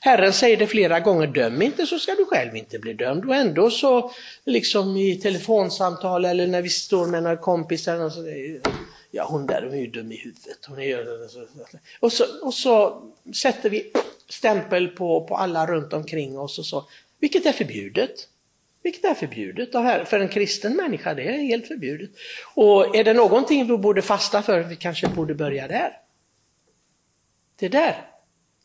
Herren 0.00 0.32
säger 0.32 0.56
det 0.56 0.66
flera 0.66 1.00
gånger, 1.00 1.26
döm 1.26 1.62
inte 1.62 1.86
så 1.86 1.98
ska 1.98 2.14
du 2.14 2.24
själv 2.24 2.56
inte 2.56 2.78
bli 2.78 2.92
dömd. 2.92 3.24
Och 3.24 3.34
ändå 3.34 3.70
så, 3.70 4.10
liksom 4.44 4.96
i 4.96 5.16
telefonsamtal 5.16 6.24
eller 6.24 6.46
när 6.46 6.62
vi 6.62 6.68
står 6.68 7.06
med 7.06 7.22
några 7.22 7.36
kompisar, 7.36 8.00
alltså, 8.00 8.20
och 8.20 8.26
så, 8.26 8.70
ja 9.10 9.26
hon 9.28 9.46
där 9.46 9.62
är 9.62 9.76
ju 9.76 9.86
dum 9.86 10.12
i 10.12 10.16
huvudet. 10.16 10.58
Hon 10.68 10.78
är, 10.78 11.06
och, 12.00 12.12
så, 12.12 12.24
och 12.42 12.54
så 12.54 13.02
sätter 13.42 13.70
vi 13.70 13.92
stämpel 14.28 14.88
på, 14.88 15.26
på 15.26 15.36
alla 15.36 15.66
runt 15.66 15.92
omkring 15.92 16.38
oss, 16.38 16.58
och 16.58 16.66
så, 16.66 16.84
vilket 17.20 17.46
är 17.46 17.52
förbjudet. 17.52 18.28
Vilket 18.84 19.04
är 19.04 19.14
förbjudet 19.14 19.72
för 20.08 20.20
en 20.20 20.28
kristen 20.28 20.76
människa, 20.76 21.14
det 21.14 21.28
är 21.28 21.38
helt 21.38 21.66
förbjudet. 21.66 22.10
Och 22.54 22.96
är 22.96 23.04
det 23.04 23.14
någonting 23.14 23.66
vi 23.66 23.76
borde 23.76 24.02
fasta 24.02 24.42
för, 24.42 24.60
vi 24.60 24.76
kanske 24.76 25.08
borde 25.08 25.34
börja 25.34 25.68
där. 25.68 25.92
Det 27.58 27.68
där. 27.68 27.94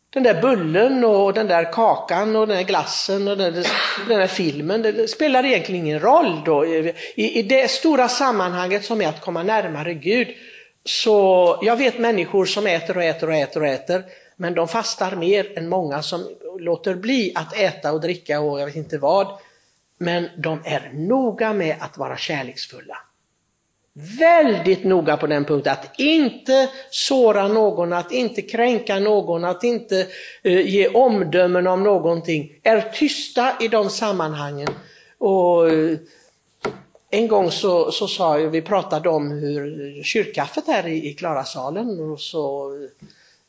Den 0.09 0.23
där 0.23 0.41
bullen 0.41 1.03
och 1.03 1.33
den 1.33 1.47
där 1.47 1.73
kakan 1.73 2.35
och 2.35 2.47
den 2.47 2.57
där 2.57 2.63
glassen 2.63 3.27
och 3.27 3.37
den 3.37 3.53
där, 3.53 3.67
den 4.07 4.19
där 4.19 4.27
filmen, 4.27 4.81
det 4.81 5.09
spelar 5.09 5.45
egentligen 5.45 5.85
ingen 5.85 5.99
roll 5.99 6.41
då. 6.45 6.65
I, 6.65 6.93
I 7.15 7.43
det 7.43 7.71
stora 7.71 8.07
sammanhanget 8.07 8.85
som 8.85 9.01
är 9.01 9.07
att 9.07 9.21
komma 9.21 9.43
närmare 9.43 9.93
Gud, 9.93 10.27
så 10.85 11.59
jag 11.61 11.75
vet 11.75 11.99
människor 11.99 12.45
som 12.45 12.67
äter 12.67 12.97
och 12.97 13.03
äter 13.03 13.27
och 13.27 13.35
äter 13.35 13.61
och 13.61 13.67
äter, 13.67 14.03
men 14.35 14.53
de 14.53 14.67
fastar 14.67 15.15
mer 15.15 15.57
än 15.57 15.69
många 15.69 16.01
som 16.01 16.27
låter 16.59 16.95
bli 16.95 17.31
att 17.35 17.57
äta 17.57 17.93
och 17.93 18.01
dricka 18.01 18.39
och 18.39 18.61
jag 18.61 18.65
vet 18.65 18.75
inte 18.75 18.97
vad, 18.97 19.39
men 19.99 20.29
de 20.37 20.61
är 20.65 20.91
noga 20.93 21.53
med 21.53 21.75
att 21.79 21.97
vara 21.97 22.17
kärleksfulla. 22.17 22.97
Väldigt 24.19 24.83
noga 24.83 25.17
på 25.17 25.27
den 25.27 25.45
punkten, 25.45 25.73
att 25.73 25.99
inte 25.99 26.69
såra 26.89 27.47
någon, 27.47 27.93
att 27.93 28.11
inte 28.11 28.41
kränka 28.41 28.99
någon, 28.99 29.45
att 29.45 29.63
inte 29.63 30.07
eh, 30.43 30.59
ge 30.59 30.87
omdömen 30.87 31.67
om 31.67 31.83
någonting. 31.83 32.51
Är 32.63 32.81
tysta 32.81 33.53
i 33.59 33.67
de 33.67 33.89
sammanhangen. 33.89 34.69
Och 35.17 35.69
eh, 35.69 35.97
en 37.09 37.27
gång 37.27 37.51
så, 37.51 37.91
så 37.91 38.07
sa 38.07 38.39
jag, 38.39 38.49
vi 38.49 38.61
pratade 38.61 39.09
om 39.09 39.31
hur 39.31 40.03
kyrkkaffet 40.03 40.67
här 40.67 40.87
i, 40.87 41.09
i 41.09 41.13
Klarasalen 41.13 42.11
och 42.11 42.19
så 42.19 42.73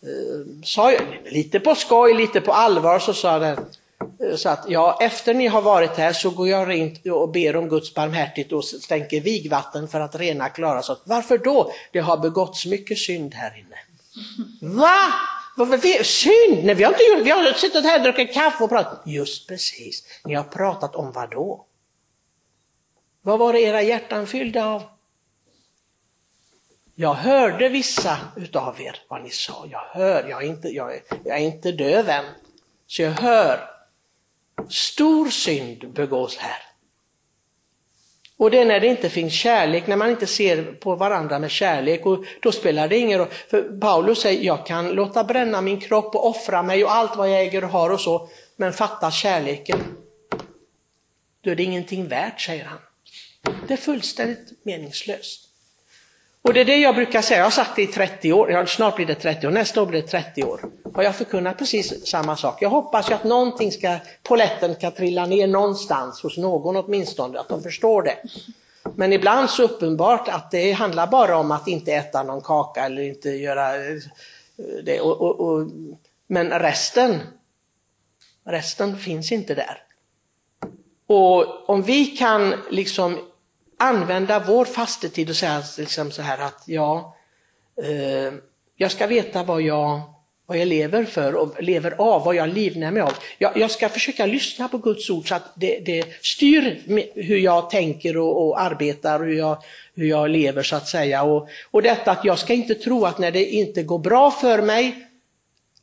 eh, 0.02 0.62
sa 0.64 0.92
jag 0.92 1.02
lite 1.24 1.60
på 1.60 1.74
skoj, 1.74 2.14
lite 2.14 2.40
på 2.40 2.52
allvar 2.52 2.98
så 2.98 3.14
sa 3.14 3.38
den 3.38 3.58
så 4.36 4.48
att 4.48 4.64
ja, 4.68 4.98
efter 5.00 5.34
ni 5.34 5.46
har 5.46 5.62
varit 5.62 5.96
här 5.96 6.12
så 6.12 6.30
går 6.30 6.48
jag 6.48 6.68
rent 6.68 7.06
och 7.06 7.28
ber 7.28 7.56
om 7.56 7.68
Guds 7.68 7.94
barmhärtighet 7.94 8.52
och 8.52 8.64
stänker 8.64 9.20
vigvatten 9.20 9.88
för 9.88 10.00
att 10.00 10.14
rena 10.14 10.48
Klarasalen. 10.48 11.02
Varför 11.04 11.38
då? 11.38 11.72
Det 11.92 12.00
har 12.00 12.16
begåtts 12.16 12.66
mycket 12.66 12.98
synd 12.98 13.34
här 13.34 13.58
inne. 13.58 13.76
Va? 14.74 15.12
Varför 15.56 16.02
synd? 16.02 16.64
Nej, 16.64 16.74
vi 16.74 16.84
har 16.84 16.92
inte 16.92 17.02
gjort, 17.02 17.26
vi 17.26 17.30
har 17.30 17.52
suttit 17.52 17.84
här 17.84 17.98
och 17.98 18.02
druckit 18.02 18.34
kaffe 18.34 18.64
och 18.64 18.70
pratat. 18.70 19.02
Just 19.06 19.48
precis, 19.48 20.04
ni 20.24 20.34
har 20.34 20.44
pratat 20.44 20.96
om 20.96 21.12
vad 21.12 21.30
då? 21.30 21.66
Vad 23.22 23.38
var 23.38 23.52
det 23.52 23.60
era 23.60 23.82
hjärtan 23.82 24.26
fyllda 24.26 24.66
av? 24.66 24.82
Jag 26.94 27.14
hörde 27.14 27.68
vissa 27.68 28.18
utav 28.36 28.80
er 28.80 29.02
vad 29.08 29.22
ni 29.22 29.30
sa. 29.30 29.66
Jag 29.70 29.84
hör, 29.90 30.28
jag 30.28 30.42
är 30.42 30.46
inte, 30.46 30.68
jag 30.68 30.94
är, 30.94 31.00
jag 31.24 31.36
är 31.36 31.42
inte 31.42 31.72
döv 31.72 32.08
än. 32.08 32.24
Så 32.86 33.02
jag 33.02 33.10
hör. 33.10 33.69
Stor 34.68 35.30
synd 35.30 35.92
begås 35.92 36.36
här. 36.36 36.62
Och 38.36 38.50
det 38.50 38.58
är 38.58 38.64
när 38.64 38.80
det 38.80 38.86
inte 38.86 39.08
finns 39.08 39.32
kärlek, 39.32 39.86
när 39.86 39.96
man 39.96 40.10
inte 40.10 40.26
ser 40.26 40.62
på 40.62 40.94
varandra 40.94 41.38
med 41.38 41.50
kärlek. 41.50 42.06
Och 42.06 42.24
då 42.42 42.52
spelar 42.52 42.88
det 42.88 42.98
ingen 42.98 43.18
roll. 43.18 43.28
För 43.50 43.80
Paulus 43.80 44.20
säger, 44.20 44.44
jag 44.44 44.66
kan 44.66 44.90
låta 44.90 45.24
bränna 45.24 45.60
min 45.60 45.80
kropp 45.80 46.14
och 46.14 46.26
offra 46.26 46.62
mig 46.62 46.84
och 46.84 46.92
allt 46.92 47.16
vad 47.16 47.30
jag 47.30 47.40
äger 47.40 47.64
och 47.64 47.70
har 47.70 47.90
och 47.90 48.00
så. 48.00 48.28
Men 48.56 48.72
fattas 48.72 49.14
kärleken, 49.14 49.80
då 51.40 51.50
är 51.50 51.54
det 51.54 51.62
ingenting 51.62 52.08
värt, 52.08 52.40
säger 52.40 52.64
han. 52.64 52.78
Det 53.68 53.72
är 53.72 53.78
fullständigt 53.78 54.64
meningslöst. 54.64 55.49
Och 56.42 56.54
det 56.54 56.60
är 56.60 56.64
det 56.64 56.76
jag 56.76 56.94
brukar 56.94 57.22
säga, 57.22 57.38
jag 57.38 57.44
har 57.44 57.50
sagt 57.50 57.76
det 57.76 57.82
i 57.82 57.86
30 57.86 58.32
år, 58.32 58.50
ja, 58.50 58.66
snart 58.66 58.96
blir 58.96 59.06
det 59.06 59.14
30 59.14 59.46
år, 59.46 59.50
nästa 59.50 59.82
år 59.82 59.86
blir 59.86 60.02
det 60.02 60.08
30 60.08 60.44
år. 60.44 60.60
Och 60.94 61.04
jag 61.04 61.16
förkunnat 61.16 61.58
precis 61.58 62.06
samma 62.06 62.36
sak. 62.36 62.62
Jag 62.62 62.70
hoppas 62.70 63.10
ju 63.10 63.14
att 63.14 63.24
någonting 63.24 63.72
ska, 63.72 63.96
poletten 64.22 64.74
ska 64.74 64.90
trilla 64.90 65.26
ner 65.26 65.46
någonstans 65.46 66.22
hos 66.22 66.36
någon 66.36 66.76
åtminstone, 66.76 67.40
att 67.40 67.48
de 67.48 67.62
förstår 67.62 68.02
det. 68.02 68.16
Men 68.94 69.12
ibland 69.12 69.50
så 69.50 69.62
uppenbart 69.62 70.28
att 70.28 70.50
det 70.50 70.72
handlar 70.72 71.06
bara 71.06 71.38
om 71.38 71.50
att 71.50 71.68
inte 71.68 71.92
äta 71.92 72.22
någon 72.22 72.40
kaka 72.40 72.84
eller 72.84 73.02
inte 73.02 73.30
göra 73.30 73.76
eh, 73.76 73.96
det. 74.84 75.00
Och, 75.00 75.20
och, 75.20 75.40
och, 75.40 75.66
men 76.26 76.50
resten, 76.50 77.20
resten 78.44 78.96
finns 78.96 79.32
inte 79.32 79.54
där. 79.54 79.82
Och 81.06 81.68
om 81.70 81.82
vi 81.82 82.04
kan 82.04 82.54
liksom 82.70 83.18
använda 83.80 84.44
vår 84.46 84.64
fastetid 84.64 85.30
och 85.30 85.36
säga 85.36 85.62
liksom 85.78 86.10
så 86.10 86.22
här 86.22 86.38
att 86.38 86.62
ja, 86.66 87.16
eh, 87.82 88.34
jag 88.76 88.90
ska 88.90 89.06
veta 89.06 89.42
vad 89.42 89.62
jag, 89.62 90.00
vad 90.46 90.58
jag 90.58 90.68
lever 90.68 91.04
för 91.04 91.34
och 91.34 91.62
lever 91.62 91.94
av, 91.98 92.24
vad 92.24 92.34
jag 92.34 92.48
livnär 92.48 92.90
mig 92.90 93.02
av. 93.02 93.12
Jag, 93.38 93.56
jag 93.56 93.70
ska 93.70 93.88
försöka 93.88 94.26
lyssna 94.26 94.68
på 94.68 94.78
Guds 94.78 95.10
ord 95.10 95.28
så 95.28 95.34
att 95.34 95.52
det, 95.54 95.78
det 95.86 96.04
styr 96.22 96.78
hur 97.14 97.38
jag 97.38 97.70
tänker 97.70 98.16
och, 98.16 98.48
och 98.48 98.60
arbetar 98.60 99.20
och 99.20 99.26
hur 99.26 99.38
jag, 99.38 99.62
hur 99.94 100.06
jag 100.06 100.30
lever 100.30 100.62
så 100.62 100.76
att 100.76 100.88
säga. 100.88 101.22
Och, 101.22 101.48
och 101.70 101.82
detta 101.82 102.10
att 102.10 102.24
jag 102.24 102.38
ska 102.38 102.54
inte 102.54 102.74
tro 102.74 103.04
att 103.04 103.18
när 103.18 103.30
det 103.30 103.44
inte 103.44 103.82
går 103.82 103.98
bra 103.98 104.30
för 104.30 104.62
mig 104.62 105.06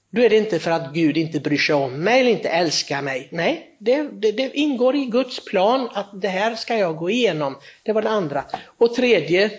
då 0.10 0.22
är 0.22 0.30
det 0.30 0.38
inte 0.38 0.60
för 0.60 0.72
att 0.72 0.94
Gud 0.94 1.18
inte 1.18 1.40
bryr 1.40 1.58
sig 1.58 1.76
om 1.76 2.04
mig 2.04 2.20
eller 2.20 2.32
inte 2.32 2.50
älskar 2.50 3.02
mig. 3.02 3.28
Nej, 3.32 3.76
det, 3.78 4.04
det, 4.04 4.32
det, 4.32 4.52
ingår 4.54 4.96
i 4.96 5.06
Guds 5.06 5.46
plan 5.46 5.90
att 5.94 6.22
det 6.22 6.28
här 6.28 6.56
ska 6.56 6.78
jag 6.78 6.98
gå 6.98 7.10
igenom. 7.10 7.56
Det 7.84 7.94
var 7.94 8.02
det 8.02 8.10
andra. 8.10 8.44
Och 8.78 8.96
tredje, 8.96 9.52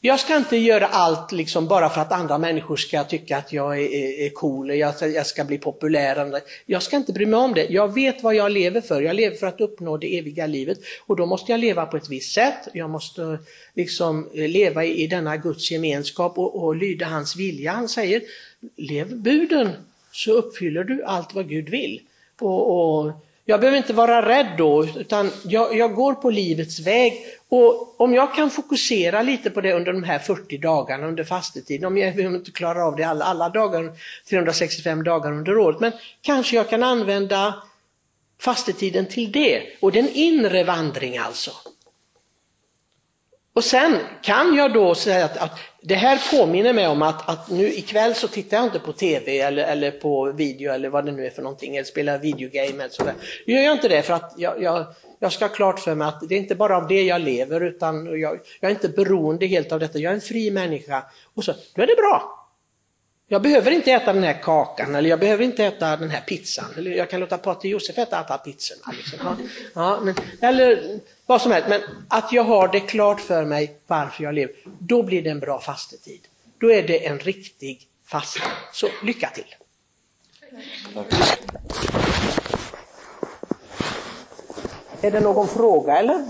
jag 0.00 0.20
ska 0.20 0.36
inte 0.36 0.56
göra 0.56 0.86
allt 0.86 1.32
liksom 1.32 1.68
bara 1.68 1.88
för 1.88 2.00
att 2.00 2.12
andra 2.12 2.38
människor 2.38 2.76
ska 2.76 3.04
tycka 3.04 3.36
att 3.36 3.52
jag 3.52 3.80
är, 3.80 3.94
är, 4.26 4.30
cool, 4.30 4.70
jag, 4.70 4.94
jag 5.00 5.26
ska 5.26 5.44
bli 5.44 5.58
populär. 5.58 6.42
Jag 6.66 6.82
ska 6.82 6.96
inte 6.96 7.12
bry 7.12 7.26
mig 7.26 7.40
om 7.40 7.54
det. 7.54 7.66
Jag 7.70 7.94
vet 7.94 8.22
vad 8.22 8.34
jag 8.34 8.52
lever 8.52 8.80
för. 8.80 9.02
Jag 9.02 9.16
lever 9.16 9.36
för 9.36 9.46
att 9.46 9.60
uppnå 9.60 9.96
det 9.96 10.18
eviga 10.18 10.46
livet. 10.46 10.78
Och 11.06 11.16
då 11.16 11.26
måste 11.26 11.52
jag 11.52 11.60
leva 11.60 11.86
på 11.86 11.96
ett 11.96 12.08
visst 12.08 12.34
sätt. 12.34 12.68
Jag 12.72 12.90
måste 12.90 13.38
liksom 13.74 14.30
leva 14.32 14.84
i 14.84 15.06
denna 15.06 15.36
Guds 15.36 15.70
gemenskap 15.70 16.38
och, 16.38 16.64
och 16.64 16.76
lyda 16.76 17.06
hans 17.06 17.36
vilja. 17.36 17.72
Han 17.72 17.88
säger, 17.88 18.22
lev 18.76 19.16
buden 19.16 19.72
så 20.12 20.32
uppfyller 20.32 20.84
du 20.84 21.04
allt 21.04 21.34
vad 21.34 21.48
Gud 21.48 21.68
vill. 21.68 22.00
Och, 22.40 23.00
och 23.00 23.12
jag 23.44 23.60
behöver 23.60 23.78
inte 23.78 23.92
vara 23.92 24.28
rädd 24.28 24.54
då, 24.58 24.84
utan 24.84 25.30
jag, 25.44 25.76
jag, 25.76 25.94
går 25.94 26.14
på 26.14 26.30
livets 26.30 26.80
väg. 26.80 27.12
Och 27.48 28.00
om 28.00 28.14
jag 28.14 28.34
kan 28.34 28.50
fokusera 28.50 29.22
lite 29.22 29.50
på 29.50 29.60
det 29.60 29.72
under 29.72 29.92
de 29.92 30.02
här 30.02 30.18
40 30.18 30.58
dagarna 30.58 31.06
under 31.06 31.24
fastetiden, 31.24 31.86
om 31.86 31.98
jag 31.98 32.18
inte 32.18 32.50
klarar 32.50 32.80
av 32.80 32.96
det 32.96 33.04
alla, 33.04 33.24
alla 33.24 33.48
dagar, 33.48 33.92
365 34.28 35.04
dagar 35.04 35.32
under 35.32 35.58
året, 35.58 35.80
men 35.80 35.92
kanske 36.22 36.56
jag 36.56 36.68
kan 36.68 36.82
använda 36.82 37.54
fastetiden 38.40 39.06
till 39.06 39.32
det. 39.32 39.62
Och 39.80 39.92
den 39.92 40.08
inre 40.08 40.64
vandring 40.64 41.18
alltså. 41.18 41.50
Och 43.54 43.64
sen 43.64 43.98
kan 44.22 44.54
jag 44.54 44.72
då 44.72 44.94
säga 44.94 45.24
att, 45.24 45.36
att 45.36 45.58
det 45.82 45.94
här 45.94 46.30
påminner 46.30 46.72
mig 46.72 46.86
om 46.86 47.02
att, 47.02 47.28
att 47.28 47.50
nu 47.50 47.68
ikväll 47.68 48.14
så 48.14 48.28
tittar 48.28 48.56
jag 48.56 48.66
inte 48.66 48.78
på 48.78 48.92
TV 48.92 49.40
eller, 49.40 49.64
eller 49.64 49.90
på 49.90 50.32
video 50.32 50.72
eller 50.72 50.88
vad 50.88 51.06
det 51.06 51.12
nu 51.12 51.26
är 51.26 51.30
för 51.30 51.42
någonting, 51.42 51.76
eller 51.76 51.84
spelar 51.84 52.18
videogame 52.18 52.82
eller 52.82 52.88
sådär. 52.88 53.14
Gör 53.46 53.60
jag 53.60 53.72
inte 53.72 53.88
det 53.88 54.02
för 54.02 54.14
att 54.14 54.34
jag, 54.36 54.62
jag, 54.62 54.86
jag 55.18 55.32
ska 55.32 55.44
ha 55.44 55.54
klart 55.54 55.80
för 55.80 55.94
mig 55.94 56.08
att 56.08 56.28
det 56.28 56.34
är 56.34 56.38
inte 56.38 56.54
bara 56.54 56.76
av 56.76 56.88
det 56.88 57.02
jag 57.02 57.20
lever 57.20 57.60
utan 57.60 58.20
jag, 58.20 58.40
jag 58.60 58.70
är 58.70 58.74
inte 58.74 58.88
beroende 58.88 59.46
helt 59.46 59.72
av 59.72 59.80
detta, 59.80 59.98
jag 59.98 60.10
är 60.10 60.14
en 60.14 60.20
fri 60.20 60.50
människa. 60.50 61.02
Och 61.34 61.44
så, 61.44 61.52
då 61.74 61.82
är 61.82 61.86
det 61.86 61.96
bra. 61.96 62.39
Jag 63.32 63.42
behöver 63.42 63.70
inte 63.70 63.92
äta 63.92 64.12
den 64.12 64.22
här 64.22 64.42
kakan 64.42 64.94
eller 64.94 65.10
jag 65.10 65.20
behöver 65.20 65.44
inte 65.44 65.64
äta 65.64 65.96
den 65.96 66.10
här 66.10 66.20
pizzan. 66.20 66.74
Eller 66.76 66.90
jag 66.90 67.10
kan 67.10 67.20
låta 67.20 67.38
Pater 67.38 67.68
Josef 67.68 67.98
äta 67.98 68.16
alla 68.18 68.38
pizzorna. 68.38 68.94
Liksom. 68.96 69.18
Ja, 69.22 69.36
ja, 69.74 70.00
men, 70.00 70.14
eller 70.40 71.00
vad 71.26 71.42
som 71.42 71.52
helst. 71.52 71.68
Men 71.68 71.80
att 72.08 72.32
jag 72.32 72.44
har 72.44 72.68
det 72.68 72.80
klart 72.80 73.20
för 73.20 73.44
mig 73.44 73.76
varför 73.86 74.24
jag 74.24 74.34
lever, 74.34 74.54
då 74.78 75.02
blir 75.02 75.22
det 75.22 75.30
en 75.30 75.40
bra 75.40 75.60
fastetid. 75.60 76.20
Då 76.58 76.72
är 76.72 76.82
det 76.82 77.06
en 77.06 77.18
riktig 77.18 77.86
fasta. 78.06 78.42
Så 78.72 78.88
lycka 79.02 79.30
till! 79.34 79.54
Är 85.00 85.10
det 85.10 85.20
någon 85.20 85.48
fråga 85.48 85.98
eller? 85.98 86.26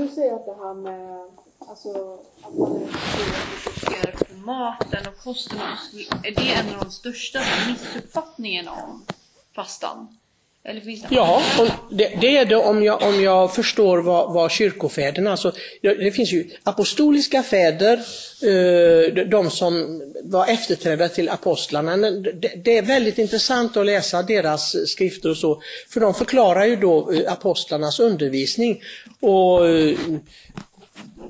Du 0.00 0.08
säga 0.08 0.34
att 0.34 0.46
det 0.46 0.54
här 0.54 0.74
med 0.74 1.26
alltså, 1.68 2.18
att 2.42 2.54
man 2.58 2.82
är 2.82 2.86
fokuserar 2.86 4.12
på 4.12 4.36
maten 4.36 5.06
och 5.08 5.18
kosten, 5.24 5.58
är 6.22 6.30
det 6.30 6.52
en 6.52 6.74
av 6.74 6.84
de 6.84 6.90
största 6.90 7.40
missuppfattningarna 7.68 8.72
om 8.72 9.04
fastan? 9.54 10.16
Eller 10.68 10.80
finns 10.80 11.02
det 11.02 11.08
ja, 11.10 11.42
det, 11.90 12.18
det, 12.20 12.36
är 12.36 12.44
det 12.44 12.56
om 12.56 12.82
jag, 12.82 13.02
om 13.02 13.22
jag 13.22 13.54
förstår 13.54 13.98
vad, 13.98 14.32
vad 14.32 14.50
kyrkofäderna, 14.50 15.30
alltså, 15.30 15.52
det 15.82 16.12
finns 16.12 16.32
ju 16.32 16.50
apostoliska 16.62 17.42
fäder, 17.42 18.00
eh, 18.42 19.26
de 19.26 19.50
som 19.50 20.02
var 20.22 20.46
efterträdare 20.46 21.08
till 21.08 21.28
apostlarna. 21.28 21.96
Det 22.64 22.78
är 22.78 22.82
väldigt 22.82 23.18
intressant 23.18 23.76
att 23.76 23.86
läsa 23.86 24.22
deras 24.22 24.90
skrifter 24.90 25.30
och 25.30 25.36
så, 25.36 25.62
för 25.88 26.00
de 26.00 26.14
förklarar 26.14 26.64
ju 26.64 26.76
då 26.76 27.12
eh, 27.12 27.32
apostlarnas 27.32 28.00
undervisning. 28.00 28.82
Och 29.20 29.68
eh, 29.68 29.98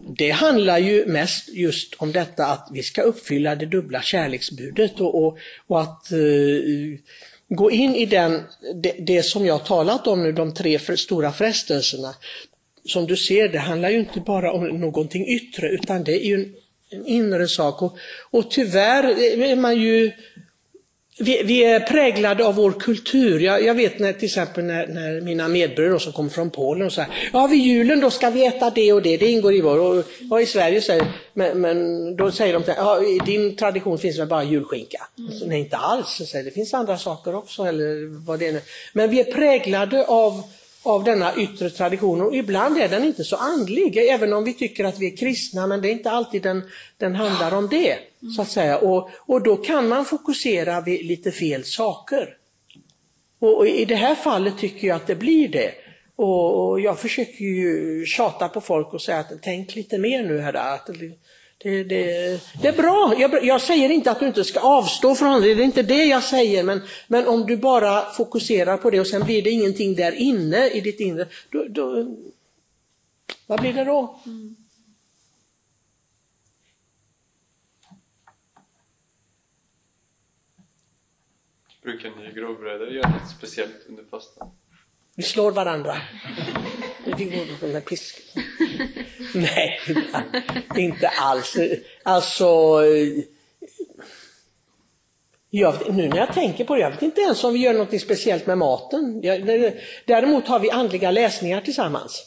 det 0.08 0.30
handlar 0.30 0.78
ju 0.78 1.06
mest 1.06 1.48
just 1.48 1.94
om 1.94 2.12
detta 2.12 2.46
att 2.46 2.68
vi 2.72 2.82
ska 2.82 3.02
uppfylla 3.02 3.54
det 3.54 3.66
dubbla 3.66 4.02
kärleksbudet 4.02 5.00
och, 5.00 5.24
och, 5.24 5.38
och 5.66 5.80
att 5.80 6.08
uh, 6.12 6.98
gå 7.48 7.70
in 7.70 7.94
i 7.94 8.06
den, 8.06 8.42
det, 8.74 8.94
det, 8.98 9.22
som 9.22 9.46
jag 9.46 9.64
talat 9.64 10.06
om 10.06 10.22
nu, 10.22 10.32
de 10.32 10.54
tre 10.54 10.78
för, 10.78 10.96
stora 10.96 11.32
frestelserna. 11.32 12.14
Som 12.84 13.06
du 13.06 13.16
ser, 13.16 13.48
det 13.48 13.58
handlar 13.58 13.90
ju 13.90 13.98
inte 13.98 14.20
bara 14.20 14.52
om 14.52 14.68
någonting 14.68 15.28
yttre 15.28 15.68
utan 15.68 16.04
det 16.04 16.12
är 16.12 16.26
ju 16.26 16.34
en, 16.34 16.54
en 16.90 17.06
inre 17.06 17.48
sak. 17.48 17.82
Och, 17.82 17.98
och 18.30 18.50
tyvärr 18.50 19.04
är 19.40 19.56
man 19.56 19.80
ju 19.80 20.12
vi, 21.18 21.42
vi, 21.42 21.64
är 21.64 21.80
präglade 21.80 22.44
av 22.44 22.54
vår 22.54 22.72
kultur. 22.72 23.40
Jag, 23.40 23.64
jag 23.64 23.74
vet 23.74 23.98
när, 23.98 24.12
till 24.12 24.24
exempel 24.24 24.64
när, 24.64 24.86
när 24.86 25.20
mina 25.20 25.48
medbröder 25.48 25.98
som 25.98 26.12
kommer 26.12 26.30
från 26.30 26.50
Polen 26.50 26.86
och 26.86 26.92
säger 26.92 27.30
ja 27.32 27.46
vid 27.46 27.60
julen 27.60 28.00
då 28.00 28.10
ska 28.10 28.30
vi 28.30 28.46
äta 28.46 28.70
det 28.70 28.92
och 28.92 29.02
det, 29.02 29.16
det 29.16 29.30
ingår 29.30 29.54
i 29.54 29.60
vår. 29.60 29.78
Och, 29.78 30.04
och 30.30 30.42
i 30.42 30.46
Sverige 30.46 30.80
säger 30.80 31.06
men, 31.32 31.60
men 31.60 32.16
då 32.16 32.30
säger 32.30 32.52
de 32.52 32.62
ja, 32.76 33.02
i 33.02 33.18
din 33.26 33.56
tradition 33.56 33.98
finns 33.98 34.16
det 34.16 34.26
bara 34.26 34.44
julskinka. 34.44 35.06
Mm. 35.18 35.32
Så, 35.32 35.46
nej 35.46 35.60
inte 35.60 35.76
alls, 35.76 36.22
så, 36.30 36.36
det 36.36 36.54
finns 36.54 36.74
andra 36.74 36.98
saker 36.98 37.34
också. 37.34 37.64
Eller 37.64 38.24
vad 38.26 38.38
det 38.38 38.46
är. 38.46 38.60
Men 38.92 39.10
vi 39.10 39.20
är 39.20 39.32
präglade 39.32 40.04
av 40.04 40.42
av 40.86 41.04
denna 41.04 41.36
yttre 41.36 41.70
tradition 41.70 42.20
och 42.20 42.34
ibland 42.34 42.78
är 42.78 42.88
den 42.88 43.04
inte 43.04 43.24
så 43.24 43.36
andlig, 43.36 43.96
även 43.96 44.32
om 44.32 44.44
vi 44.44 44.54
tycker 44.54 44.84
att 44.84 44.98
vi 44.98 45.12
är 45.12 45.16
kristna, 45.16 45.66
men 45.66 45.82
det 45.82 45.88
är 45.88 45.92
inte 45.92 46.10
alltid 46.10 46.42
den, 46.42 46.62
den 46.96 47.14
handlar 47.14 47.54
om 47.54 47.68
det. 47.68 47.98
så 48.36 48.42
att 48.42 48.50
säga. 48.50 48.78
Och, 48.78 49.10
och 49.16 49.42
då 49.42 49.56
kan 49.56 49.88
man 49.88 50.04
fokusera 50.04 50.80
vid 50.80 51.06
lite 51.06 51.32
fel 51.32 51.64
saker. 51.64 52.36
Och, 53.38 53.58
och, 53.58 53.68
i 53.68 53.84
det 53.84 53.94
här 53.94 54.14
fallet 54.14 54.58
tycker 54.58 54.88
jag 54.88 54.96
att 54.96 55.06
det 55.06 55.14
blir 55.14 55.48
det. 55.48 55.72
Och, 56.16 56.68
och 56.68 56.80
jag 56.80 56.98
försöker 56.98 57.44
ju 57.44 58.04
tjata 58.06 58.48
på 58.48 58.60
folk 58.60 58.94
och 58.94 59.02
säga 59.02 59.18
att 59.18 59.32
tänk 59.42 59.74
lite 59.74 59.98
mer 59.98 60.22
nu 60.22 60.40
här. 60.40 60.54
Att 60.54 60.90
det, 61.58 61.84
det, 61.84 62.40
det 62.62 62.68
är 62.68 62.76
bra. 62.76 63.14
Jag, 63.18 63.44
jag, 63.44 63.60
säger 63.60 63.88
inte 63.88 64.10
att 64.10 64.20
du 64.20 64.26
inte 64.26 64.44
ska 64.44 64.60
avstå 64.60 65.14
från 65.14 65.42
det, 65.42 65.54
det 65.54 65.62
är 65.62 65.64
inte 65.64 65.82
det 65.82 66.04
jag 66.04 66.22
säger. 66.22 66.62
Men, 66.62 66.82
men 67.08 67.28
om 67.28 67.46
du 67.46 67.56
bara 67.56 68.10
fokuserar 68.10 68.76
på 68.76 68.90
det 68.90 69.00
och 69.00 69.06
sen 69.06 69.24
blir 69.24 69.42
det 69.42 69.50
ingenting 69.50 69.94
där 69.94 70.12
inne 70.12 70.68
i 70.68 70.80
ditt 70.80 71.00
inre, 71.00 71.26
då, 71.50 71.64
då 71.68 72.16
vad 73.46 73.60
blir 73.60 73.72
det 73.72 73.84
då? 73.84 74.20
Mm. 74.26 74.56
Brukar 81.82 82.10
ni 82.10 82.32
grovbröder 82.32 82.86
göra 82.86 83.10
något 83.10 83.30
speciellt 83.30 83.86
under 83.88 84.04
fastan? 84.04 84.50
Vi 85.16 85.22
slår 85.22 85.52
varandra. 85.52 85.96
Vi 87.16 87.24
går 87.24 87.80
pisk. 87.80 88.22
Nej, 89.34 89.80
inte 90.76 91.08
alls. 91.08 91.56
Alltså, 92.02 92.44
eh, 92.84 93.24
jag, 95.50 95.94
nu 95.94 96.08
när 96.08 96.16
jag 96.16 96.32
tänker 96.32 96.64
på 96.64 96.74
det, 96.74 96.80
jag 96.80 96.90
vet 96.90 97.02
inte 97.02 97.20
ens 97.20 97.44
om 97.44 97.52
vi 97.52 97.58
gör 97.58 97.74
något 97.74 98.00
speciellt 98.00 98.46
med 98.46 98.58
maten. 98.58 99.20
Däremot 100.04 100.48
har 100.48 100.60
vi 100.60 100.70
andliga 100.70 101.10
läsningar 101.10 101.60
tillsammans. 101.60 102.25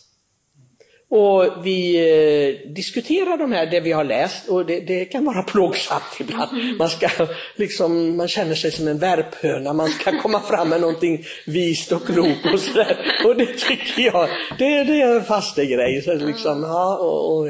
Och 1.11 1.65
vi 1.65 1.95
eh, 1.95 2.71
diskuterar 2.71 3.37
de 3.37 3.51
här, 3.51 3.65
det 3.65 3.79
vi 3.79 3.91
har 3.91 4.03
läst 4.03 4.47
och 4.49 4.65
det, 4.65 4.79
det, 4.79 5.05
kan 5.05 5.25
vara 5.25 5.43
plågsamt 5.47 6.19
ibland. 6.19 6.77
Man, 6.77 6.89
ska, 6.89 7.09
liksom, 7.55 8.17
man 8.17 8.27
känner 8.27 8.55
sig 8.55 8.71
som 8.71 8.87
en 8.87 8.97
värphöna, 8.97 9.73
man 9.73 9.89
ska 9.89 10.21
komma 10.21 10.39
fram 10.39 10.69
med 10.69 10.81
någonting 10.81 11.23
vist 11.45 11.91
och 11.91 12.05
klokt 12.05 12.53
och 12.53 12.59
sådär. 12.59 12.97
Och 13.25 13.35
det 13.35 13.45
tycker 13.45 14.01
jag, 14.01 14.29
det, 14.57 14.83
det 14.83 15.01
är 15.01 15.15
en 15.15 15.23
fastegrej. 15.23 16.01
Så 16.01 16.13
liksom, 16.13 16.63
ja, 16.63 16.97
och, 16.97 17.37
och, 17.37 17.49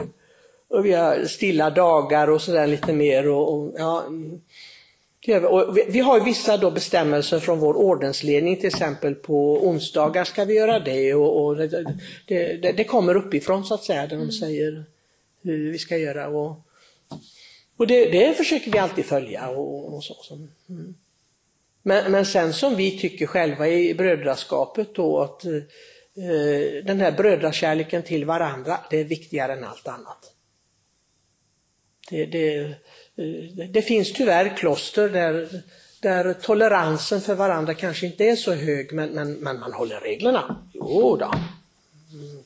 och, 0.69 0.85
vi 0.85 0.93
har 0.93 1.25
stilla 1.25 1.69
dagar 1.69 2.29
och 2.29 2.41
sådär 2.41 2.67
lite 2.67 2.93
mer. 2.93 3.29
Och, 3.29 3.53
och 3.53 3.73
ja, 3.77 4.03
och 5.27 5.77
vi 5.87 5.99
har 5.99 6.19
vissa 6.19 6.57
då 6.57 6.71
bestämmelser 6.71 7.39
från 7.39 7.59
vår 7.59 7.73
ordensledning, 7.73 8.55
till 8.55 8.67
exempel 8.67 9.15
på 9.15 9.67
onsdagar 9.67 10.23
ska 10.23 10.45
vi 10.45 10.53
göra 10.53 10.79
det 10.79 11.13
och, 11.13 11.45
och 11.45 11.55
det, 11.55 11.85
det, 12.27 12.71
det, 12.71 12.83
kommer 12.83 13.15
uppifrån 13.15 13.65
så 13.65 13.73
att 13.73 13.83
säga, 13.83 14.01
där 14.01 14.07
de 14.07 14.15
mm. 14.15 14.31
säger 14.31 14.85
hur 15.41 15.71
vi 15.71 15.77
ska 15.77 15.97
göra. 15.97 16.27
Och, 16.27 16.65
och 17.77 17.87
det, 17.87 18.05
det 18.05 18.33
försöker 18.37 18.71
vi 18.71 18.77
alltid 18.77 19.05
följa. 19.05 19.49
Och, 19.49 19.93
och 19.93 20.03
så. 20.03 20.35
Mm. 20.69 20.95
Men, 21.81 22.11
men 22.11 22.25
sen 22.25 22.53
som 22.53 22.75
vi 22.75 22.99
tycker 22.99 23.25
själva 23.25 23.67
i 23.67 23.93
brödraskapet 23.93 24.95
då 24.95 25.19
att 25.19 25.45
eh, 25.45 26.83
den 26.85 26.99
här 26.99 27.11
brödrakärleken 27.11 28.03
till 28.03 28.25
varandra, 28.25 28.79
det 28.89 28.99
är 28.99 29.03
viktigare 29.03 29.53
än 29.53 29.63
allt 29.63 29.87
annat. 29.87 30.35
Det, 32.09 32.25
det, 32.25 32.75
Eh, 33.19 33.67
det 33.69 33.81
finns 33.81 34.13
tyvärr 34.13 34.57
kloster 34.57 35.09
där, 35.09 35.63
där 36.01 36.33
toleransen 36.33 37.21
för 37.21 37.35
varandra 37.35 37.73
kanske 37.73 38.05
inte 38.05 38.25
är 38.25 38.35
så 38.35 38.53
hög 38.53 38.93
men, 38.93 39.09
men, 39.09 39.33
men 39.33 39.59
man 39.59 39.73
håller 39.73 39.99
reglerna. 39.99 40.69
Jo 40.73 41.15
då. 41.15 41.33
Mm. 42.13 42.43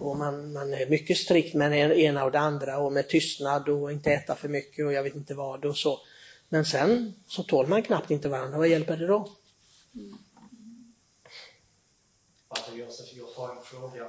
Och 0.00 0.16
man, 0.16 0.52
man 0.52 0.74
är 0.74 0.90
mycket 0.90 1.16
strikt 1.16 1.54
med 1.54 1.70
det 1.70 2.00
ena 2.00 2.24
och 2.24 2.32
det 2.32 2.38
andra 2.38 2.78
och 2.78 2.92
med 2.92 3.08
tystnad 3.08 3.68
och 3.68 3.92
inte 3.92 4.12
äta 4.12 4.34
för 4.34 4.48
mycket 4.48 4.86
och 4.86 4.92
jag 4.92 5.02
vet 5.02 5.14
inte 5.14 5.34
vad 5.34 5.64
och 5.64 5.76
så. 5.76 6.00
Men 6.48 6.64
sen 6.64 7.14
så 7.26 7.42
tål 7.42 7.66
man 7.66 7.82
knappt 7.82 8.10
inte 8.10 8.28
varandra, 8.28 8.58
vad 8.58 8.68
hjälper 8.68 8.96
det 8.96 9.06
då? 9.06 9.28
Alltså 12.48 12.76
Josef, 12.76 13.06
jag 13.12 13.26
har 13.26 13.56
en 13.56 13.62
fråga. 13.62 14.06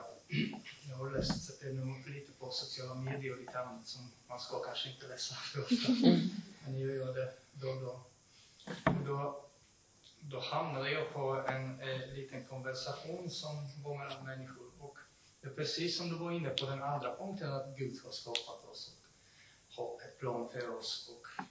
Jag 0.89 0.95
har 0.95 1.17
läst 1.17 1.63
lite 2.07 2.31
på 2.39 2.49
sociala 2.49 2.95
medier 2.95 3.33
och 3.33 3.39
lite 3.39 3.59
annat 3.59 3.87
som 3.87 4.11
man 4.35 4.39
ska 4.39 4.59
kanske 4.59 4.89
inte 4.89 5.07
läsa 5.07 5.35
för 5.35 5.61
ofta, 5.61 5.91
men 6.63 6.79
jag 6.79 6.95
gör 6.95 7.13
det 7.13 7.33
då 7.53 7.67
och 7.67 7.81
då. 7.81 8.01
Och 8.85 9.05
då, 9.05 9.45
då 10.19 10.39
hamnade 10.39 10.91
jag 10.91 11.13
på 11.13 11.45
en 11.47 11.81
eh, 11.81 12.13
liten 12.13 12.45
konversation 12.45 13.29
som 13.29 13.55
var 13.83 13.97
mellan 13.97 14.25
människor. 14.25 14.71
Och 14.79 14.97
det 15.41 15.47
är 15.47 15.53
precis 15.53 15.97
som 15.97 16.09
du 16.09 16.15
var 16.15 16.31
inne 16.31 16.49
på 16.49 16.65
den 16.65 16.83
andra 16.83 17.15
punkten, 17.15 17.53
att 17.53 17.77
Gud 17.77 18.03
har 18.03 18.11
skapat 18.11 18.65
oss 18.65 18.97
och 18.97 19.75
har 19.75 20.01
ett 20.01 20.19
plan 20.19 20.49
för 20.49 20.77
oss 20.77 21.11
och 21.13 21.45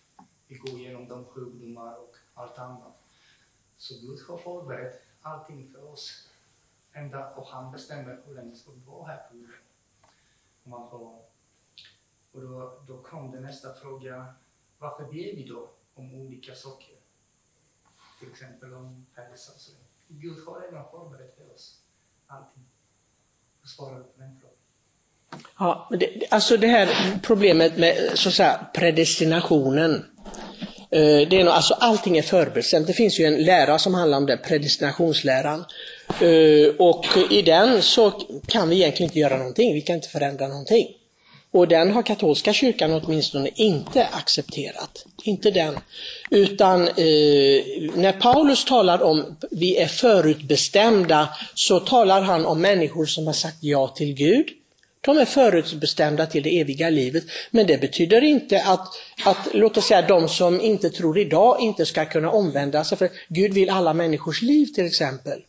vi 0.46 0.56
går 0.56 0.80
igenom 0.80 1.08
de 1.08 1.24
sjukdomar 1.24 1.96
och 1.96 2.16
allt 2.34 2.58
annat. 2.58 3.02
Så 3.76 3.94
Gud 3.94 4.18
har 4.28 4.38
förberett 4.38 5.02
allting 5.22 5.72
för 5.72 5.92
oss. 5.92 6.28
Ända, 6.92 7.34
och 7.34 7.46
han 7.46 7.72
bestämmer 7.72 8.22
hur 8.26 8.34
länge 8.34 8.54
ska 8.54 8.70
vi 8.70 8.80
vara 8.80 9.06
här 9.06 9.28
på 9.30 9.36
jorden. 9.36 9.56
Man 10.62 10.82
har 10.82 11.33
och 12.34 12.40
då, 12.40 12.82
då 12.88 13.02
kom 13.02 13.30
det 13.30 13.40
nästa 13.40 13.74
fråga, 13.74 14.26
varför 14.78 15.04
ber 15.04 15.36
vi 15.36 15.46
då 15.48 15.70
om 15.94 16.14
olika 16.14 16.54
saker? 16.54 16.94
Till 18.20 18.30
exempel 18.30 18.74
om 18.74 19.06
hälsa. 19.16 19.52
Gud 20.08 20.36
har 20.46 20.60
redan 20.60 20.84
förberett 20.90 21.36
för 21.36 21.54
oss 21.54 21.80
allting. 22.26 22.64
Och 23.62 23.68
svarar 23.68 24.00
på 24.00 24.20
den 24.20 24.40
frågan. 24.40 24.56
Ja, 25.58 25.88
det, 26.00 26.28
alltså 26.30 26.56
det 26.56 26.66
här 26.66 27.18
problemet 27.22 27.76
med 27.76 28.10
så 28.14 28.28
att 28.28 28.34
säga, 28.34 28.66
predestinationen. 28.74 30.04
Eh, 30.90 31.28
det 31.28 31.40
är 31.40 31.44
nog, 31.44 31.54
alltså 31.54 31.74
allting 31.74 32.18
är 32.18 32.22
förbestämt. 32.22 32.86
Det 32.86 32.92
finns 32.92 33.20
ju 33.20 33.24
en 33.24 33.44
lära 33.44 33.78
som 33.78 33.94
handlar 33.94 34.18
om 34.18 34.26
det, 34.26 34.36
predestinationsläran. 34.36 35.64
Eh, 36.20 36.74
och 36.78 37.06
i 37.30 37.42
den 37.42 37.82
så 37.82 38.10
kan 38.46 38.68
vi 38.68 38.76
egentligen 38.76 39.10
inte 39.10 39.18
göra 39.18 39.36
någonting, 39.36 39.74
vi 39.74 39.80
kan 39.80 39.96
inte 39.96 40.08
förändra 40.08 40.48
någonting. 40.48 40.86
Och 41.54 41.68
den 41.68 41.92
har 41.92 42.02
katolska 42.02 42.52
kyrkan 42.52 42.92
åtminstone 42.92 43.50
inte 43.54 44.06
accepterat. 44.06 45.06
Inte 45.22 45.50
den. 45.50 45.78
Utan 46.30 46.82
eh, 46.82 46.94
när 47.94 48.20
Paulus 48.20 48.64
talar 48.64 49.02
om 49.02 49.36
vi 49.50 49.76
är 49.76 49.86
förutbestämda 49.86 51.28
så 51.54 51.80
talar 51.80 52.22
han 52.22 52.46
om 52.46 52.60
människor 52.60 53.06
som 53.06 53.26
har 53.26 53.34
sagt 53.34 53.56
ja 53.60 53.88
till 53.88 54.14
Gud. 54.14 54.48
De 55.00 55.18
är 55.18 55.24
förutbestämda 55.24 56.26
till 56.26 56.42
det 56.42 56.60
eviga 56.60 56.90
livet. 56.90 57.24
Men 57.50 57.66
det 57.66 57.80
betyder 57.80 58.24
inte 58.24 58.62
att, 58.62 58.88
att, 59.24 59.48
låt 59.52 59.76
oss 59.76 59.86
säga 59.86 60.02
de 60.02 60.28
som 60.28 60.60
inte 60.60 60.90
tror 60.90 61.18
idag 61.18 61.60
inte 61.60 61.86
ska 61.86 62.04
kunna 62.04 62.30
omvända 62.30 62.84
sig. 62.84 62.98
För 62.98 63.10
Gud 63.28 63.54
vill 63.54 63.70
alla 63.70 63.94
människors 63.94 64.42
liv 64.42 64.66
till 64.66 64.86
exempel. 64.86 65.42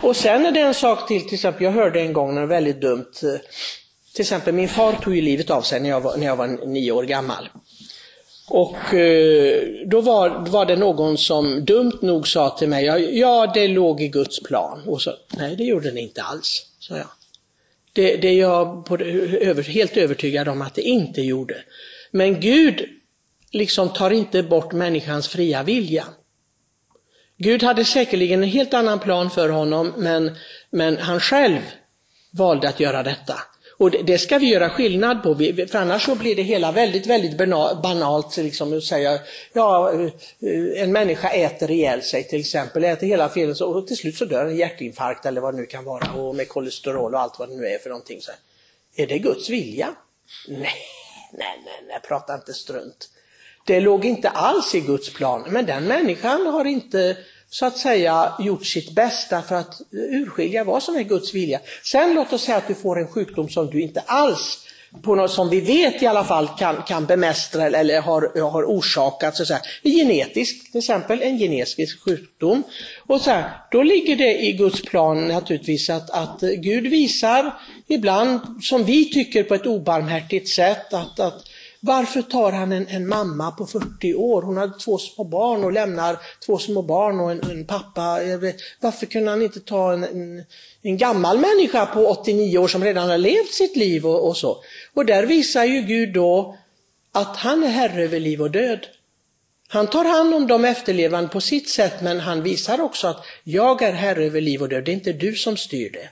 Och 0.00 0.16
sen 0.16 0.46
är 0.46 0.52
det 0.52 0.60
en 0.60 0.74
sak 0.74 1.08
till, 1.08 1.24
till 1.24 1.34
exempel 1.34 1.62
jag 1.62 1.72
hörde 1.72 2.00
en 2.00 2.12
gång 2.12 2.34
något 2.34 2.50
väldigt 2.50 2.80
dumt 2.80 3.12
eh, 3.22 3.40
till 4.12 4.22
exempel 4.22 4.54
min 4.54 4.68
far 4.68 4.92
tog 4.92 5.16
ju 5.16 5.22
livet 5.22 5.50
av 5.50 5.62
sig 5.62 5.80
när 5.80 5.88
jag 5.88 6.00
var, 6.00 6.16
när 6.16 6.26
jag 6.26 6.36
var 6.36 6.66
nio 6.66 6.92
år 6.92 7.04
gammal. 7.04 7.48
Och 8.48 8.94
eh, 8.94 9.62
då 9.86 10.00
var, 10.00 10.30
var 10.30 10.66
det 10.66 10.76
någon 10.76 11.18
som 11.18 11.64
dumt 11.64 11.98
nog 12.02 12.28
sa 12.28 12.50
till 12.50 12.68
mig, 12.68 12.84
ja 13.18 13.52
det 13.54 13.68
låg 13.68 14.00
i 14.00 14.08
Guds 14.08 14.42
plan. 14.42 14.82
Och 14.86 15.02
så, 15.02 15.14
nej 15.36 15.56
det 15.56 15.64
gjorde 15.64 15.90
det 15.90 16.00
inte 16.00 16.22
alls, 16.22 16.66
sa 16.78 16.96
jag. 16.96 17.08
Det, 17.92 18.16
det 18.16 18.28
är 18.28 18.38
jag 18.40 18.84
både, 18.84 19.04
över, 19.04 19.62
helt 19.62 19.96
övertygad 19.96 20.48
om 20.48 20.62
att 20.62 20.74
det 20.74 20.82
inte 20.82 21.22
gjorde. 21.22 21.56
Men 22.10 22.40
Gud 22.40 22.88
liksom 23.52 23.88
tar 23.88 24.10
inte 24.10 24.42
bort 24.42 24.72
människans 24.72 25.28
fria 25.28 25.62
vilja. 25.62 26.04
Gud 27.36 27.62
hade 27.62 27.84
säkerligen 27.84 28.42
en 28.42 28.48
helt 28.48 28.74
annan 28.74 28.98
plan 28.98 29.30
för 29.30 29.48
honom 29.48 29.92
men, 29.96 30.36
men 30.70 30.96
han 30.96 31.20
själv 31.20 31.60
valde 32.30 32.68
att 32.68 32.80
göra 32.80 33.02
detta. 33.02 33.34
Och 33.82 33.90
det 33.90 34.18
ska 34.18 34.38
vi 34.38 34.46
göra 34.46 34.70
skillnad 34.70 35.22
på, 35.22 35.34
för 35.70 35.76
annars 35.76 36.04
så 36.04 36.14
blir 36.14 36.36
det 36.36 36.42
hela 36.42 36.72
väldigt, 36.72 37.06
väldigt 37.06 37.36
banalt. 37.82 38.36
Liksom, 38.36 38.78
att 38.78 38.84
säga, 38.84 39.18
ja, 39.52 39.92
eh, 39.92 40.82
en 40.82 40.92
människa 40.92 41.28
äter 41.28 41.70
ihjäl 41.70 42.02
sig 42.02 42.24
till 42.24 42.40
exempel, 42.40 42.84
äter 42.84 43.06
hela 43.06 43.28
felet 43.28 43.60
och 43.60 43.86
till 43.86 43.96
slut 43.96 44.16
så 44.16 44.24
dör 44.24 44.46
en 44.46 44.56
hjärtinfarkt 44.56 45.26
eller 45.26 45.40
vad 45.40 45.54
det 45.54 45.60
nu 45.60 45.66
kan 45.66 45.84
vara 45.84 46.12
och 46.12 46.34
med 46.34 46.48
kolesterol 46.48 47.14
och 47.14 47.20
allt 47.20 47.38
vad 47.38 47.48
det 47.48 47.54
nu 47.54 47.66
är 47.66 47.78
för 47.78 47.90
någonting. 47.90 48.20
Så 48.20 48.32
är 48.96 49.06
det 49.06 49.18
Guds 49.18 49.50
vilja? 49.50 49.94
Nej, 50.48 50.58
nej, 51.32 51.60
nej, 51.64 51.84
nej, 51.88 52.00
prata 52.08 52.34
inte 52.34 52.52
strunt. 52.52 53.08
Det 53.66 53.80
låg 53.80 54.04
inte 54.04 54.28
alls 54.28 54.74
i 54.74 54.80
Guds 54.80 55.12
plan, 55.14 55.44
men 55.48 55.66
den 55.66 55.84
människan 55.84 56.46
har 56.46 56.64
inte 56.64 57.16
så 57.52 57.66
att 57.66 57.78
säga 57.78 58.32
gjort 58.38 58.66
sitt 58.66 58.90
bästa 58.90 59.42
för 59.42 59.54
att 59.54 59.80
urskilja 59.90 60.64
vad 60.64 60.82
som 60.82 60.96
är 60.96 61.02
Guds 61.02 61.34
vilja. 61.34 61.60
Sen 61.84 62.14
låt 62.14 62.32
oss 62.32 62.42
säga 62.42 62.56
att 62.56 62.68
du 62.68 62.74
får 62.74 63.00
en 63.00 63.08
sjukdom 63.08 63.48
som 63.48 63.70
du 63.70 63.80
inte 63.80 64.00
alls 64.00 64.58
på 65.02 65.14
något 65.14 65.30
som 65.30 65.48
vi 65.48 65.60
vet 65.60 66.02
i 66.02 66.06
alla 66.06 66.24
fall 66.24 66.48
kan, 66.58 66.82
kan 66.82 67.06
bemästra 67.06 67.66
eller 67.66 68.00
har, 68.00 68.50
har 68.50 68.64
orsakat 68.64 69.36
så 69.36 69.42
att 69.42 69.46
säga, 69.46 69.60
genetisk, 69.84 70.72
till 70.72 70.78
exempel 70.78 71.22
en 71.22 71.38
genetisk 71.38 72.04
sjukdom. 72.04 72.62
Och 73.06 73.20
så 73.20 73.30
här, 73.30 73.50
då 73.70 73.82
ligger 73.82 74.16
det 74.16 74.42
i 74.42 74.52
Guds 74.52 74.82
plan 74.82 75.28
naturligtvis 75.28 75.90
att, 75.90 76.10
att 76.10 76.40
Gud 76.40 76.86
visar 76.86 77.58
ibland, 77.88 78.40
som 78.62 78.84
vi 78.84 79.10
tycker 79.10 79.42
på 79.42 79.54
ett 79.54 79.66
obarmhärtigt 79.66 80.48
sätt, 80.48 80.94
att, 80.94 81.20
att 81.20 81.44
varför 81.84 82.22
tar 82.22 82.52
han 82.52 82.72
en, 82.72 82.86
en 82.88 83.08
mamma 83.08 83.50
på 83.50 83.66
40 83.66 84.14
år, 84.14 84.42
hon 84.42 84.56
hade 84.56 84.78
två 84.78 84.98
små 84.98 85.24
barn 85.24 85.64
och 85.64 85.72
lämnar 85.72 86.18
två 86.46 86.58
små 86.58 86.82
barn 86.82 87.20
och 87.20 87.30
en, 87.30 87.50
en 87.50 87.66
pappa. 87.66 88.18
Varför 88.80 89.06
kunde 89.06 89.30
han 89.30 89.42
inte 89.42 89.60
ta 89.60 89.92
en, 89.92 90.04
en, 90.04 90.44
en, 90.82 90.96
gammal 90.96 91.38
människa 91.38 91.86
på 91.86 92.06
89 92.06 92.58
år 92.58 92.68
som 92.68 92.84
redan 92.84 93.08
har 93.08 93.18
levt 93.18 93.52
sitt 93.52 93.76
liv 93.76 94.06
och, 94.06 94.28
och 94.28 94.36
så. 94.36 94.58
Och 94.94 95.06
där 95.06 95.26
visar 95.26 95.64
ju 95.64 95.82
Gud 95.82 96.14
då 96.14 96.56
att 97.12 97.36
han 97.36 97.62
är 97.62 97.68
herre 97.68 98.04
över 98.04 98.20
liv 98.20 98.42
och 98.42 98.50
död. 98.50 98.86
Han 99.68 99.86
tar 99.86 100.04
hand 100.04 100.34
om 100.34 100.46
de 100.46 100.64
efterlevande 100.64 101.28
på 101.28 101.40
sitt 101.40 101.68
sätt 101.68 102.02
men 102.02 102.20
han 102.20 102.42
visar 102.42 102.80
också 102.80 103.08
att 103.08 103.24
jag 103.44 103.82
är 103.82 103.92
herre 103.92 104.24
över 104.24 104.40
liv 104.40 104.62
och 104.62 104.68
död, 104.68 104.84
det 104.84 104.90
är 104.90 104.94
inte 104.94 105.12
du 105.12 105.34
som 105.34 105.56
styr 105.56 105.90
det. 105.90 106.08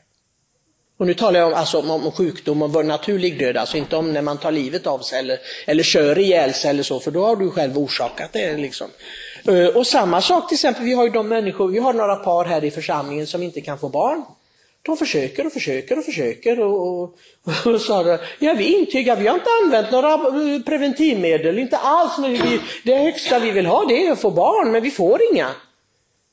Och 1.00 1.06
nu 1.06 1.14
talar 1.14 1.40
jag 1.40 1.48
om, 1.48 1.54
alltså, 1.54 1.78
om 1.78 2.12
sjukdom 2.12 2.62
och 2.62 2.86
naturlig 2.86 3.38
död, 3.38 3.56
alltså 3.56 3.76
inte 3.76 3.96
om 3.96 4.12
när 4.12 4.22
man 4.22 4.38
tar 4.38 4.52
livet 4.52 4.86
av 4.86 4.98
sig 4.98 5.18
eller, 5.18 5.38
eller 5.66 5.82
kör 5.82 6.18
ihjäl 6.18 6.54
sig 6.54 6.70
eller 6.70 6.82
så, 6.82 7.00
för 7.00 7.10
då 7.10 7.24
har 7.24 7.36
du 7.36 7.50
själv 7.50 7.78
orsakat 7.78 8.32
det. 8.32 8.56
Liksom. 8.56 8.86
Eh, 9.48 9.66
och 9.66 9.86
samma 9.86 10.20
sak 10.20 10.48
till 10.48 10.56
exempel, 10.56 10.84
vi 10.84 10.92
har 10.92 11.04
ju 11.04 11.10
de 11.10 11.28
människor, 11.28 11.68
vi 11.68 11.78
har 11.78 11.92
några 11.92 12.16
par 12.16 12.44
här 12.44 12.64
i 12.64 12.70
församlingen 12.70 13.26
som 13.26 13.42
inte 13.42 13.60
kan 13.60 13.78
få 13.78 13.88
barn. 13.88 14.24
De 14.82 14.96
försöker 14.96 15.46
och 15.46 15.52
försöker 15.52 15.98
och 15.98 16.04
försöker 16.04 16.60
och, 16.60 17.02
och, 17.02 17.16
och 17.66 17.80
sa 17.80 18.02
det, 18.02 18.20
ja 18.38 18.54
vi 18.54 18.78
intygar, 18.78 19.16
vi 19.16 19.26
har 19.26 19.34
inte 19.34 19.50
använt 19.64 19.90
några 19.92 20.12
eh, 20.12 20.62
preventivmedel, 20.66 21.58
inte 21.58 21.76
alls. 21.76 22.18
Men 22.18 22.32
vi, 22.32 22.60
det 22.84 22.96
högsta 22.96 23.38
vi 23.38 23.50
vill 23.50 23.66
ha 23.66 23.84
det 23.84 24.06
är 24.06 24.12
att 24.12 24.20
få 24.20 24.30
barn, 24.30 24.72
men 24.72 24.82
vi 24.82 24.90
får 24.90 25.20
inga. 25.32 25.50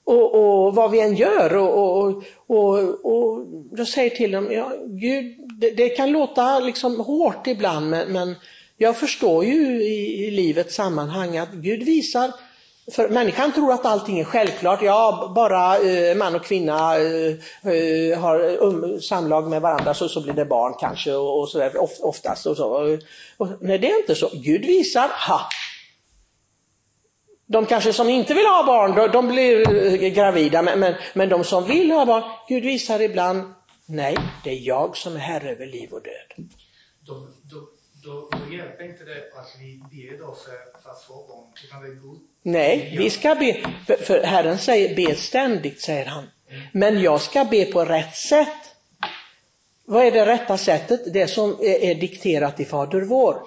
Och, 0.07 0.35
och 0.35 0.75
vad 0.75 0.91
vi 0.91 0.99
än 1.01 1.15
gör 1.15 1.55
och, 1.55 2.03
och, 2.03 2.23
och, 2.47 2.77
och 3.05 3.45
jag 3.77 3.87
säger 3.87 4.09
till 4.09 4.31
dem, 4.31 4.51
ja, 4.51 4.71
Gud, 4.85 5.35
det, 5.59 5.71
det 5.71 5.89
kan 5.89 6.11
låta 6.11 6.59
liksom 6.59 6.99
hårt 6.99 7.47
ibland 7.47 7.89
men, 7.89 8.11
men 8.11 8.35
jag 8.77 8.97
förstår 8.97 9.45
ju 9.45 9.83
i, 9.83 10.27
i 10.27 10.31
livets 10.31 10.75
sammanhang 10.75 11.37
att 11.37 11.51
Gud 11.51 11.83
visar 11.83 12.31
för 12.91 13.09
människan 13.09 13.51
tror 13.51 13.73
att 13.73 13.85
allting 13.85 14.19
är 14.19 14.23
självklart. 14.23 14.81
Ja, 14.81 15.31
bara 15.35 15.77
eh, 15.77 16.15
man 16.15 16.35
och 16.35 16.43
kvinna 16.43 16.97
eh, 16.97 17.31
eh 17.73 18.19
har 18.19 18.63
um, 18.63 19.01
samlag 19.01 19.49
med 19.49 19.61
varandra 19.61 19.93
så, 19.93 20.09
så 20.09 20.21
blir 20.21 20.33
det 20.33 20.45
barn 20.45 20.73
kanske 20.79 21.13
och, 21.13 21.39
och 21.39 21.49
sådär 21.49 21.81
of, 21.81 21.91
oftast. 21.99 22.45
Och 22.45 22.57
så. 22.57 22.67
Och, 22.67 22.99
och, 23.37 23.47
nej, 23.61 23.79
det 23.79 23.91
är 23.91 23.99
inte 23.99 24.15
så. 24.15 24.29
Gud 24.33 24.65
visar, 24.65 25.09
ha! 25.27 25.41
De 27.47 27.65
kanske 27.65 27.93
som 27.93 28.09
inte 28.09 28.33
vill 28.33 28.45
ha 28.45 28.63
barn, 28.65 28.95
de, 28.95 29.07
de 29.07 29.27
blir 29.27 29.75
eh, 30.03 30.09
gravida, 30.09 30.61
men, 30.61 30.79
men, 30.79 30.95
men 31.13 31.29
de 31.29 31.43
som 31.43 31.67
vill 31.67 31.91
ha 31.91 32.05
barn, 32.05 32.23
Gud 32.47 32.63
visar 32.63 33.01
ibland, 33.01 33.53
nej, 33.85 34.17
det 34.43 34.49
är 34.49 34.67
jag 34.67 34.97
som 34.97 35.15
är 35.15 35.19
herre 35.19 35.51
över 35.51 35.65
liv 35.65 35.89
och 35.91 36.01
död. 36.03 36.47
Då, 36.99 37.13
då, 37.43 37.69
då, 38.03 38.29
då 38.31 38.55
hjälper 38.55 38.83
inte 38.83 39.03
det 39.03 39.39
att 39.39 39.55
vi 39.59 39.77
ber 39.91 40.17
då 40.17 40.33
för, 40.33 40.81
för 40.83 40.89
att 40.89 41.03
få 41.03 41.13
barn, 41.13 41.53
utan 41.63 41.81
det 41.81 41.87
är 41.87 41.95
god 41.95 42.19
Nej, 42.47 42.95
vi 42.97 43.09
ska 43.09 43.35
be, 43.35 43.57
för, 43.87 43.95
för 43.95 44.23
Herren 44.23 44.57
säger 44.57 44.95
be 44.95 45.15
ständigt, 45.15 45.81
säger 45.81 46.05
han. 46.05 46.27
Men 46.71 47.01
jag 47.01 47.21
ska 47.21 47.45
be 47.45 47.65
på 47.65 47.85
rätt 47.85 48.15
sätt. 48.15 48.75
Vad 49.85 50.05
är 50.05 50.11
det 50.11 50.25
rätta 50.25 50.57
sättet? 50.57 51.13
Det 51.13 51.27
som 51.27 51.51
är, 51.51 51.83
är 51.83 51.95
dikterat 51.95 52.59
i 52.59 52.65
Fader 52.65 53.01
vår. 53.01 53.41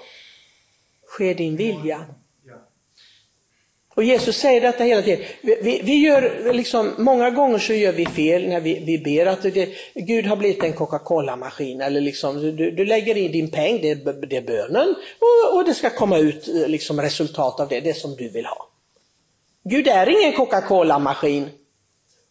Ske 1.06 1.34
din 1.34 1.56
vilja. 1.56 2.06
Och 4.00 4.04
Jesus 4.04 4.36
säger 4.36 4.60
detta 4.60 4.84
hela 4.84 5.02
tiden. 5.02 5.24
Vi, 5.42 5.80
vi, 5.84 5.94
gör 5.94 6.52
liksom, 6.52 6.94
många 6.98 7.30
gånger 7.30 7.58
så 7.58 7.72
gör 7.72 7.92
vi 7.92 8.06
fel 8.06 8.48
när 8.48 8.60
vi, 8.60 8.82
vi 8.84 8.98
ber 8.98 9.26
att 9.26 9.42
det, 9.42 9.68
Gud 9.94 10.26
har 10.26 10.36
blivit 10.36 10.62
en 10.62 10.72
Coca-Cola-maskin 10.72 11.80
eller 11.80 12.00
liksom, 12.00 12.56
du, 12.56 12.70
du 12.70 12.84
lägger 12.84 13.16
in 13.16 13.32
din 13.32 13.50
peng, 13.50 13.80
det, 13.82 13.94
det 14.28 14.36
är 14.36 14.42
bönen 14.42 14.94
och, 15.18 15.56
och, 15.56 15.64
det 15.64 15.74
ska 15.74 15.90
komma 15.90 16.18
ut 16.18 16.48
eh, 16.48 16.68
liksom, 16.68 17.00
resultat 17.00 17.60
av 17.60 17.68
det, 17.68 17.80
det 17.80 17.94
som 17.94 18.16
du 18.16 18.28
vill 18.28 18.46
ha. 18.46 18.68
Gud 19.64 19.88
är 19.88 20.20
ingen 20.20 20.32
Coca-Cola-maskin. 20.32 21.48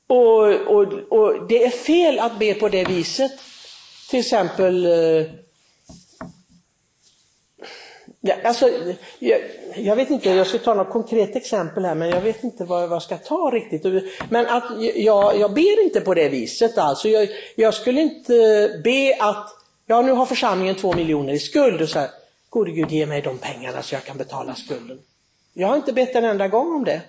Och, 0.08 0.46
och, 0.48 0.94
och 1.10 1.48
det 1.50 1.64
är 1.64 1.70
fel 1.70 2.20
att 2.20 2.40
be 2.40 2.54
på 2.54 2.70
det 2.70 2.84
viset. 2.84 3.32
Till 4.10 4.20
exempel 4.20 4.86
eh, 4.86 5.26
Ja, 8.22 8.36
alltså, 8.44 8.70
jag, 9.20 9.42
jag, 9.76 9.96
vet 9.96 10.10
inte, 10.10 10.30
jag 10.30 10.48
ska 10.48 10.58
ta 10.58 10.74
något 10.74 10.90
konkret 10.90 11.36
exempel 11.36 11.86
här 11.86 11.96
men 11.96 12.10
jag 12.10 12.22
vet 12.22 12.44
inte 12.44 12.64
vad, 12.64 12.90
vad 12.90 12.96
jag 12.96 13.04
ska 13.04 13.18
ta 13.18 13.52
riktigt. 13.54 14.04
Men 14.30 14.46
att 14.46 14.64
jag, 14.96 15.40
jag 15.40 15.54
ber 15.54 15.84
inte 15.84 16.02
på 16.02 16.14
det 16.14 16.30
viset 16.30 16.78
alltså. 16.78 17.10
Jag, 17.10 17.30
jag, 17.56 17.74
skulle 17.74 18.02
inte 18.02 18.70
be 18.84 19.16
att, 19.20 19.50
ja 19.86 20.02
nu 20.02 20.12
har 20.12 20.26
församlingen 20.26 20.76
två 20.76 20.94
miljoner 20.94 21.34
i 21.34 21.40
skuld 21.40 21.82
och 21.82 21.90
så 21.90 22.00
här, 22.00 22.10
gode 22.50 22.72
Gud 22.72 22.92
ge 22.92 23.06
mig 23.06 23.22
de 23.22 23.38
pengarna 23.38 23.82
så 23.82 23.96
jag 23.96 24.04
kan 24.04 24.18
betala 24.18 24.56
skulden. 24.56 25.00
Jag 25.54 25.68
har 25.68 25.76
inte 25.76 25.94
bett 25.94 26.16
en 26.16 26.26
enda 26.26 26.48
gång 26.48 26.76
om 26.76 26.84
det. 26.84 27.02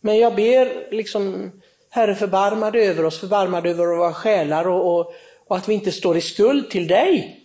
Men 0.00 0.18
jag 0.18 0.34
ber 0.34 0.90
liksom, 0.90 1.52
Herre 1.90 2.14
förbarma 2.14 2.70
dig 2.70 2.88
över 2.88 3.04
oss, 3.04 3.20
förbarma 3.20 3.60
dig 3.60 3.72
över 3.72 3.86
våra 3.86 4.14
själar 4.14 4.68
och, 4.68 4.98
och, 4.98 5.12
och, 5.46 5.56
att 5.56 5.68
vi 5.68 5.74
inte 5.74 5.92
står 5.92 6.16
i 6.16 6.20
skuld 6.20 6.70
till 6.70 6.86
dig. 6.86 7.40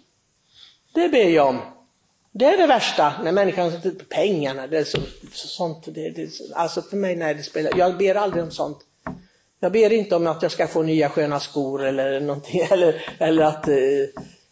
Det 0.94 1.10
ber 1.10 1.30
jag 1.30 1.48
om. 1.48 1.60
Det 2.34 2.46
är 2.46 2.58
det 2.58 2.68
värsta, 2.68 3.14
när 3.24 3.32
människan 3.32 3.72
sätter 3.72 3.92
pengarna, 4.10 4.68
det 4.68 4.78
är 4.78 4.84
så, 4.84 4.98
så 5.34 5.48
sånt. 5.48 5.86
Det, 5.86 6.10
det, 6.10 6.30
alltså 6.54 6.82
för 6.82 6.98
mig, 6.98 7.16
när 7.16 7.34
det 7.34 7.44
spelar, 7.44 7.72
jag 7.78 7.98
ber 7.98 8.16
aldrig 8.16 8.44
om 8.44 8.52
sånt. 8.52 8.78
Jag 9.60 9.72
ber 9.72 9.94
inte 9.94 10.16
om 10.16 10.28
att 10.28 10.42
jag 10.42 10.52
ska 10.52 10.68
få 10.68 10.84
nya 10.84 11.10
sköna 11.10 11.40
skor 11.40 11.84
eller 11.84 12.20
någonting, 12.20 12.62
eller, 12.72 13.02
eller 13.20 13.44
att 13.44 13.68
eh, 13.68 13.76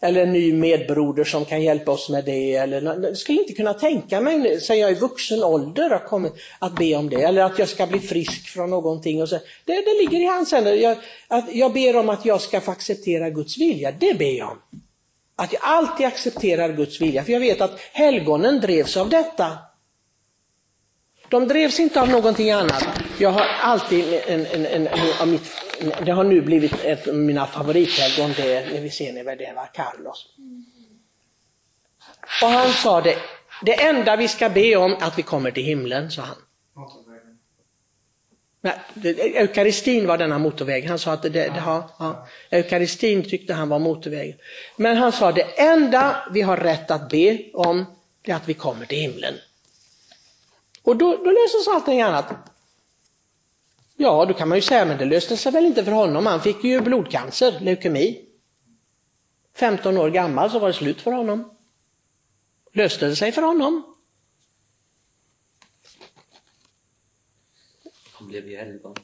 eller 0.02 0.24
en 0.24 0.34
ny 0.34 0.54
medbroder 0.54 1.24
som 1.24 1.46
kan 1.46 1.64
hjälpa 1.64 1.92
oss 1.92 2.10
med 2.10 2.26
det. 2.26 2.56
Eller, 2.56 3.04
jag 3.04 3.18
skulle 3.18 3.42
inte 3.42 3.54
kunna 3.54 3.74
tänka 3.74 4.22
mig, 4.22 4.62
sen 4.62 4.80
jag 4.80 4.90
är 4.90 4.96
i 4.96 5.00
vuxen 5.00 5.44
ålder, 5.44 5.90
att, 5.90 6.08
kommit, 6.08 6.34
att 6.60 6.76
be 6.76 6.96
om 6.96 7.10
det. 7.10 7.22
Eller 7.22 7.42
att 7.42 7.60
jag 7.60 7.70
ska 7.70 7.88
bli 7.88 8.00
frisk 8.00 8.50
från 8.50 8.70
någonting. 8.70 9.22
Och 9.22 9.30
så. 9.30 9.36
Det, 9.66 9.74
det 9.74 10.02
ligger 10.02 10.20
i 10.20 10.26
hans 10.26 10.52
händer. 10.52 10.74
Jag, 10.74 10.98
att 11.28 11.56
jag 11.56 11.74
ber 11.74 11.96
om 11.96 12.10
att 12.10 12.26
jag 12.26 12.42
ska 12.42 12.62
få 12.62 12.72
acceptera 12.72 13.30
Guds 13.30 13.58
vilja, 13.58 13.92
det 13.92 14.14
ber 14.14 14.38
jag 14.38 14.50
om. 14.52 14.58
Att 15.40 15.54
jag 15.54 15.62
alltid 15.64 16.06
accepterar 16.06 16.74
Guds 16.74 17.02
vilja, 17.02 17.24
för 17.24 17.32
jag 17.32 17.40
vet 17.40 17.62
att 17.62 17.80
helgonen 17.94 18.62
drevs 18.62 18.98
av 18.98 19.10
detta. 19.10 19.58
De 21.30 21.48
drevs 21.48 21.80
inte 21.80 22.02
av 22.02 22.10
någonting 22.10 22.52
annat. 22.52 22.86
Jag 23.18 23.30
har 23.30 23.46
alltid 23.62 24.22
en, 24.28 24.46
en, 24.46 24.66
en, 24.66 24.88
en 25.22 25.32
mitt, 25.32 25.52
det 26.06 26.12
har 26.12 26.24
nu 26.24 26.42
blivit 26.42 26.84
ett 26.84 27.08
av 27.08 27.16
mina 27.16 27.46
favorithelgon, 27.46 28.34
det 28.38 28.74
när 28.74 28.82
vi 28.82 28.90
ser 28.90 29.14
när 29.14 29.36
det 29.36 29.54
var 29.56 29.74
Carlos. 29.74 30.26
Och 32.42 32.50
han 32.50 32.74
sa 32.74 33.02
det, 33.02 33.16
det 33.62 33.84
enda 33.84 34.16
vi 34.16 34.28
ska 34.28 34.50
be 34.50 34.76
om 34.76 34.92
är 34.92 35.04
att 35.04 35.18
vi 35.18 35.24
kommer 35.24 35.52
till 35.52 35.64
himlen, 35.64 36.12
sa 36.12 36.22
han 36.22 36.38
eukaristin 39.36 40.08
var 40.08 40.18
denna 40.18 40.38
motorväg. 40.38 40.86
Han 40.86 41.00
sa 41.00 41.14
att 41.14 41.22
det, 41.22 41.30
det, 41.30 41.54
ja, 41.56 41.90
ja, 42.00 42.28
eukaristin 42.50 43.30
tyckte 43.30 43.54
han 43.54 43.70
var 43.70 43.80
motorväg. 43.80 44.38
Men 44.76 44.98
han 44.98 45.12
sa 45.12 45.32
det 45.32 45.60
enda 45.60 46.16
vi 46.32 46.42
har 46.42 46.58
rätt 46.58 46.92
att 46.92 47.10
be 47.10 47.40
om, 47.54 47.86
det 48.22 48.32
är 48.32 48.36
att 48.36 48.50
vi 48.50 48.54
kommer 48.54 48.86
till 48.86 48.98
himlen. 48.98 49.34
Och 50.84 50.96
då, 50.96 51.18
då 51.18 51.32
löses 51.32 51.68
allting 51.68 52.02
annat. 52.02 52.34
Ja, 53.96 54.26
då 54.26 54.34
kan 54.34 54.50
man 54.50 54.58
ju 54.58 54.62
säga, 54.62 54.86
men 54.86 54.98
det 54.98 55.06
löste 55.06 55.38
sig 55.38 55.52
väl 55.52 55.66
inte 55.66 55.84
för 55.84 55.92
honom. 55.92 56.26
Han 56.26 56.42
fick 56.42 56.64
ju 56.64 56.82
blodcancer, 56.82 57.60
leukemi. 57.60 58.26
15 59.56 59.98
år 59.98 60.10
gammal 60.10 60.52
så 60.52 60.60
var 60.60 60.68
det 60.68 60.74
slut 60.74 61.02
för 61.02 61.12
honom. 61.12 61.58
Löste 62.74 63.06
det 63.06 63.16
sig 63.16 63.32
för 63.32 63.42
honom? 63.42 63.89
Blev 68.30 68.48
ju 68.48 68.58
helgon. 68.58 68.96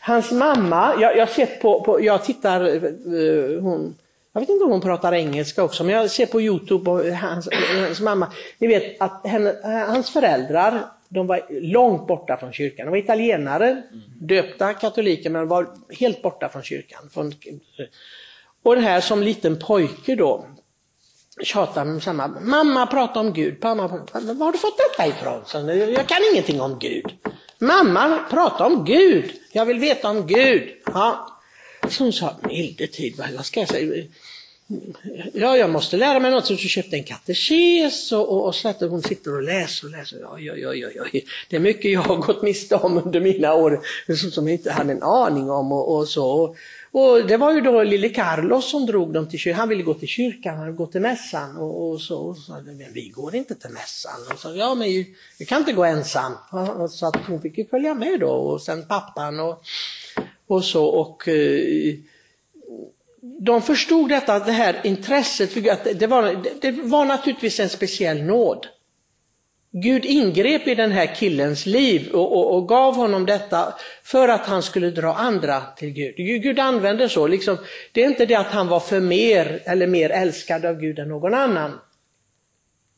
Hans 0.00 0.32
mamma, 0.32 0.94
jag, 1.00 1.16
jag, 1.16 1.28
sett 1.28 1.60
på, 1.60 1.80
på, 1.80 2.04
jag 2.04 2.24
tittar, 2.24 2.66
uh, 2.66 3.60
hon, 3.60 3.94
jag 4.32 4.40
vet 4.40 4.48
inte 4.48 4.64
om 4.64 4.70
hon 4.70 4.80
pratar 4.80 5.14
engelska 5.14 5.64
också, 5.64 5.84
men 5.84 5.94
jag 5.94 6.10
ser 6.10 6.26
på 6.26 6.40
Youtube 6.40 6.90
och 6.90 7.04
hans, 7.04 7.48
hans 7.86 8.00
mamma. 8.00 8.32
Ni 8.58 8.66
vet 8.66 9.00
att 9.00 9.26
henne, 9.26 9.54
hans 9.86 10.10
föräldrar, 10.10 10.80
de 11.08 11.26
var 11.26 11.42
långt 11.50 12.06
borta 12.06 12.36
från 12.36 12.52
kyrkan. 12.52 12.86
De 12.86 12.90
var 12.90 12.98
italienare, 12.98 13.82
döpta 14.20 14.74
katoliker, 14.74 15.30
men 15.30 15.48
var 15.48 15.66
helt 15.90 16.22
borta 16.22 16.48
från 16.48 16.62
kyrkan. 16.62 17.10
Och 18.62 18.74
den 18.74 18.84
här 18.84 19.00
som 19.00 19.22
liten 19.22 19.58
pojke 19.58 20.14
då, 20.14 20.46
tjatar 21.42 21.84
med 21.84 22.02
samma, 22.02 22.28
mamma 22.28 22.86
pratar 22.86 23.20
om 23.20 23.32
Gud, 23.32 23.56
mamma, 23.62 23.88
var 23.88 24.44
har 24.44 24.52
du 24.52 24.58
fått 24.58 24.78
detta 24.78 25.08
ifrån? 25.08 25.42
Så, 25.46 25.58
jag 25.96 26.08
kan 26.08 26.18
ingenting 26.32 26.60
om 26.60 26.78
Gud. 26.78 27.06
Mamma, 27.58 28.18
prata 28.30 28.66
om 28.66 28.84
Gud, 28.84 29.32
jag 29.52 29.66
vill 29.66 29.78
veta 29.78 30.10
om 30.10 30.26
Gud. 30.26 30.62
Ja. 30.86 31.30
Så 31.88 32.04
hon 32.04 32.12
sa, 32.12 32.34
milde 32.48 32.86
tid, 32.86 33.14
vad 33.36 33.46
ska 33.46 33.60
jag 33.60 33.68
säga? 33.68 34.04
Ja, 35.32 35.56
jag 35.56 35.70
måste 35.70 35.96
lära 35.96 36.20
mig 36.20 36.30
något. 36.30 36.46
Så 36.46 36.52
hon 36.52 36.58
köpte 36.58 36.96
en 36.96 37.04
katekes 37.04 38.12
och, 38.12 38.32
och, 38.32 38.46
och 38.46 38.54
så 38.54 38.68
att 38.68 38.80
hon 38.80 39.02
sitter 39.02 39.34
och 39.34 39.42
läser 39.42 39.86
och 39.86 39.90
läser. 39.90 40.26
Oj, 40.34 40.52
oj, 40.52 40.66
oj, 40.66 41.00
oj, 41.00 41.24
Det 41.48 41.56
är 41.56 41.60
mycket 41.60 41.92
jag 41.92 42.00
har 42.00 42.16
gått 42.16 42.42
miste 42.42 42.76
om 42.76 42.98
under 42.98 43.20
mina 43.20 43.54
år 43.54 43.80
som 44.30 44.48
jag 44.48 44.54
inte 44.54 44.72
hade 44.72 44.92
en 44.92 45.02
aning 45.02 45.50
om 45.50 45.72
och, 45.72 45.96
och 45.96 46.08
så. 46.08 46.56
Och 46.96 47.26
det 47.26 47.36
var 47.36 47.52
ju 47.52 47.60
då 47.60 47.82
lille 47.82 48.08
Carlos 48.08 48.70
som 48.70 48.86
drog 48.86 49.12
dem 49.12 49.28
till 49.28 49.38
kyrkan. 49.38 49.58
Han 49.60 49.68
ville 49.68 49.82
gå 49.82 49.94
till 49.94 50.08
kyrkan, 50.08 50.56
han 50.56 50.64
ville 50.64 50.76
gå 50.76 50.86
till 50.86 51.00
mässan. 51.00 51.56
Och, 51.56 51.90
och 51.90 52.00
så 52.00 52.18
och 52.18 52.36
sa 52.36 52.60
men 52.64 52.92
vi 52.92 53.08
går 53.08 53.34
inte 53.34 53.54
till 53.54 53.70
mässan. 53.70 54.20
Och 54.32 54.38
så, 54.38 54.56
ja 54.56 54.74
men 54.74 54.88
vi 55.38 55.44
kan 55.46 55.58
inte 55.58 55.72
gå 55.72 55.84
ensam. 55.84 56.32
Så 56.90 57.06
att 57.06 57.16
hon 57.16 57.40
fick 57.40 57.58
ju 57.58 57.66
följa 57.66 57.94
med 57.94 58.20
då 58.20 58.30
och 58.30 58.62
sen 58.62 58.86
pappan 58.88 59.40
och, 59.40 59.62
och 60.46 60.64
så. 60.64 60.86
och 60.86 61.28
eh, 61.28 61.94
de 63.40 63.62
förstod 63.62 64.08
detta, 64.08 64.38
det 64.38 64.52
här 64.52 64.80
intresset 64.84 65.52
för 65.52 65.60
Gud, 65.60 65.98
det 65.98 66.06
var, 66.06 66.42
det 66.60 66.70
var 66.70 67.04
naturligtvis 67.04 67.60
en 67.60 67.68
speciell 67.68 68.22
nåd. 68.22 68.66
Gud 69.76 70.04
ingrep 70.04 70.68
i 70.68 70.74
den 70.74 70.92
här 70.92 71.14
killens 71.14 71.66
liv 71.66 72.10
och, 72.12 72.32
och, 72.32 72.54
och, 72.56 72.68
gav 72.68 72.94
honom 72.94 73.26
detta 73.26 73.74
för 74.02 74.28
att 74.28 74.46
han 74.46 74.62
skulle 74.62 74.90
dra 74.90 75.14
andra 75.14 75.60
till 75.76 75.90
Gud. 75.90 76.14
Gud 76.16 76.58
använde 76.58 77.08
så, 77.08 77.26
liksom, 77.26 77.56
det 77.92 78.02
är 78.02 78.06
inte 78.06 78.26
det 78.26 78.34
att 78.34 78.46
han 78.46 78.68
var 78.68 78.80
för 78.80 79.00
mer 79.00 79.62
eller 79.64 79.86
mer 79.86 80.10
älskad 80.10 80.64
av 80.64 80.80
Gud 80.80 80.98
än 80.98 81.08
någon 81.08 81.34
annan. 81.34 81.80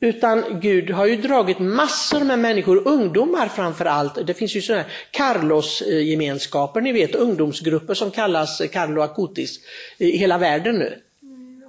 Utan 0.01 0.61
Gud 0.61 0.91
har 0.91 1.07
ju 1.07 1.17
dragit 1.17 1.59
massor 1.59 2.25
med 2.25 2.39
människor, 2.39 2.89
ungdomar 2.89 3.49
framför 3.49 3.85
allt. 3.85 4.27
Det 4.27 4.35
finns 4.35 4.57
ju 4.57 4.63
sådana 4.63 4.83
här 4.83 4.93
Carlos-gemenskaper, 5.11 6.81
ni 6.81 6.93
vet 6.93 7.15
ungdomsgrupper 7.15 7.95
som 7.95 8.11
kallas 8.11 8.63
Carlo 8.73 9.03
Acutis 9.03 9.61
i 9.99 10.17
hela 10.17 10.39
världen 10.39 10.79
nu. 10.79 10.99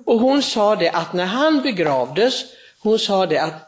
Och 0.05 0.19
hon 0.19 0.43
sa 0.43 0.75
det 0.75 0.89
att 0.89 1.13
när 1.13 1.25
han 1.25 1.61
begravdes, 1.61 2.43
hon 2.79 2.99
sa 2.99 3.25
det 3.25 3.37
att 3.37 3.66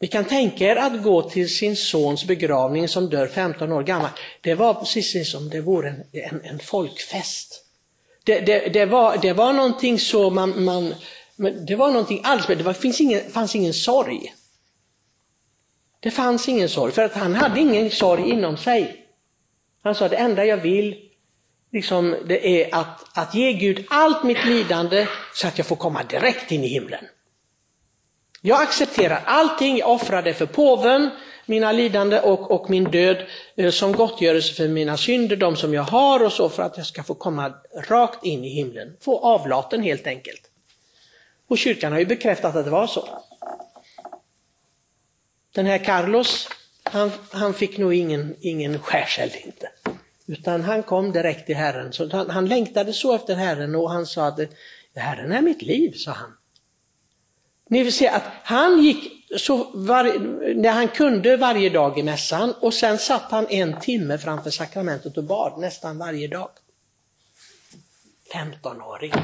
ni 0.00 0.08
kan 0.08 0.24
tänka 0.24 0.64
er 0.64 0.76
att 0.76 1.02
gå 1.02 1.22
till 1.22 1.54
sin 1.54 1.76
sons 1.76 2.24
begravning 2.24 2.88
som 2.88 3.10
dör 3.10 3.26
15 3.26 3.72
år 3.72 3.82
gammal. 3.82 4.10
Det 4.40 4.54
var 4.54 4.74
precis 4.74 5.30
som 5.30 5.50
det 5.50 5.60
vore 5.60 5.88
en, 5.88 6.04
en, 6.12 6.40
en 6.44 6.58
folkfest. 6.58 7.64
Det, 8.24 8.40
det, 8.40 8.68
det, 8.72 8.86
var, 8.86 9.16
det 9.22 9.32
var 9.32 9.52
någonting 9.52 9.98
så 9.98 10.30
man, 10.30 10.64
man 10.64 10.94
det 11.66 11.76
var 11.76 11.90
någonting 11.90 12.20
alldeles 12.24 12.58
det 12.58 12.64
var, 12.64 12.72
finns 12.72 13.00
ingen, 13.00 13.30
fanns 13.30 13.54
ingen 13.54 13.74
sorg. 13.74 14.34
Det 16.00 16.10
fanns 16.10 16.48
ingen 16.48 16.68
sorg, 16.68 16.92
för 16.92 17.02
att 17.02 17.14
han 17.14 17.34
hade 17.34 17.60
ingen 17.60 17.90
sorg 17.90 18.30
inom 18.30 18.56
sig. 18.56 19.06
Han 19.82 19.94
sa 19.94 20.08
det 20.08 20.16
enda 20.16 20.44
jag 20.44 20.56
vill 20.56 20.96
liksom, 21.72 22.16
det 22.26 22.62
är 22.62 22.74
att, 22.74 23.18
att 23.18 23.34
ge 23.34 23.52
Gud 23.52 23.84
allt 23.88 24.24
mitt 24.24 24.44
lidande 24.44 25.06
så 25.34 25.48
att 25.48 25.58
jag 25.58 25.66
får 25.66 25.76
komma 25.76 26.02
direkt 26.02 26.52
in 26.52 26.64
i 26.64 26.68
himlen. 26.68 27.04
Jag 28.46 28.62
accepterar 28.62 29.22
allting, 29.26 29.78
jag 29.78 29.90
offrar 29.90 30.22
det 30.22 30.34
för 30.34 30.46
påven, 30.46 31.10
mina 31.46 31.72
lidande 31.72 32.20
och, 32.20 32.50
och 32.50 32.70
min 32.70 32.84
död 32.84 33.26
eh, 33.56 33.70
som 33.70 33.92
gottgörelse 33.92 34.54
för 34.54 34.68
mina 34.68 34.96
synder, 34.96 35.36
de 35.36 35.56
som 35.56 35.74
jag 35.74 35.82
har 35.82 36.24
och 36.24 36.32
så 36.32 36.48
för 36.48 36.62
att 36.62 36.76
jag 36.76 36.86
ska 36.86 37.02
få 37.02 37.14
komma 37.14 37.54
rakt 37.88 38.24
in 38.24 38.44
i 38.44 38.48
himlen. 38.48 38.96
Få 39.00 39.18
avlaten 39.18 39.82
helt 39.82 40.06
enkelt. 40.06 40.40
Och 41.48 41.58
kyrkan 41.58 41.92
har 41.92 41.98
ju 41.98 42.06
bekräftat 42.06 42.56
att 42.56 42.64
det 42.64 42.70
var 42.70 42.86
så. 42.86 43.08
Den 45.54 45.66
här 45.66 45.78
Carlos, 45.78 46.48
han, 46.82 47.10
han 47.30 47.54
fick 47.54 47.78
nog 47.78 47.94
ingen, 47.94 48.36
ingen 48.40 48.78
skärseld 48.78 49.32
inte. 49.44 49.68
Utan 50.26 50.60
han 50.60 50.82
kom 50.82 51.12
direkt 51.12 51.46
till 51.46 51.56
Herren. 51.56 51.92
Så 51.92 52.08
han, 52.10 52.30
han 52.30 52.48
längtade 52.48 52.92
så 52.92 53.14
efter 53.14 53.34
Herren 53.34 53.74
och 53.74 53.90
han 53.90 54.06
sa 54.06 54.26
att 54.26 54.40
Herren 54.94 55.32
är 55.32 55.42
mitt 55.42 55.62
liv, 55.62 55.92
sa 55.96 56.10
han. 56.10 56.36
Ni 57.68 57.82
vill 57.82 57.92
se 57.92 58.08
att 58.08 58.24
han 58.42 58.82
gick 58.82 59.24
så 59.36 59.70
var, 59.74 60.04
när 60.54 60.70
han 60.70 60.88
kunde 60.88 61.36
varje 61.36 61.70
dag 61.70 61.98
i 61.98 62.02
mässan 62.02 62.54
och 62.60 62.74
sen 62.74 62.98
satt 62.98 63.30
han 63.30 63.46
en 63.48 63.80
timme 63.80 64.18
framför 64.18 64.50
sakramentet 64.50 65.16
och 65.16 65.24
bad 65.24 65.60
nästan 65.60 65.98
varje 65.98 66.28
dag. 66.28 66.48
15-åring. 68.32 69.12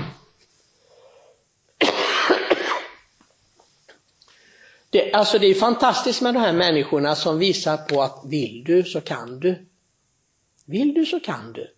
Det, 4.92 5.12
alltså 5.12 5.38
det 5.38 5.46
är 5.46 5.54
fantastiskt 5.54 6.20
med 6.20 6.34
de 6.34 6.40
här 6.40 6.52
människorna 6.52 7.16
som 7.16 7.38
visar 7.38 7.76
på 7.76 8.02
att 8.02 8.22
vill 8.24 8.64
du 8.64 8.84
så 8.84 9.00
kan 9.00 9.40
du. 9.40 9.66
Vill 10.64 10.94
du 10.94 11.06
så 11.06 11.20
kan 11.20 11.52
du. 11.52 11.74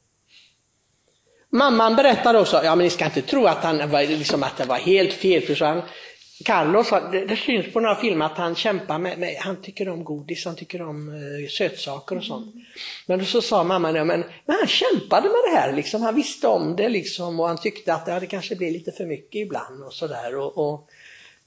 Mamman 1.51 1.97
berättade 1.97 2.39
också, 2.41 2.65
ja 2.65 2.75
men 2.77 2.85
ni 2.85 2.91
ska 2.91 3.05
inte 3.05 3.23
tro 3.23 3.47
att, 3.47 3.65
han 3.65 3.91
var, 3.91 4.03
liksom, 4.03 4.43
att 4.43 4.57
det 4.57 4.65
var 4.65 4.77
helt 4.77 5.13
fel, 5.13 5.43
för 5.43 5.55
så 5.55 5.65
han, 5.65 5.83
Carlos, 6.45 6.91
det, 7.13 7.25
det 7.25 7.37
syns 7.37 7.73
på 7.73 7.81
några 7.81 7.97
filmer 7.97 8.27
att 8.27 8.39
han 8.39 8.55
kämpar 8.55 8.99
med, 8.99 9.19
med, 9.19 9.37
han 9.41 9.63
tycker 9.63 9.89
om 9.89 10.05
godis, 10.05 10.45
han 10.45 10.57
tycker 10.57 10.83
om 10.83 11.09
eh, 11.09 11.49
sötsaker 11.49 12.17
och 12.17 12.25
sånt. 12.25 12.55
Men 13.07 13.27
så 13.27 13.43
sa 13.43 13.65
mamman, 13.65 13.95
ja, 13.95 14.05
men, 14.05 14.25
men 14.47 14.57
han 14.57 14.67
kämpade 14.67 15.29
med 15.29 15.39
det 15.51 15.61
här, 15.61 15.73
liksom, 15.73 16.03
han 16.03 16.15
visste 16.15 16.47
om 16.47 16.77
det 16.77 16.89
liksom, 16.89 17.41
och 17.41 17.49
han 17.49 17.61
tyckte 17.61 17.95
att 17.95 18.07
det 18.07 18.13
hade 18.13 18.27
kanske 18.27 18.57
blivit 18.57 18.75
lite 18.75 18.93
för 18.93 19.07
mycket 19.07 19.41
ibland 19.41 19.83
och 19.83 19.93
sådär. 19.93 20.37
Och, 20.37 20.59
och, 20.59 20.89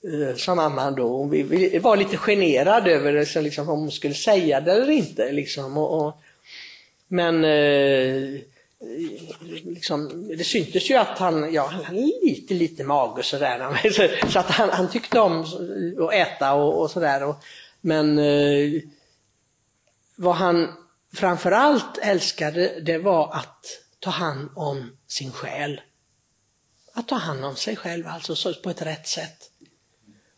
eh, 0.03 0.35
sa 0.35 0.55
mamman 0.55 0.95
då, 0.95 1.07
hon 1.07 1.29
var 1.81 1.97
lite 1.97 2.17
generad 2.17 2.87
över 2.87 3.13
det, 3.13 3.25
så 3.25 3.41
liksom, 3.41 3.69
om 3.69 3.79
hon 3.79 3.91
skulle 3.91 4.13
säga 4.13 4.61
det 4.61 4.71
eller 4.71 4.89
inte. 4.89 5.31
Liksom, 5.31 5.77
och, 5.77 6.05
och 6.05 6.21
men 7.07 7.43
eh, 7.43 8.39
liksom, 9.63 10.27
det 10.37 10.43
syntes 10.43 10.89
ju 10.89 10.95
att 10.95 11.19
han, 11.19 11.53
ja, 11.53 11.67
han 11.67 11.83
hade 11.83 11.99
lite, 11.99 12.53
lite 12.53 12.83
mage 12.83 13.23
sådär. 13.23 14.29
Så 14.29 14.39
att 14.39 14.51
han, 14.51 14.69
han 14.69 14.89
tyckte 14.89 15.19
om 15.19 15.41
att 15.99 16.13
äta 16.13 16.53
och, 16.53 16.81
och 16.81 16.91
sådär. 16.91 17.35
Men 17.81 18.19
eh, 18.19 18.81
vad 20.15 20.35
han 20.35 20.73
framförallt 21.13 21.97
älskade, 21.97 22.79
det 22.79 22.97
var 22.97 23.35
att 23.35 23.65
ta 23.99 24.09
hand 24.09 24.49
om 24.55 24.97
sin 25.07 25.31
själ. 25.31 25.81
Att 26.93 27.07
ta 27.07 27.15
hand 27.15 27.45
om 27.45 27.55
sig 27.55 27.75
själv, 27.75 28.07
alltså 28.07 28.53
på 28.63 28.69
ett 28.69 28.81
rätt 28.81 29.07
sätt. 29.07 29.51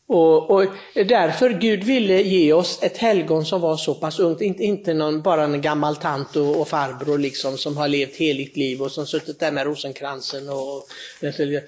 Och, 0.09 0.51
och, 0.51 0.65
därför 0.93 1.49
Gud 1.49 1.83
ville 1.83 2.21
ge 2.21 2.53
oss 2.53 2.79
ett 2.81 2.97
helgon 2.97 3.45
som 3.45 3.61
var 3.61 3.77
så 3.77 3.93
pass 3.95 4.19
ungt, 4.19 4.41
inte, 4.41 4.63
inte 4.63 4.93
någon, 4.93 5.21
bara 5.21 5.43
en 5.43 5.61
gammal 5.61 5.95
tant 5.95 6.35
och, 6.35 6.61
och 6.61 6.67
farbror 6.67 7.17
liksom, 7.17 7.57
som 7.57 7.77
har 7.77 7.87
levt 7.87 8.15
heligt 8.15 8.57
liv 8.57 8.81
och 8.81 8.91
som 8.91 9.07
suttit 9.07 9.39
där 9.39 9.51
med 9.51 9.65
rosenkransen. 9.65 10.49
Och, 10.49 10.87
för, 11.19 11.63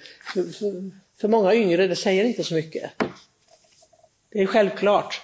för 1.22 1.28
många 1.28 1.54
yngre, 1.56 1.88
det 1.88 1.96
säger 1.96 2.24
inte 2.24 2.44
så 2.44 2.54
mycket. 2.54 2.92
Det 4.32 4.40
är 4.40 4.46
självklart. 4.46 5.22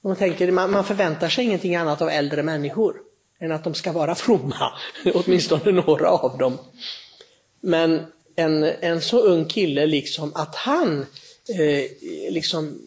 Man, 0.00 0.16
tänker, 0.16 0.52
man, 0.52 0.70
man 0.70 0.84
förväntar 0.84 1.28
sig 1.28 1.44
ingenting 1.44 1.76
annat 1.76 2.02
av 2.02 2.08
äldre 2.08 2.42
människor 2.42 2.96
än 3.38 3.52
att 3.52 3.64
de 3.64 3.74
ska 3.74 3.92
vara 3.92 4.14
fromma, 4.14 4.72
åtminstone 5.14 5.72
några 5.72 6.08
av 6.08 6.38
dem. 6.38 6.58
Men 7.60 8.06
en, 8.36 8.64
en 8.64 9.00
så 9.00 9.20
ung 9.20 9.44
kille, 9.44 9.86
liksom 9.86 10.32
att 10.34 10.54
han 10.54 11.06
eh, 11.58 11.90
liksom 12.30 12.78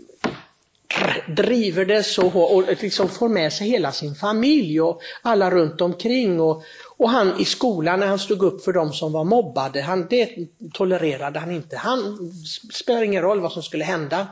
driver 1.28 1.86
det 1.86 2.04
så 2.04 2.30
hårt 2.30 2.52
och 2.52 2.84
liksom 2.84 3.10
får 3.10 3.30
med 3.30 3.54
sig 3.54 3.68
hela 3.68 3.92
sin 3.92 4.16
familj 4.16 4.82
och 4.82 5.02
alla 5.22 5.52
runt 5.52 5.82
omkring. 5.82 6.42
Och, 6.42 6.64
och 6.98 7.10
han 7.10 7.40
i 7.40 7.46
skolan 7.46 8.00
när 8.00 8.08
han 8.08 8.20
stod 8.20 8.44
upp 8.44 8.64
för 8.64 8.74
de 8.74 8.94
som 8.94 9.12
var 9.12 9.24
mobbade, 9.24 9.82
han, 9.82 10.08
det 10.10 10.30
tolererade 10.74 11.40
han 11.40 11.52
inte. 11.52 11.78
Han 11.78 12.18
spelar 12.74 13.04
ingen 13.04 13.22
roll 13.22 13.40
vad 13.40 13.52
som 13.52 13.64
skulle 13.64 13.84
hända. 13.84 14.28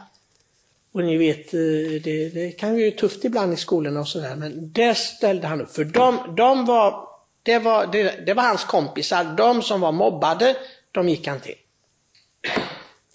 Och 0.94 1.04
ni 1.04 1.18
vet, 1.18 1.54
eh, 1.54 1.60
det, 2.04 2.30
det 2.30 2.52
kan 2.52 2.78
ju 2.78 2.90
vara 2.90 3.00
tufft 3.00 3.26
ibland 3.26 3.54
i 3.54 3.58
skolorna 3.58 4.00
och 4.00 4.08
sådär, 4.08 4.36
men 4.36 4.72
det 4.72 4.96
ställde 4.96 5.48
han 5.48 5.62
upp 5.62 5.72
för. 5.72 5.84
De, 5.84 6.36
de 6.38 6.66
var, 6.66 7.08
det, 7.44 7.60
var, 7.60 7.88
det, 7.88 8.26
det 8.26 8.34
var 8.34 8.44
hans 8.44 8.64
kompisar, 8.64 9.24
de 9.38 9.62
som 9.62 9.82
var 9.82 9.92
mobbade, 9.92 10.56
de 10.92 11.10
gick 11.10 11.28
han 11.28 11.40
till. 11.40 11.56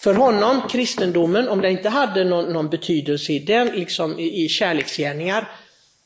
För 0.07 0.15
honom, 0.15 0.69
kristendomen, 0.69 1.49
om 1.49 1.61
det 1.61 1.71
inte 1.71 1.89
hade 1.89 2.25
någon, 2.25 2.53
någon 2.53 2.69
betydelse 2.69 3.33
i, 3.33 3.39
den, 3.39 3.69
liksom 3.69 4.19
i, 4.19 4.45
i 4.45 4.49
kärleksgärningar, 4.49 5.51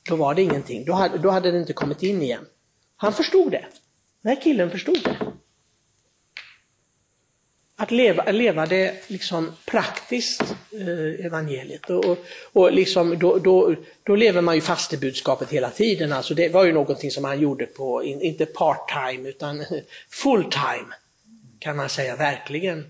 då 0.08 0.16
var 0.16 0.34
det 0.34 0.42
ingenting. 0.42 0.84
Då 0.84 0.92
hade, 0.92 1.18
då 1.18 1.30
hade 1.30 1.50
det 1.50 1.58
inte 1.58 1.72
kommit 1.72 2.02
in 2.02 2.22
igen. 2.22 2.44
Han 2.96 3.12
förstod 3.12 3.52
det. 3.52 3.64
Den 4.22 4.34
här 4.36 4.42
killen 4.42 4.70
förstod 4.70 5.02
det. 5.04 5.16
Att 7.76 7.90
leva, 7.90 8.32
leva 8.32 8.66
det 8.66 9.10
liksom 9.10 9.52
praktiskt, 9.66 10.42
eh, 10.72 11.26
evangeliet. 11.26 11.90
Och, 11.90 12.04
och, 12.04 12.18
och 12.52 12.72
liksom, 12.72 13.18
då, 13.18 13.38
då, 13.38 13.74
då 14.02 14.16
lever 14.16 14.40
man 14.40 14.54
ju 14.54 14.60
fastebudskapet 14.60 15.50
hela 15.50 15.70
tiden. 15.70 16.12
Alltså 16.12 16.34
det 16.34 16.48
var 16.48 16.64
ju 16.64 16.72
någonting 16.72 17.10
som 17.10 17.24
han 17.24 17.40
gjorde 17.40 17.66
på, 17.66 18.04
inte 18.04 18.46
part-time, 18.46 19.28
utan 19.28 19.64
full-time, 20.10 20.94
kan 21.58 21.76
man 21.76 21.88
säga, 21.88 22.16
verkligen. 22.16 22.84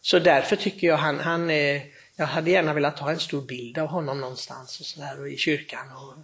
Så 0.00 0.18
därför 0.18 0.56
tycker 0.56 0.86
jag 0.86 0.96
han, 0.96 1.20
han 1.20 1.50
är, 1.50 1.82
jag 2.16 2.26
hade 2.26 2.50
gärna 2.50 2.72
velat 2.72 2.98
ha 2.98 3.10
en 3.10 3.20
stor 3.20 3.42
bild 3.42 3.78
av 3.78 3.86
honom 3.86 4.20
någonstans 4.20 4.80
och 4.80 4.86
så 4.86 5.00
där, 5.00 5.20
och 5.20 5.28
i 5.28 5.36
kyrkan. 5.36 5.80
Och, 5.96 6.14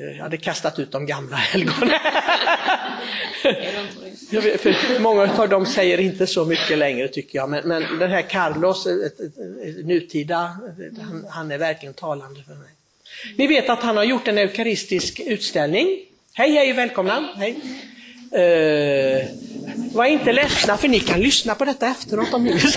eh, 0.00 0.16
jag 0.16 0.22
hade 0.22 0.36
kastat 0.36 0.78
ut 0.78 0.92
de 0.92 1.06
gamla 1.06 1.36
helgonen. 1.52 2.00
många 5.00 5.22
av 5.22 5.48
dem 5.48 5.66
säger 5.66 6.00
inte 6.00 6.26
så 6.26 6.44
mycket 6.44 6.78
längre 6.78 7.08
tycker 7.08 7.38
jag, 7.38 7.50
men, 7.50 7.68
men 7.68 7.98
den 7.98 8.10
här 8.10 8.22
Carlos, 8.22 8.86
ett, 8.86 9.20
ett, 9.20 9.38
ett, 9.64 9.86
nutida, 9.86 10.58
han, 11.00 11.26
han, 11.30 11.50
är 11.50 11.58
verkligen 11.58 11.94
talande 11.94 12.42
för 12.42 12.54
mig. 12.54 12.70
Ni 13.36 13.46
vet 13.46 13.68
att 13.68 13.82
han 13.82 13.96
har 13.96 14.04
gjort 14.04 14.28
en 14.28 14.38
eukaristisk 14.38 15.20
utställning. 15.20 16.00
Hej 16.32 16.50
hej, 16.50 16.72
välkomna! 16.72 17.28
Hej. 17.36 17.60
Eh, 18.36 19.26
Var 19.92 20.04
inte 20.04 20.32
ledsna 20.32 20.76
för 20.76 20.88
ni 20.88 21.00
kan 21.00 21.20
lyssna 21.20 21.54
på 21.54 21.64
detta 21.64 21.86
efteråt 21.86 22.34
om 22.34 22.44
ni 22.44 22.52
vill. 22.52 22.62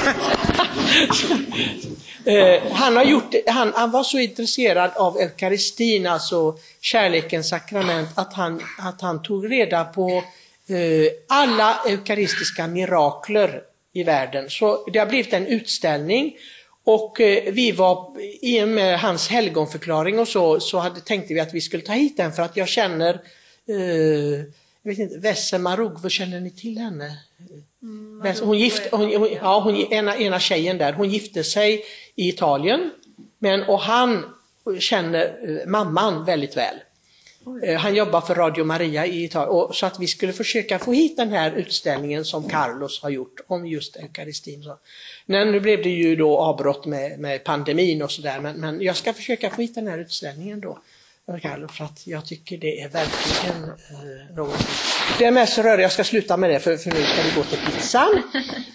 Eh, 2.26 2.64
han, 2.72 2.96
har 2.96 3.04
gjort, 3.04 3.36
han, 3.48 3.74
han 3.76 3.92
var 3.92 4.04
så 4.04 4.20
intresserad 4.20 4.92
av 4.96 5.18
eukaristin, 5.18 6.08
alltså 6.08 6.58
kärlekens 6.82 7.50
sakrament, 7.50 8.10
att 8.16 8.34
han, 8.34 8.62
att 8.78 9.02
han 9.02 9.22
tog 9.22 9.52
reda 9.52 9.84
på 9.84 10.10
eh, 10.68 11.12
alla 11.28 11.80
eukaristiska 11.88 12.68
mirakler 12.68 13.62
i 13.94 14.04
världen. 14.04 14.50
Så 14.50 14.86
det 14.94 15.00
har 15.00 15.06
blivit 15.06 15.34
en 15.34 15.48
utställning 15.48 16.34
och 16.84 17.22
eh, 17.22 17.54
vi 17.54 17.72
var, 17.72 18.22
i 18.42 18.64
och 18.64 18.68
med 18.68 19.00
hans 19.00 19.28
helgonförklaring 19.28 20.20
och 20.20 20.28
så, 20.28 20.60
så 20.60 20.78
hade, 20.78 21.02
tänkte 21.02 21.34
vi 21.34 21.40
att 21.40 21.54
vi 21.54 21.62
skulle 21.62 21.84
ta 21.84 21.94
hit 21.94 22.18
den 22.18 22.32
för 22.32 22.44
att 22.44 22.58
jag 22.58 22.68
känner 22.68 23.14
eh, 23.68 24.46
jag 24.84 24.92
vet 24.92 25.00
inte, 25.00 25.18
Vesse 25.18 25.58
Marugvo, 25.58 26.10
känner 26.10 26.40
ni 26.40 26.52
till 26.52 26.78
henne? 26.78 27.18
Mm, 27.82 28.36
hon 28.42 28.60
gifte, 28.60 28.90
hon, 28.92 29.16
hon, 29.16 29.30
ja, 29.34 29.60
hon, 29.60 29.76
ena, 29.76 30.18
ena 30.18 30.40
tjejen 30.40 30.78
där, 30.78 30.94
hon 30.94 31.10
gifte 31.10 31.44
sig 31.44 31.84
i 32.16 32.30
Italien. 32.30 32.92
Men, 33.40 33.64
och 33.64 33.80
han 33.80 34.24
känner 34.80 35.26
eh, 35.50 35.68
mamman 35.68 36.26
väldigt 36.26 36.58
väl. 36.58 36.76
Eh, 37.64 37.80
Han 37.80 37.96
jobbar 37.96 38.22
för 38.22 38.36
Radio 38.36 38.64
Maria 38.64 39.06
i 39.06 39.24
Italien. 39.24 39.50
Och, 39.50 39.76
så 39.76 39.86
att 39.86 40.00
vi 40.00 40.08
skulle 40.08 40.34
försöka 40.34 40.80
få 40.80 40.94
hit 40.94 41.18
den 41.18 41.30
här 41.30 41.52
utställningen 41.52 42.26
som 42.26 42.50
Carlos 42.50 43.02
har 43.02 43.10
gjort 43.10 43.40
om 43.48 43.68
just 43.68 43.96
eukaristin. 43.96 44.64
Så. 44.64 44.78
Men 45.26 45.52
nu 45.52 45.60
blev 45.60 45.84
det 45.84 45.90
ju 45.90 46.16
då 46.16 46.38
avbrott 46.38 46.86
med, 46.86 47.20
med 47.20 47.44
pandemin 47.44 48.02
och 48.02 48.12
sådär. 48.12 48.40
Men, 48.40 48.56
men 48.56 48.82
jag 48.82 48.96
ska 48.96 49.14
försöka 49.14 49.50
få 49.50 49.62
hit 49.62 49.76
den 49.76 49.88
här 49.88 49.98
utställningen 49.98 50.60
då. 50.60 50.80
Carlos, 51.38 51.72
för 51.72 51.86
att 51.86 52.08
jag 52.08 52.26
tycker 52.26 52.58
det 52.58 52.82
är 52.82 52.90
verkligen 52.90 53.64
eh, 53.64 54.36
någonting. 54.36 54.68
Det 55.18 55.26
är 55.26 55.32
mest 55.32 55.58
rörigt, 55.58 55.82
jag 55.82 55.92
ska 55.92 56.04
sluta 56.04 56.38
med 56.38 56.50
det 56.50 56.60
för, 56.60 56.78
för 56.78 56.92
nu 56.92 57.04
ska 57.04 57.22
vi 57.22 57.36
gå 57.36 57.44
till 57.44 57.58
pizzan. 57.58 58.22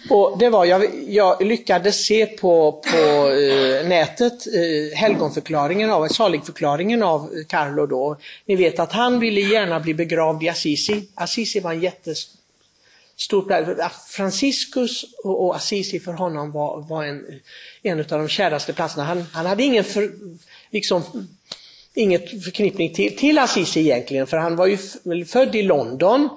Och 0.09 0.37
det 0.39 0.49
var, 0.49 0.65
jag, 0.65 0.89
jag 1.07 1.45
lyckades 1.45 2.05
se 2.05 2.25
på, 2.25 2.71
på 2.71 3.29
eh, 3.31 3.87
nätet 3.87 4.47
eh, 4.47 4.97
helgonförklaringen 4.97 5.91
av, 5.91 6.07
saligförklaringen 6.07 7.03
av 7.03 7.29
Carlo 7.47 7.85
då. 7.85 8.17
Ni 8.45 8.55
vet 8.55 8.79
att 8.79 8.91
han 8.91 9.19
ville 9.19 9.41
gärna 9.41 9.79
bli 9.79 9.93
begravd 9.93 10.43
i 10.43 10.49
Assisi. 10.49 11.07
Assisi 11.15 11.59
var 11.59 11.73
en 11.73 11.81
jättestor 11.81 13.41
plats. 13.75 14.11
Franciscus 14.11 15.05
och, 15.23 15.45
och 15.45 15.55
Assisi 15.55 15.99
för 15.99 16.13
honom 16.13 16.51
var, 16.51 16.81
var 16.81 17.03
en, 17.03 17.25
en 17.83 17.99
av 17.99 18.05
de 18.05 18.27
käraste 18.27 18.73
platserna. 18.73 19.03
Han, 19.05 19.25
han 19.31 19.45
hade 19.45 19.63
ingen 19.63 19.83
för, 19.83 20.11
liksom, 20.71 21.27
inget 21.95 22.43
förknippning 22.43 22.93
till, 22.93 23.17
till 23.17 23.39
Assisi 23.39 23.79
egentligen, 23.79 24.27
för 24.27 24.37
han 24.37 24.55
var 24.55 24.65
ju 24.65 24.77
född 25.25 25.55
i 25.55 25.63
London 25.63 26.29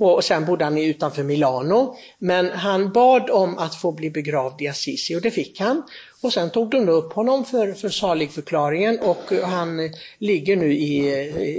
och 0.00 0.24
sen 0.24 0.44
bodde 0.44 0.64
han 0.64 0.78
utanför 0.78 1.22
Milano. 1.22 1.96
Men 2.18 2.50
han 2.50 2.92
bad 2.92 3.30
om 3.30 3.58
att 3.58 3.74
få 3.74 3.92
bli 3.92 4.10
begravd 4.10 4.62
i 4.62 4.68
Assisi 4.68 5.16
och 5.16 5.20
det 5.20 5.30
fick 5.30 5.60
han. 5.60 5.82
Och 6.20 6.32
sen 6.32 6.50
tog 6.50 6.70
de 6.70 6.88
upp 6.88 7.12
honom 7.12 7.44
för, 7.44 7.72
för 7.72 7.88
saligförklaringen 7.88 8.98
och 8.98 9.32
han 9.44 9.90
ligger 10.18 10.56
nu 10.56 10.72
i, 10.72 11.08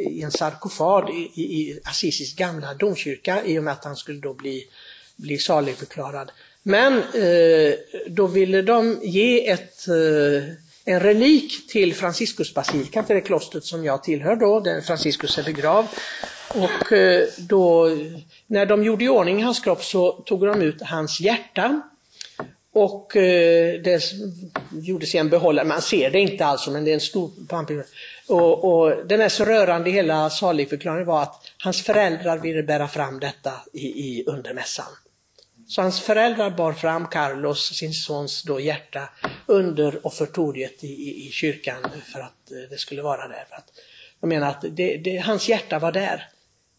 i 0.09 0.21
en 0.21 0.31
sarkofag 0.31 1.09
i, 1.35 1.41
i 1.41 1.79
Assisis 1.83 2.35
gamla 2.35 2.73
domkyrka 2.73 3.45
i 3.45 3.59
och 3.59 3.63
med 3.63 3.73
att 3.73 3.85
han 3.85 3.95
skulle 3.95 4.19
då 4.19 4.33
bli, 4.33 4.67
bli 5.15 5.37
saligförklarad. 5.37 6.31
Men 6.63 6.93
eh, 6.93 7.73
då 8.07 8.27
ville 8.27 8.61
de 8.61 8.99
ge 9.03 9.49
ett 9.49 9.87
eh, 9.87 10.53
en 10.87 10.99
relik 10.99 11.67
till 11.67 11.95
Franciscusbasilikan, 11.95 13.05
till 13.05 13.15
det 13.15 13.21
klostret 13.21 13.63
som 13.63 13.85
jag 13.85 14.03
tillhör 14.03 14.35
då, 14.35 14.59
där 14.59 14.81
Franciscus 14.81 15.37
är 15.37 15.43
begravd. 15.43 15.87
Och 16.47 16.91
eh, 16.91 17.27
då, 17.37 17.89
när 18.47 18.65
de 18.65 18.83
gjorde 18.83 19.05
i 19.05 19.09
ordning 19.09 19.43
hans 19.43 19.59
kropp 19.59 19.83
så 19.83 20.11
tog 20.11 20.45
de 20.45 20.61
ut 20.61 20.81
hans 20.81 21.19
hjärta. 21.19 21.81
Och 22.73 23.15
eh, 23.15 23.81
det 23.81 24.03
gjordes 24.71 25.15
i 25.15 25.17
en 25.17 25.29
behållare, 25.29 25.65
man 25.65 25.81
ser 25.81 26.11
det 26.11 26.19
inte 26.19 26.45
alls, 26.45 26.67
men 26.67 26.85
det 26.85 26.91
är 26.91 26.93
en 26.93 26.99
stor 26.99 27.31
pampig. 27.47 27.79
Och, 28.27 28.63
och 28.63 29.07
det 29.07 29.17
mest 29.17 29.39
rörande 29.39 29.89
i 29.89 29.93
hela 29.93 30.29
saligförklaringen 30.29 31.07
var 31.07 31.21
att 31.21 31.51
hans 31.63 31.81
föräldrar 31.81 32.37
ville 32.37 32.63
bära 32.63 32.87
fram 32.87 33.19
detta 33.19 33.51
i, 33.73 33.87
i 33.87 34.23
undermässan. 34.27 34.85
Så 35.67 35.81
hans 35.81 35.99
föräldrar 35.99 36.49
bar 36.49 36.73
fram 36.73 37.07
Carlos, 37.07 37.73
sin 37.73 37.93
sons 37.93 38.43
då 38.43 38.59
hjärta, 38.59 39.09
under 39.45 40.07
offertoriet 40.07 40.83
i, 40.83 40.87
i, 40.87 41.27
i 41.27 41.31
kyrkan 41.31 41.91
för 42.13 42.19
att 42.19 42.51
eh, 42.51 42.69
det 42.69 42.77
skulle 42.77 43.01
vara 43.01 43.27
där. 43.27 43.45
För 43.49 43.55
att, 43.55 43.71
jag 44.21 44.27
menar 44.27 44.49
att 44.49 44.65
det, 44.69 44.97
det, 44.97 45.17
hans 45.17 45.49
hjärta 45.49 45.79
var 45.79 45.91
där. 45.91 46.29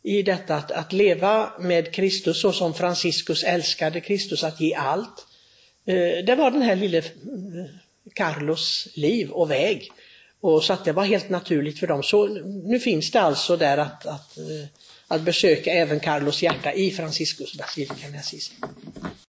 I 0.03 0.23
detta 0.23 0.57
att, 0.57 0.71
att 0.71 0.93
leva 0.93 1.53
med 1.61 1.95
Kristus 1.95 2.41
så 2.41 2.53
som 2.53 2.75
Franciscus 2.75 3.45
älskade 3.45 4.01
Kristus, 4.01 4.45
att 4.45 4.61
ge 4.61 4.75
allt. 4.75 5.27
Eh, 5.87 6.25
det 6.25 6.35
var 6.39 6.51
den 6.51 6.63
här 6.63 6.77
lille 6.77 6.99
eh, 6.99 7.05
Carlos 8.15 8.89
liv 8.95 9.31
och 9.31 9.51
väg. 9.51 9.91
Och 10.41 10.65
så 10.65 10.73
att 10.73 10.85
det 10.85 10.93
var 10.93 11.05
helt 11.05 11.31
naturligt 11.31 11.79
för 11.79 11.87
dem. 11.87 12.03
Så 12.03 12.27
nu 12.65 12.79
finns 12.79 13.11
det 13.11 13.21
alltså 13.21 13.57
där 13.57 13.79
att, 13.79 14.07
att, 14.07 14.39
eh, 14.39 14.45
att 15.09 15.23
besöka 15.23 15.73
även 15.73 16.01
Carlos 16.01 16.43
hjärta 16.43 16.73
i 16.73 16.91
Franciscus 16.91 17.59
basilikan 17.59 18.15
i 18.15 18.19
Assisi. 18.19 18.53